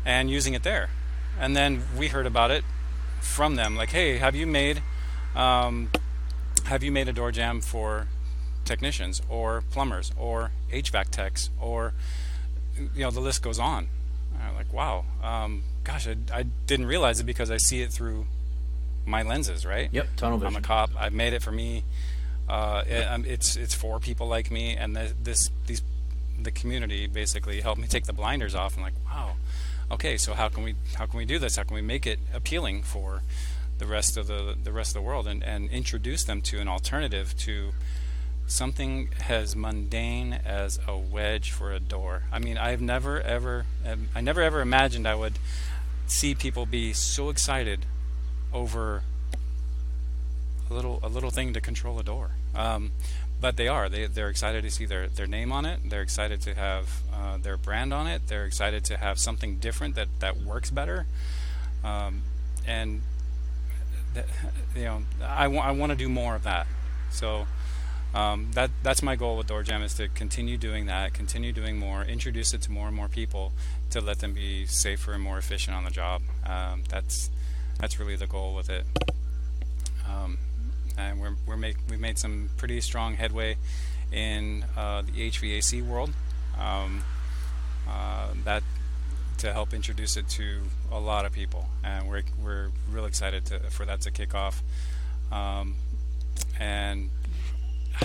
and 0.04 0.30
using 0.30 0.52
it 0.52 0.62
there. 0.62 0.90
And 1.40 1.56
then 1.56 1.84
we 1.96 2.08
heard 2.08 2.26
about 2.26 2.50
it 2.50 2.62
from 3.22 3.54
them, 3.54 3.76
like, 3.76 3.92
"Hey, 3.92 4.18
have 4.18 4.34
you 4.34 4.46
made 4.46 4.82
um, 5.34 5.90
have 6.66 6.82
you 6.82 6.92
made 6.92 7.08
a 7.08 7.14
door 7.14 7.32
jam 7.32 7.62
for 7.62 8.08
technicians 8.66 9.22
or 9.30 9.64
plumbers 9.70 10.12
or 10.14 10.50
HVAC 10.70 11.08
techs 11.08 11.48
or 11.58 11.94
you 12.76 13.04
know 13.04 13.10
the 13.10 13.20
list 13.20 13.40
goes 13.42 13.58
on?" 13.58 13.88
Like, 14.54 14.70
"Wow, 14.70 15.06
um, 15.22 15.62
gosh, 15.82 16.06
I, 16.06 16.16
I 16.30 16.42
didn't 16.66 16.86
realize 16.86 17.20
it 17.20 17.24
because 17.24 17.50
I 17.50 17.56
see 17.56 17.80
it 17.80 17.90
through 17.90 18.26
my 19.06 19.22
lenses, 19.22 19.64
right? 19.64 19.88
Yep, 19.90 20.08
tunnel 20.16 20.36
vision. 20.36 20.56
I'm 20.56 20.62
a 20.62 20.66
cop. 20.66 20.90
I've 20.98 21.14
made 21.14 21.32
it 21.32 21.42
for 21.42 21.52
me. 21.52 21.84
Uh, 22.48 22.84
it, 22.86 23.02
um, 23.02 23.24
it's 23.26 23.56
it's 23.56 23.74
for 23.74 23.98
people 23.98 24.26
like 24.26 24.50
me, 24.50 24.76
and 24.76 24.94
the, 24.94 25.12
this 25.22 25.50
these 25.66 25.82
the 26.40 26.50
community 26.50 27.06
basically 27.06 27.60
helped 27.60 27.80
me 27.80 27.86
take 27.86 28.04
the 28.04 28.12
blinders 28.12 28.54
off. 28.54 28.76
I'm 28.76 28.82
like, 28.82 28.94
wow, 29.06 29.32
okay, 29.90 30.16
so 30.16 30.34
how 30.34 30.48
can 30.48 30.62
we 30.62 30.74
how 30.94 31.06
can 31.06 31.18
we 31.18 31.24
do 31.24 31.38
this? 31.38 31.56
How 31.56 31.62
can 31.62 31.74
we 31.74 31.82
make 31.82 32.06
it 32.06 32.18
appealing 32.34 32.82
for 32.82 33.22
the 33.78 33.86
rest 33.86 34.16
of 34.16 34.26
the 34.26 34.54
the 34.62 34.72
rest 34.72 34.90
of 34.90 35.02
the 35.02 35.06
world 35.06 35.26
and, 35.26 35.42
and 35.42 35.70
introduce 35.70 36.24
them 36.24 36.40
to 36.42 36.58
an 36.58 36.68
alternative 36.68 37.36
to 37.38 37.72
something 38.46 39.08
as 39.28 39.56
mundane 39.56 40.32
as 40.44 40.78
a 40.86 40.96
wedge 40.96 41.50
for 41.50 41.72
a 41.72 41.80
door. 41.80 42.24
I 42.30 42.38
mean, 42.38 42.58
I've 42.58 42.80
never 42.80 43.20
ever 43.20 43.66
um, 43.86 44.08
I 44.14 44.20
never 44.20 44.42
ever 44.42 44.60
imagined 44.60 45.08
I 45.08 45.14
would 45.14 45.38
see 46.06 46.34
people 46.34 46.66
be 46.66 46.92
so 46.92 47.30
excited 47.30 47.86
over 48.52 49.02
a 50.70 50.74
little 50.74 51.00
a 51.02 51.08
little 51.08 51.30
thing 51.30 51.52
to 51.52 51.60
control 51.60 51.98
a 51.98 52.02
door. 52.02 52.30
Um, 52.54 52.92
but 53.40 53.56
they 53.56 53.68
are. 53.68 53.88
They 53.88 54.06
they're 54.06 54.28
excited 54.28 54.62
to 54.62 54.70
see 54.70 54.86
their 54.86 55.08
their 55.08 55.26
name 55.26 55.52
on 55.52 55.66
it. 55.66 55.80
They're 55.84 56.02
excited 56.02 56.40
to 56.42 56.54
have 56.54 57.02
uh, 57.12 57.36
their 57.38 57.56
brand 57.56 57.92
on 57.92 58.06
it. 58.06 58.22
They're 58.28 58.46
excited 58.46 58.84
to 58.86 58.96
have 58.96 59.18
something 59.18 59.56
different 59.58 59.96
that 59.96 60.08
that 60.20 60.38
works 60.38 60.70
better. 60.70 61.06
Um, 61.82 62.22
and 62.66 63.02
that, 64.14 64.26
you 64.76 64.84
know, 64.84 65.02
I 65.22 65.48
want 65.48 65.68
I 65.68 65.72
want 65.72 65.90
to 65.90 65.96
do 65.96 66.08
more 66.08 66.34
of 66.34 66.42
that. 66.44 66.66
So. 67.10 67.46
Um, 68.14 68.52
that 68.52 68.70
that's 68.84 69.02
my 69.02 69.16
goal 69.16 69.36
with 69.36 69.48
DoorJamm 69.48 69.82
is 69.82 69.94
to 69.94 70.06
continue 70.06 70.56
doing 70.56 70.86
that, 70.86 71.14
continue 71.14 71.50
doing 71.50 71.76
more, 71.76 72.04
introduce 72.04 72.54
it 72.54 72.62
to 72.62 72.70
more 72.70 72.86
and 72.86 72.94
more 72.94 73.08
people 73.08 73.50
to 73.90 74.00
let 74.00 74.20
them 74.20 74.34
be 74.34 74.66
safer 74.66 75.14
and 75.14 75.20
more 75.20 75.36
efficient 75.36 75.76
on 75.76 75.82
the 75.82 75.90
job. 75.90 76.22
Um, 76.46 76.84
that's 76.88 77.28
that's 77.80 77.98
really 77.98 78.14
the 78.14 78.28
goal 78.28 78.54
with 78.54 78.70
it. 78.70 78.86
Um, 80.08 80.38
and 80.96 81.20
we're, 81.20 81.36
we're 81.46 81.56
make, 81.56 81.76
we've 81.88 82.00
made 82.00 82.18
some 82.18 82.50
pretty 82.56 82.80
strong 82.80 83.14
headway 83.14 83.56
in 84.12 84.64
uh, 84.76 85.02
the 85.02 85.30
HVAC 85.30 85.86
world. 85.86 86.10
Um, 86.58 87.04
uh, 87.88 88.28
that 88.44 88.62
to 89.38 89.52
help 89.52 89.74
introduce 89.74 90.16
it 90.16 90.28
to 90.28 90.62
a 90.90 90.98
lot 90.98 91.24
of 91.24 91.32
people, 91.32 91.66
and 91.82 92.08
we're 92.08 92.22
we're 92.42 92.70
real 92.90 93.04
excited 93.04 93.44
to, 93.46 93.58
for 93.70 93.84
that 93.84 94.00
to 94.02 94.10
kick 94.10 94.34
off. 94.34 94.62
Um, 95.30 95.74
and 96.58 97.10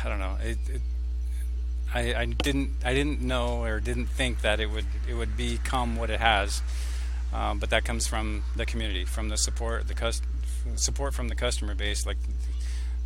I 0.03 0.09
don't 0.09 0.19
know, 0.19 0.37
it, 0.41 0.57
it, 0.67 0.81
I, 1.93 2.13
I 2.13 2.25
didn't 2.25 2.71
I 2.83 2.93
didn't 2.93 3.21
know 3.21 3.63
or 3.63 3.79
didn't 3.79 4.07
think 4.07 4.41
that 4.41 4.59
it 4.59 4.69
would 4.69 4.85
it 5.07 5.13
would 5.13 5.37
become 5.37 5.95
what 5.95 6.09
it 6.09 6.19
has, 6.19 6.61
um, 7.33 7.59
but 7.59 7.69
that 7.69 7.85
comes 7.85 8.07
from 8.07 8.43
the 8.55 8.65
community, 8.65 9.05
from 9.05 9.29
the 9.29 9.37
support 9.37 9.87
the 9.87 9.93
cust- 9.93 10.23
support 10.75 11.13
from 11.13 11.29
the 11.29 11.35
customer 11.35 11.75
base, 11.75 12.05
like 12.05 12.17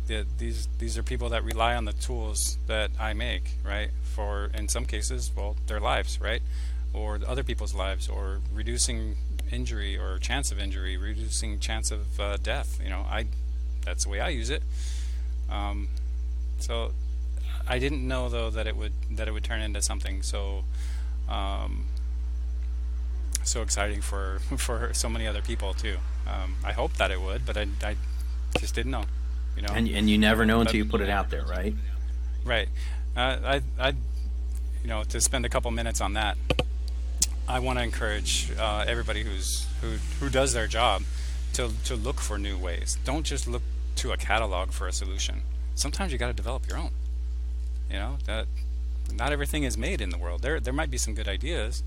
the, 0.06 0.26
these 0.38 0.68
these 0.78 0.98
are 0.98 1.02
people 1.02 1.28
that 1.30 1.42
rely 1.44 1.74
on 1.74 1.84
the 1.84 1.92
tools 1.92 2.58
that 2.66 2.90
I 2.98 3.12
make, 3.12 3.58
right? 3.64 3.90
For 4.02 4.50
in 4.54 4.68
some 4.68 4.84
cases, 4.84 5.30
well, 5.36 5.56
their 5.66 5.80
lives, 5.80 6.20
right, 6.20 6.42
or 6.92 7.18
other 7.26 7.42
people's 7.42 7.74
lives, 7.74 8.08
or 8.08 8.40
reducing 8.52 9.16
injury 9.50 9.96
or 9.96 10.18
chance 10.18 10.50
of 10.52 10.58
injury, 10.58 10.96
reducing 10.96 11.58
chance 11.58 11.90
of 11.90 12.20
uh, 12.20 12.36
death. 12.36 12.80
You 12.82 12.90
know, 12.90 13.06
I 13.08 13.26
that's 13.84 14.04
the 14.04 14.10
way 14.10 14.20
I 14.20 14.30
use 14.30 14.50
it. 14.50 14.62
Um, 15.50 15.88
so 16.58 16.92
I 17.66 17.78
didn't 17.78 18.06
know 18.06 18.28
though 18.28 18.50
that 18.50 18.66
it 18.66 18.76
would 18.76 18.92
that 19.10 19.28
it 19.28 19.32
would 19.32 19.44
turn 19.44 19.60
into 19.60 19.82
something 19.82 20.22
so 20.22 20.64
um, 21.28 21.86
so 23.42 23.62
exciting 23.62 24.00
for 24.00 24.40
for 24.56 24.90
so 24.92 25.08
many 25.08 25.26
other 25.26 25.42
people 25.42 25.74
too. 25.74 25.96
Um, 26.26 26.56
I 26.64 26.72
hope 26.72 26.94
that 26.94 27.10
it 27.10 27.20
would, 27.20 27.44
but 27.44 27.56
I, 27.56 27.66
I 27.82 27.96
just 28.58 28.74
didn't 28.74 28.92
know. 28.92 29.04
You 29.56 29.62
know, 29.62 29.68
and 29.72 29.88
and 29.88 30.10
you 30.10 30.18
never 30.18 30.44
know 30.44 30.60
until 30.60 30.76
you 30.76 30.84
put 30.84 31.00
it 31.00 31.10
out 31.10 31.30
there, 31.30 31.44
right? 31.44 31.74
Right. 32.44 32.68
Uh, 33.16 33.38
I 33.44 33.60
I 33.78 33.88
you 34.82 34.88
know 34.88 35.04
to 35.04 35.20
spend 35.20 35.44
a 35.46 35.48
couple 35.48 35.70
minutes 35.70 36.00
on 36.00 36.14
that. 36.14 36.36
I 37.46 37.58
want 37.58 37.78
to 37.78 37.82
encourage 37.84 38.50
uh, 38.58 38.84
everybody 38.86 39.22
who's 39.22 39.66
who 39.80 39.96
who 40.18 40.30
does 40.30 40.52
their 40.52 40.66
job 40.66 41.02
to 41.54 41.70
to 41.84 41.94
look 41.94 42.20
for 42.20 42.38
new 42.38 42.58
ways. 42.58 42.98
Don't 43.04 43.24
just 43.24 43.46
look 43.46 43.62
to 43.96 44.12
a 44.12 44.16
catalog 44.16 44.72
for 44.72 44.88
a 44.88 44.92
solution. 44.92 45.42
Sometimes 45.74 46.12
you 46.12 46.18
got 46.18 46.28
to 46.28 46.32
develop 46.32 46.68
your 46.68 46.78
own. 46.78 46.90
You 47.90 47.98
know 47.98 48.18
that 48.26 48.46
not 49.12 49.32
everything 49.32 49.62
is 49.62 49.78
made 49.78 50.00
in 50.00 50.10
the 50.10 50.18
world. 50.18 50.42
There 50.42 50.58
there 50.58 50.72
might 50.72 50.90
be 50.90 50.98
some 50.98 51.14
good 51.14 51.28
ideas, 51.28 51.82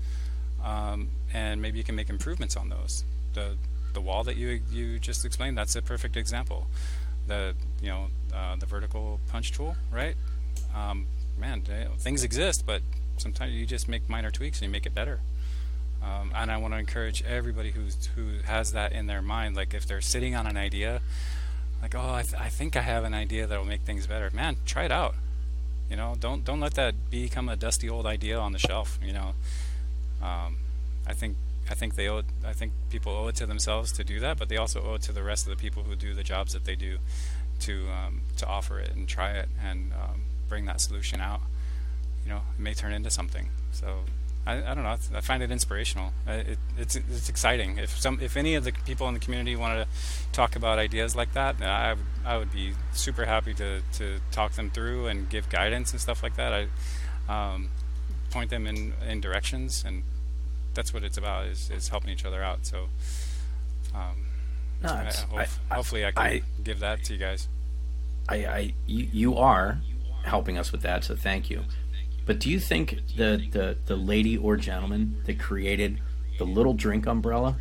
um, 0.64 1.08
and 1.34 1.60
maybe 1.60 1.76
you 1.76 1.84
can 1.84 1.96
make 1.96 2.08
improvements 2.08 2.56
on 2.56 2.70
those. 2.70 3.04
The 3.34 3.56
the 3.92 4.00
wall 4.00 4.24
that 4.24 4.36
you 4.36 4.60
you 4.70 4.98
just 4.98 5.24
explained 5.24 5.58
that's 5.58 5.76
a 5.76 5.82
perfect 5.82 6.16
example 6.16 6.66
the 7.28 7.54
you 7.80 7.88
know 7.88 8.06
uh, 8.34 8.56
the 8.56 8.66
vertical 8.66 9.20
punch 9.28 9.52
tool, 9.52 9.76
right? 9.92 10.16
Um, 10.74 11.06
man, 11.38 11.62
things 11.98 12.24
exist, 12.24 12.64
but 12.66 12.82
sometimes 13.16 13.52
you 13.54 13.66
just 13.66 13.88
make 13.88 14.08
minor 14.08 14.30
tweaks 14.30 14.58
and 14.58 14.66
you 14.68 14.72
make 14.72 14.86
it 14.86 14.94
better. 14.94 15.20
Um, 16.02 16.32
and 16.34 16.50
I 16.50 16.56
want 16.56 16.74
to 16.74 16.78
encourage 16.78 17.22
everybody 17.22 17.72
who's 17.72 18.08
who 18.14 18.38
has 18.44 18.72
that 18.72 18.92
in 18.92 19.06
their 19.06 19.22
mind. 19.22 19.56
Like 19.56 19.74
if 19.74 19.86
they're 19.86 20.00
sitting 20.00 20.34
on 20.34 20.46
an 20.46 20.56
idea, 20.56 21.00
like 21.82 21.94
oh, 21.94 22.14
I, 22.14 22.22
th- 22.22 22.40
I 22.40 22.48
think 22.48 22.76
I 22.76 22.82
have 22.82 23.04
an 23.04 23.14
idea 23.14 23.46
that 23.46 23.58
will 23.58 23.66
make 23.66 23.82
things 23.82 24.06
better. 24.06 24.30
Man, 24.32 24.56
try 24.64 24.84
it 24.84 24.92
out. 24.92 25.14
You 25.90 25.96
know, 25.96 26.14
don't 26.18 26.44
don't 26.44 26.60
let 26.60 26.74
that 26.74 27.10
become 27.10 27.48
a 27.48 27.56
dusty 27.56 27.88
old 27.88 28.06
idea 28.06 28.38
on 28.38 28.52
the 28.52 28.58
shelf. 28.58 28.98
You 29.02 29.12
know, 29.12 29.34
um, 30.22 30.58
I 31.06 31.14
think 31.14 31.36
I 31.70 31.74
think 31.74 31.94
they 31.96 32.08
owe. 32.08 32.22
I 32.44 32.52
think 32.52 32.72
people 32.90 33.12
owe 33.12 33.28
it 33.28 33.36
to 33.36 33.46
themselves 33.46 33.92
to 33.92 34.04
do 34.04 34.20
that, 34.20 34.38
but 34.38 34.48
they 34.48 34.56
also 34.56 34.82
owe 34.82 34.94
it 34.94 35.02
to 35.02 35.12
the 35.12 35.22
rest 35.22 35.46
of 35.46 35.50
the 35.50 35.60
people 35.60 35.82
who 35.82 35.94
do 35.96 36.14
the 36.14 36.22
jobs 36.22 36.52
that 36.52 36.64
they 36.64 36.74
do, 36.76 36.98
to 37.60 37.88
um, 37.90 38.22
to 38.36 38.46
offer 38.46 38.78
it 38.80 38.94
and 38.94 39.08
try 39.08 39.32
it 39.32 39.48
and 39.62 39.92
um, 39.92 40.22
bring 40.48 40.64
that 40.66 40.80
solution 40.80 41.20
out. 41.20 41.40
you 42.24 42.30
know, 42.34 42.42
it 42.58 42.60
may 42.60 42.74
turn 42.74 42.92
into 42.92 43.10
something. 43.10 43.48
So 43.72 44.00
I, 44.46 44.70
I 44.70 44.74
don't 44.74 44.84
know. 44.84 44.96
I 45.14 45.20
find 45.20 45.42
it 45.42 45.50
inspirational. 45.50 46.12
It, 46.26 46.58
it's 46.78 46.96
it's 46.96 47.28
exciting. 47.28 47.78
If 47.78 47.98
some 47.98 48.18
if 48.20 48.36
any 48.36 48.54
of 48.54 48.64
the 48.64 48.72
people 48.72 49.08
in 49.08 49.14
the 49.14 49.20
community 49.20 49.56
wanted 49.56 49.84
to 49.84 49.88
talk 50.32 50.56
about 50.56 50.78
ideas 50.78 51.14
like 51.16 51.32
that, 51.34 51.56
I 51.62 51.96
I 52.24 52.36
would 52.38 52.52
be 52.52 52.72
super 52.92 53.24
happy 53.24 53.54
to 53.54 53.82
to 53.94 54.20
talk 54.30 54.52
them 54.52 54.70
through 54.70 55.06
and 55.06 55.28
give 55.28 55.48
guidance 55.48 55.92
and 55.92 56.00
stuff 56.00 56.22
like 56.22 56.36
that. 56.36 56.52
I 57.28 57.54
um, 57.54 57.70
point 58.30 58.50
them 58.50 58.66
in 58.66 58.94
in 59.06 59.20
directions, 59.20 59.84
and 59.86 60.02
that's 60.78 60.94
what 60.94 61.02
it's 61.02 61.18
about 61.18 61.46
is 61.46 61.70
is 61.70 61.88
helping 61.88 62.10
each 62.10 62.24
other 62.24 62.40
out. 62.40 62.64
So. 62.64 62.86
Um, 63.92 64.26
no, 64.80 64.90
I, 64.90 65.12
hope, 65.28 65.40
I, 65.70 65.74
hopefully, 65.74 66.06
I 66.06 66.12
can 66.12 66.22
I, 66.22 66.42
give 66.62 66.78
that 66.80 67.02
to 67.04 67.14
you 67.14 67.18
guys. 67.18 67.48
I, 68.28 68.36
I 68.46 68.74
you, 68.86 69.08
you 69.12 69.36
are 69.36 69.80
helping 70.22 70.56
us 70.56 70.70
with 70.70 70.82
that, 70.82 71.02
so 71.02 71.16
thank 71.16 71.50
you. 71.50 71.64
But 72.26 72.38
do 72.38 72.48
you 72.48 72.60
think 72.60 73.00
the, 73.16 73.42
the, 73.50 73.76
the 73.86 73.96
lady 73.96 74.36
or 74.36 74.56
gentleman 74.56 75.20
that 75.26 75.40
created 75.40 75.98
the 76.38 76.44
little 76.44 76.74
drink 76.74 77.06
umbrella 77.06 77.56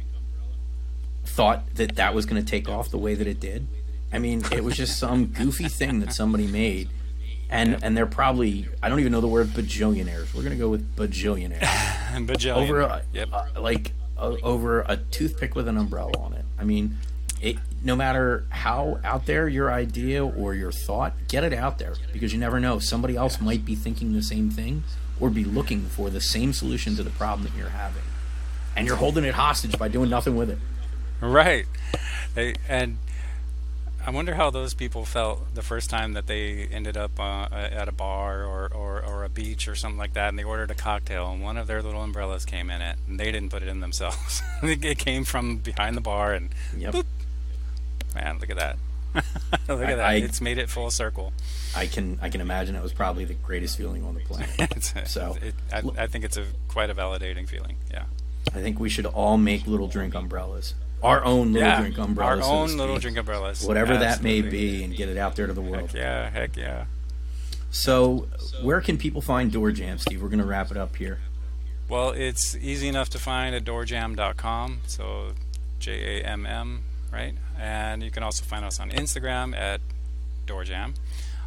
thought 1.25 1.73
that 1.75 1.95
that 1.95 2.13
was 2.13 2.27
going 2.27 2.43
to 2.43 2.47
take 2.47 2.69
off 2.69 2.89
the 2.91 2.99
way 2.99 3.15
that 3.15 3.25
it 3.25 3.39
did? 3.39 3.65
I 4.13 4.19
mean, 4.19 4.43
it 4.51 4.63
was 4.63 4.77
just 4.77 4.99
some 4.99 5.27
goofy 5.27 5.69
thing 5.69 6.01
that 6.01 6.13
somebody 6.13 6.45
made. 6.45 6.89
And 7.49 7.83
and 7.83 7.95
they're 7.95 8.05
probably 8.05 8.67
I 8.81 8.89
don't 8.89 8.99
even 8.99 9.11
know 9.11 9.21
the 9.21 9.27
word 9.27 9.47
bajillionaires. 9.47 10.33
We're 10.33 10.43
gonna 10.43 10.55
go 10.55 10.69
with 10.69 10.95
bajillionaire. 10.95 11.59
Bajillion. 12.17 12.55
Over 12.55 12.81
a, 12.81 13.03
yep. 13.13 13.29
Uh, 13.31 13.45
like 13.61 13.91
a, 14.17 14.37
over 14.41 14.81
a 14.81 14.97
toothpick 14.97 15.55
with 15.55 15.67
an 15.67 15.77
umbrella 15.77 16.17
on 16.17 16.33
it. 16.33 16.45
I 16.57 16.63
mean, 16.63 16.97
it, 17.41 17.57
no 17.83 17.95
matter 17.95 18.45
how 18.49 18.99
out 19.03 19.27
there 19.27 19.47
your 19.47 19.71
idea 19.71 20.25
or 20.25 20.55
your 20.55 20.71
thought, 20.71 21.13
get 21.27 21.43
it 21.43 21.53
out 21.53 21.77
there 21.77 21.93
because 22.11 22.33
you 22.33 22.39
never 22.39 22.59
know. 22.59 22.79
Somebody 22.79 23.15
else 23.15 23.39
might 23.39 23.63
be 23.65 23.75
thinking 23.75 24.13
the 24.13 24.23
same 24.23 24.49
thing 24.49 24.83
or 25.19 25.29
be 25.29 25.43
looking 25.43 25.81
for 25.81 26.09
the 26.09 26.21
same 26.21 26.53
solution 26.53 26.95
to 26.95 27.03
the 27.03 27.09
problem 27.11 27.43
that 27.47 27.55
you're 27.55 27.69
having. 27.69 28.03
And 28.75 28.87
you're 28.87 28.97
holding 28.97 29.23
it 29.23 29.33
hostage 29.33 29.77
by 29.77 29.87
doing 29.87 30.09
nothing 30.09 30.35
with 30.35 30.49
it. 30.49 30.59
Right. 31.21 31.65
And 32.69 32.97
I 34.07 34.11
wonder 34.11 34.35
how 34.35 34.51
those 34.51 34.73
people 34.73 35.03
felt 35.03 35.53
the 35.53 35.61
first 35.61 35.89
time 35.89 36.13
that 36.13 36.27
they 36.27 36.69
ended 36.71 36.95
up 36.95 37.19
uh, 37.19 37.49
at 37.51 37.89
a 37.89 37.91
bar 37.91 38.41
or, 38.45 38.71
or, 38.73 39.03
or, 39.03 39.25
a 39.25 39.29
beach 39.29 39.67
or 39.67 39.75
something 39.75 39.97
like 39.97 40.13
that, 40.13 40.29
and 40.29 40.39
they 40.39 40.45
ordered 40.45 40.71
a 40.71 40.75
cocktail, 40.75 41.29
and 41.29 41.43
one 41.43 41.57
of 41.57 41.67
their 41.67 41.81
little 41.81 42.01
umbrellas 42.01 42.45
came 42.45 42.69
in 42.69 42.81
it, 42.81 42.95
and 43.05 43.19
they 43.19 43.33
didn't 43.33 43.49
put 43.49 43.63
it 43.63 43.67
in 43.67 43.81
themselves. 43.81 44.41
it 44.63 44.97
came 44.97 45.25
from 45.25 45.57
behind 45.57 45.97
the 45.97 46.01
bar, 46.01 46.33
and 46.33 46.55
yep. 46.77 46.93
boop, 46.93 47.03
man, 48.15 48.39
look 48.39 48.49
at 48.49 48.55
that. 48.55 48.77
look 49.67 49.81
at 49.81 49.97
that. 49.97 49.99
I, 49.99 50.13
it's 50.13 50.39
made 50.39 50.57
it 50.57 50.69
full 50.69 50.89
circle. 50.89 51.33
I 51.75 51.87
can 51.87 52.17
I 52.21 52.29
can 52.29 52.39
imagine 52.39 52.77
it 52.77 52.83
was 52.83 52.93
probably 52.93 53.25
the 53.25 53.33
greatest 53.33 53.77
feeling 53.77 54.05
on 54.05 54.15
the 54.15 54.21
planet. 54.21 54.83
so 55.05 55.35
it, 55.41 55.53
I, 55.73 56.03
I, 56.03 56.07
think 56.07 56.23
it's 56.23 56.37
a 56.37 56.45
quite 56.69 56.89
a 56.89 56.95
validating 56.95 57.45
feeling. 57.45 57.75
Yeah. 57.91 58.05
I 58.55 58.61
think 58.61 58.79
we 58.79 58.87
should 58.87 59.05
all 59.05 59.37
make 59.37 59.67
little 59.67 59.89
drink 59.89 60.15
umbrellas. 60.15 60.75
Our 61.03 61.23
own 61.23 61.53
little 61.53 61.67
yeah, 61.67 61.79
drink 61.79 61.97
umbrellas. 61.97 62.45
Our 62.45 62.53
own 62.53 62.69
so 62.69 62.75
little 62.75 62.97
drink 62.97 63.17
umbrellas. 63.17 63.63
Whatever 63.63 63.93
Absolutely. 63.93 64.41
that 64.41 64.45
may 64.45 64.49
be, 64.49 64.83
and 64.83 64.95
get 64.95 65.09
it 65.09 65.17
out 65.17 65.35
there 65.35 65.47
to 65.47 65.53
the 65.53 65.61
world. 65.61 65.91
Heck 65.91 65.93
yeah, 65.93 66.29
heck 66.29 66.57
yeah. 66.57 66.85
So, 67.69 68.27
where 68.61 68.81
can 68.81 68.97
people 68.97 69.21
find 69.21 69.51
DoorJamm, 69.51 69.99
Steve? 69.99 70.21
We're 70.21 70.29
going 70.29 70.39
to 70.39 70.45
wrap 70.45 70.71
it 70.71 70.77
up 70.77 70.95
here. 70.95 71.19
Well, 71.89 72.11
it's 72.11 72.55
easy 72.55 72.87
enough 72.87 73.09
to 73.11 73.19
find 73.19 73.53
at 73.53 73.63
doorjamm.com. 73.63 74.79
So, 74.87 75.33
J 75.79 76.21
A 76.21 76.25
M 76.25 76.45
M 76.45 76.83
right? 77.11 77.33
And 77.59 78.03
you 78.03 78.11
can 78.11 78.23
also 78.23 78.43
find 78.43 78.65
us 78.65 78.79
on 78.79 78.89
Instagram 78.91 79.55
at 79.55 79.81
DoorJamm, 80.45 80.95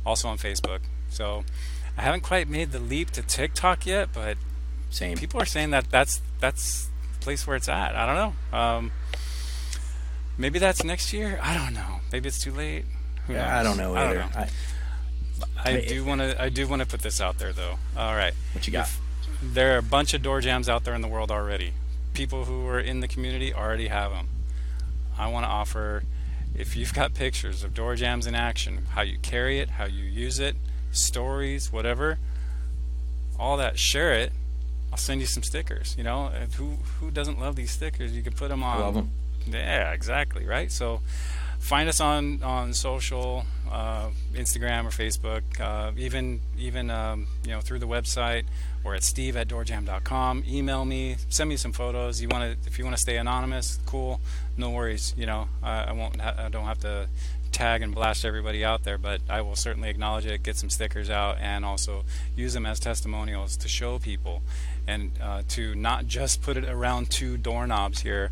also 0.04 0.28
on 0.28 0.38
Facebook. 0.38 0.80
So 1.08 1.44
I 1.96 2.02
haven't 2.02 2.22
quite 2.22 2.48
made 2.48 2.72
the 2.72 2.78
leap 2.80 3.10
to 3.12 3.22
TikTok 3.22 3.86
yet, 3.86 4.10
but 4.12 4.36
same. 4.90 5.18
People 5.18 5.40
are 5.40 5.46
saying 5.46 5.70
that 5.70 5.90
that's 5.90 6.20
that's 6.40 6.88
the 7.12 7.18
place 7.20 7.46
where 7.46 7.56
it's 7.56 7.68
at. 7.68 7.94
I 7.94 8.06
don't 8.06 8.16
know. 8.52 8.58
Um, 8.58 8.92
maybe 10.40 10.58
that's 10.58 10.82
next 10.82 11.12
year. 11.12 11.38
I 11.42 11.54
don't 11.54 11.74
know. 11.74 12.00
Maybe 12.12 12.28
it's 12.28 12.42
too 12.42 12.52
late. 12.52 12.84
Who 13.26 13.34
yeah, 13.34 13.42
knows? 13.42 13.52
I 13.52 13.62
don't 13.62 13.76
know 13.76 13.94
either. 13.94 14.22
I, 14.22 14.22
don't 14.22 14.34
know. 14.34 14.46
I, 15.64 15.70
I 15.70 15.80
do 15.86 16.04
want 16.04 16.20
to. 16.20 16.42
I 16.42 16.48
do 16.48 16.66
want 16.66 16.82
to 16.82 16.88
put 16.88 17.02
this 17.02 17.20
out 17.20 17.38
there, 17.38 17.52
though. 17.52 17.78
All 17.96 18.16
right. 18.16 18.32
What 18.52 18.66
you 18.66 18.72
got? 18.72 18.88
If, 18.88 19.00
there 19.42 19.74
are 19.74 19.78
a 19.78 19.82
bunch 19.82 20.14
of 20.14 20.22
door 20.22 20.40
jams 20.40 20.68
out 20.68 20.84
there 20.84 20.94
in 20.94 21.02
the 21.02 21.08
world 21.08 21.30
already. 21.30 21.72
People 22.12 22.44
who 22.44 22.66
are 22.66 22.80
in 22.80 23.00
the 23.00 23.08
community 23.08 23.54
already 23.54 23.88
have 23.88 24.10
them. 24.10 24.28
I 25.16 25.28
want 25.28 25.44
to 25.44 25.48
offer 25.48 26.02
if 26.54 26.76
you've 26.76 26.92
got 26.92 27.14
pictures 27.14 27.62
of 27.62 27.74
door 27.74 27.94
jams 27.94 28.26
in 28.26 28.34
action, 28.34 28.86
how 28.90 29.02
you 29.02 29.18
carry 29.18 29.60
it, 29.60 29.70
how 29.70 29.84
you 29.84 30.04
use 30.04 30.38
it, 30.38 30.56
stories, 30.90 31.72
whatever, 31.72 32.18
all 33.38 33.56
that, 33.56 33.78
share 33.78 34.12
it. 34.12 34.32
I'll 34.90 34.98
send 34.98 35.20
you 35.20 35.26
some 35.26 35.42
stickers. 35.42 35.94
You 35.96 36.04
know, 36.04 36.30
who 36.56 36.78
who 36.98 37.10
doesn't 37.10 37.38
love 37.38 37.56
these 37.56 37.70
stickers? 37.70 38.12
You 38.12 38.22
can 38.22 38.32
put 38.32 38.48
them 38.48 38.62
on. 38.62 38.76
I 38.76 38.80
love 38.80 38.94
them. 38.94 39.10
Yeah, 39.46 39.92
exactly. 39.92 40.46
Right. 40.46 40.70
So, 40.70 41.00
find 41.58 41.88
us 41.88 42.00
on 42.00 42.42
on 42.42 42.72
social, 42.72 43.44
uh, 43.70 44.10
Instagram 44.34 44.86
or 44.86 44.90
Facebook, 44.90 45.42
uh, 45.60 45.92
even 45.96 46.40
even 46.58 46.90
um, 46.90 47.26
you 47.44 47.50
know 47.50 47.60
through 47.60 47.78
the 47.78 47.88
website 47.88 48.44
or 48.84 48.94
at 48.94 49.02
steve 49.02 49.36
at 49.36 49.48
doorjamm.com. 49.48 50.44
Email 50.48 50.84
me, 50.84 51.16
send 51.28 51.48
me 51.48 51.56
some 51.56 51.72
photos. 51.72 52.20
You 52.20 52.28
want 52.28 52.62
to, 52.62 52.68
if 52.68 52.78
you 52.78 52.84
want 52.84 52.96
to 52.96 53.00
stay 53.02 53.16
anonymous, 53.16 53.78
cool, 53.86 54.20
no 54.56 54.70
worries. 54.70 55.14
You 55.16 55.26
know, 55.26 55.48
I, 55.62 55.84
I 55.84 55.92
won't, 55.92 56.20
ha- 56.20 56.34
I 56.38 56.48
don't 56.48 56.64
have 56.64 56.80
to 56.80 57.08
tag 57.52 57.82
and 57.82 57.94
blast 57.94 58.24
everybody 58.24 58.64
out 58.64 58.84
there, 58.84 58.96
but 58.96 59.20
I 59.28 59.42
will 59.42 59.56
certainly 59.56 59.90
acknowledge 59.90 60.24
it, 60.24 60.42
get 60.42 60.56
some 60.56 60.70
stickers 60.70 61.10
out, 61.10 61.38
and 61.40 61.64
also 61.64 62.04
use 62.36 62.54
them 62.54 62.64
as 62.64 62.80
testimonials 62.80 63.56
to 63.58 63.68
show 63.68 63.98
people 63.98 64.42
and 64.86 65.12
uh, 65.22 65.42
to 65.48 65.74
not 65.74 66.06
just 66.06 66.42
put 66.42 66.56
it 66.56 66.64
around 66.64 67.10
two 67.10 67.36
doorknobs 67.36 68.00
here, 68.00 68.30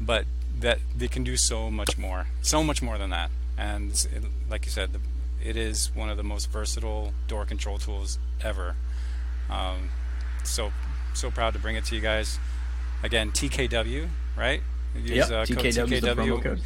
but 0.00 0.24
that 0.60 0.78
they 0.96 1.08
can 1.08 1.24
do 1.24 1.36
so 1.36 1.70
much 1.70 1.98
more, 1.98 2.26
so 2.42 2.62
much 2.62 2.82
more 2.82 2.98
than 2.98 3.10
that. 3.10 3.30
And 3.58 3.92
it, 3.92 4.24
like 4.48 4.64
you 4.64 4.70
said, 4.70 4.92
the, 4.92 5.00
it 5.42 5.56
is 5.56 5.94
one 5.94 6.08
of 6.10 6.16
the 6.16 6.22
most 6.22 6.50
versatile 6.50 7.12
door 7.28 7.44
control 7.44 7.78
tools 7.78 8.18
ever. 8.42 8.76
Um, 9.48 9.90
so 10.44 10.72
so 11.14 11.30
proud 11.30 11.54
to 11.54 11.58
bring 11.58 11.76
it 11.76 11.84
to 11.86 11.94
you 11.94 12.00
guys. 12.00 12.38
Again, 13.02 13.32
TKW, 13.32 14.08
right? 14.36 14.62
Use 14.94 15.10
yep, 15.10 15.28
uh, 15.28 15.44
TKW, 15.44 16.00
TKW. 16.00 16.42
Code. 16.42 16.60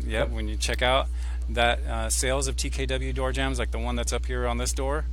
Yep, 0.00 0.06
yep, 0.06 0.30
when 0.30 0.48
you 0.48 0.56
check 0.56 0.82
out 0.82 1.08
that 1.48 1.80
uh, 1.80 2.10
sales 2.10 2.48
of 2.48 2.56
TKW 2.56 3.14
door 3.14 3.32
jams, 3.32 3.58
like 3.58 3.70
the 3.70 3.78
one 3.78 3.96
that's 3.96 4.12
up 4.12 4.26
here 4.26 4.46
on 4.46 4.58
this 4.58 4.72
door, 4.72 5.04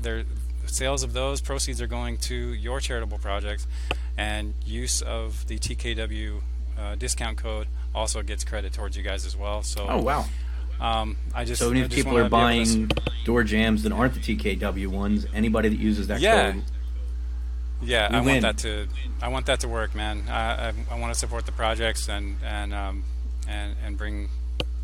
their 0.00 0.24
sales 0.66 1.02
of 1.02 1.12
those 1.12 1.40
proceeds 1.40 1.80
are 1.80 1.86
going 1.86 2.18
to 2.18 2.34
your 2.34 2.80
charitable 2.80 3.18
projects, 3.18 3.66
and 4.16 4.54
use 4.64 5.00
of 5.02 5.46
the 5.46 5.58
TKW 5.58 6.42
uh, 6.78 6.94
discount 6.94 7.38
code 7.38 7.66
also 7.94 8.22
gets 8.22 8.44
credit 8.44 8.72
towards 8.72 8.96
you 8.96 9.02
guys 9.02 9.26
as 9.26 9.36
well. 9.36 9.62
So, 9.62 9.86
oh 9.88 10.02
wow. 10.02 10.24
Um, 10.80 11.16
I 11.34 11.44
just 11.44 11.60
so 11.60 11.72
if 11.72 11.90
people 11.90 12.16
are 12.16 12.28
buying 12.28 12.90
door 13.24 13.42
jams 13.42 13.82
that 13.82 13.92
aren't 13.92 14.14
the 14.14 14.20
TKW 14.20 14.86
ones, 14.86 15.26
anybody 15.34 15.68
that 15.70 15.78
uses 15.78 16.06
that 16.06 16.20
yeah. 16.20 16.52
code, 16.52 16.62
yeah, 17.82 18.08
I 18.10 18.20
win. 18.20 18.26
want 18.26 18.42
that 18.42 18.58
to 18.58 18.88
I 19.20 19.28
want 19.28 19.46
that 19.46 19.60
to 19.60 19.68
work, 19.68 19.94
man. 19.94 20.22
I 20.28 20.68
I, 20.68 20.72
I 20.92 20.98
want 20.98 21.12
to 21.12 21.18
support 21.18 21.46
the 21.46 21.52
projects 21.52 22.08
and 22.08 22.36
and 22.44 22.72
um 22.72 23.04
and 23.48 23.74
and 23.84 23.98
bring 23.98 24.28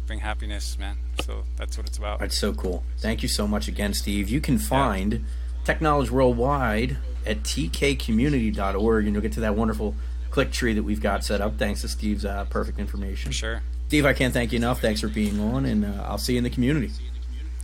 bring 0.06 0.18
happiness, 0.18 0.78
man. 0.78 0.96
So 1.24 1.44
that's 1.56 1.76
what 1.76 1.86
it's 1.86 1.98
about. 1.98 2.20
That's 2.20 2.36
so 2.36 2.52
cool. 2.52 2.84
Thank 2.98 3.22
you 3.22 3.28
so 3.28 3.46
much 3.46 3.68
again, 3.68 3.94
Steve. 3.94 4.28
You 4.28 4.40
can 4.40 4.58
find 4.58 5.12
yeah. 5.12 5.74
TeKnowledge 5.74 6.10
Worldwide 6.10 6.96
at 7.24 7.42
tkcommunity.org, 7.42 9.04
and 9.06 9.14
you'll 9.14 9.22
get 9.22 9.32
to 9.32 9.40
that 9.40 9.56
wonderful 9.56 9.94
click 10.34 10.50
tree 10.50 10.74
that 10.74 10.82
we've 10.82 11.00
got 11.00 11.24
set 11.24 11.40
up 11.40 11.56
thanks 11.58 11.82
to 11.82 11.88
Steve's 11.88 12.24
uh, 12.24 12.44
perfect 12.50 12.80
information. 12.80 13.30
Sure. 13.30 13.62
Steve, 13.86 14.04
I 14.04 14.14
can't 14.14 14.34
thank 14.34 14.50
you 14.50 14.56
enough. 14.56 14.80
Thanks 14.80 15.00
for 15.00 15.06
being 15.06 15.38
on, 15.38 15.64
and 15.64 15.84
uh, 15.84 16.02
I'll 16.08 16.18
see 16.18 16.32
you 16.32 16.38
in 16.38 16.44
the 16.44 16.50
community. 16.50 16.90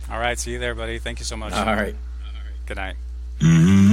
All 0.09 0.19
right. 0.19 0.39
See 0.39 0.51
you 0.51 0.59
there, 0.59 0.73
buddy. 0.73 0.97
Thank 0.97 1.19
you 1.19 1.25
so 1.25 1.35
much. 1.35 1.51
All 1.51 1.65
right. 1.65 1.95
Good 2.65 2.77
night. 2.77 3.90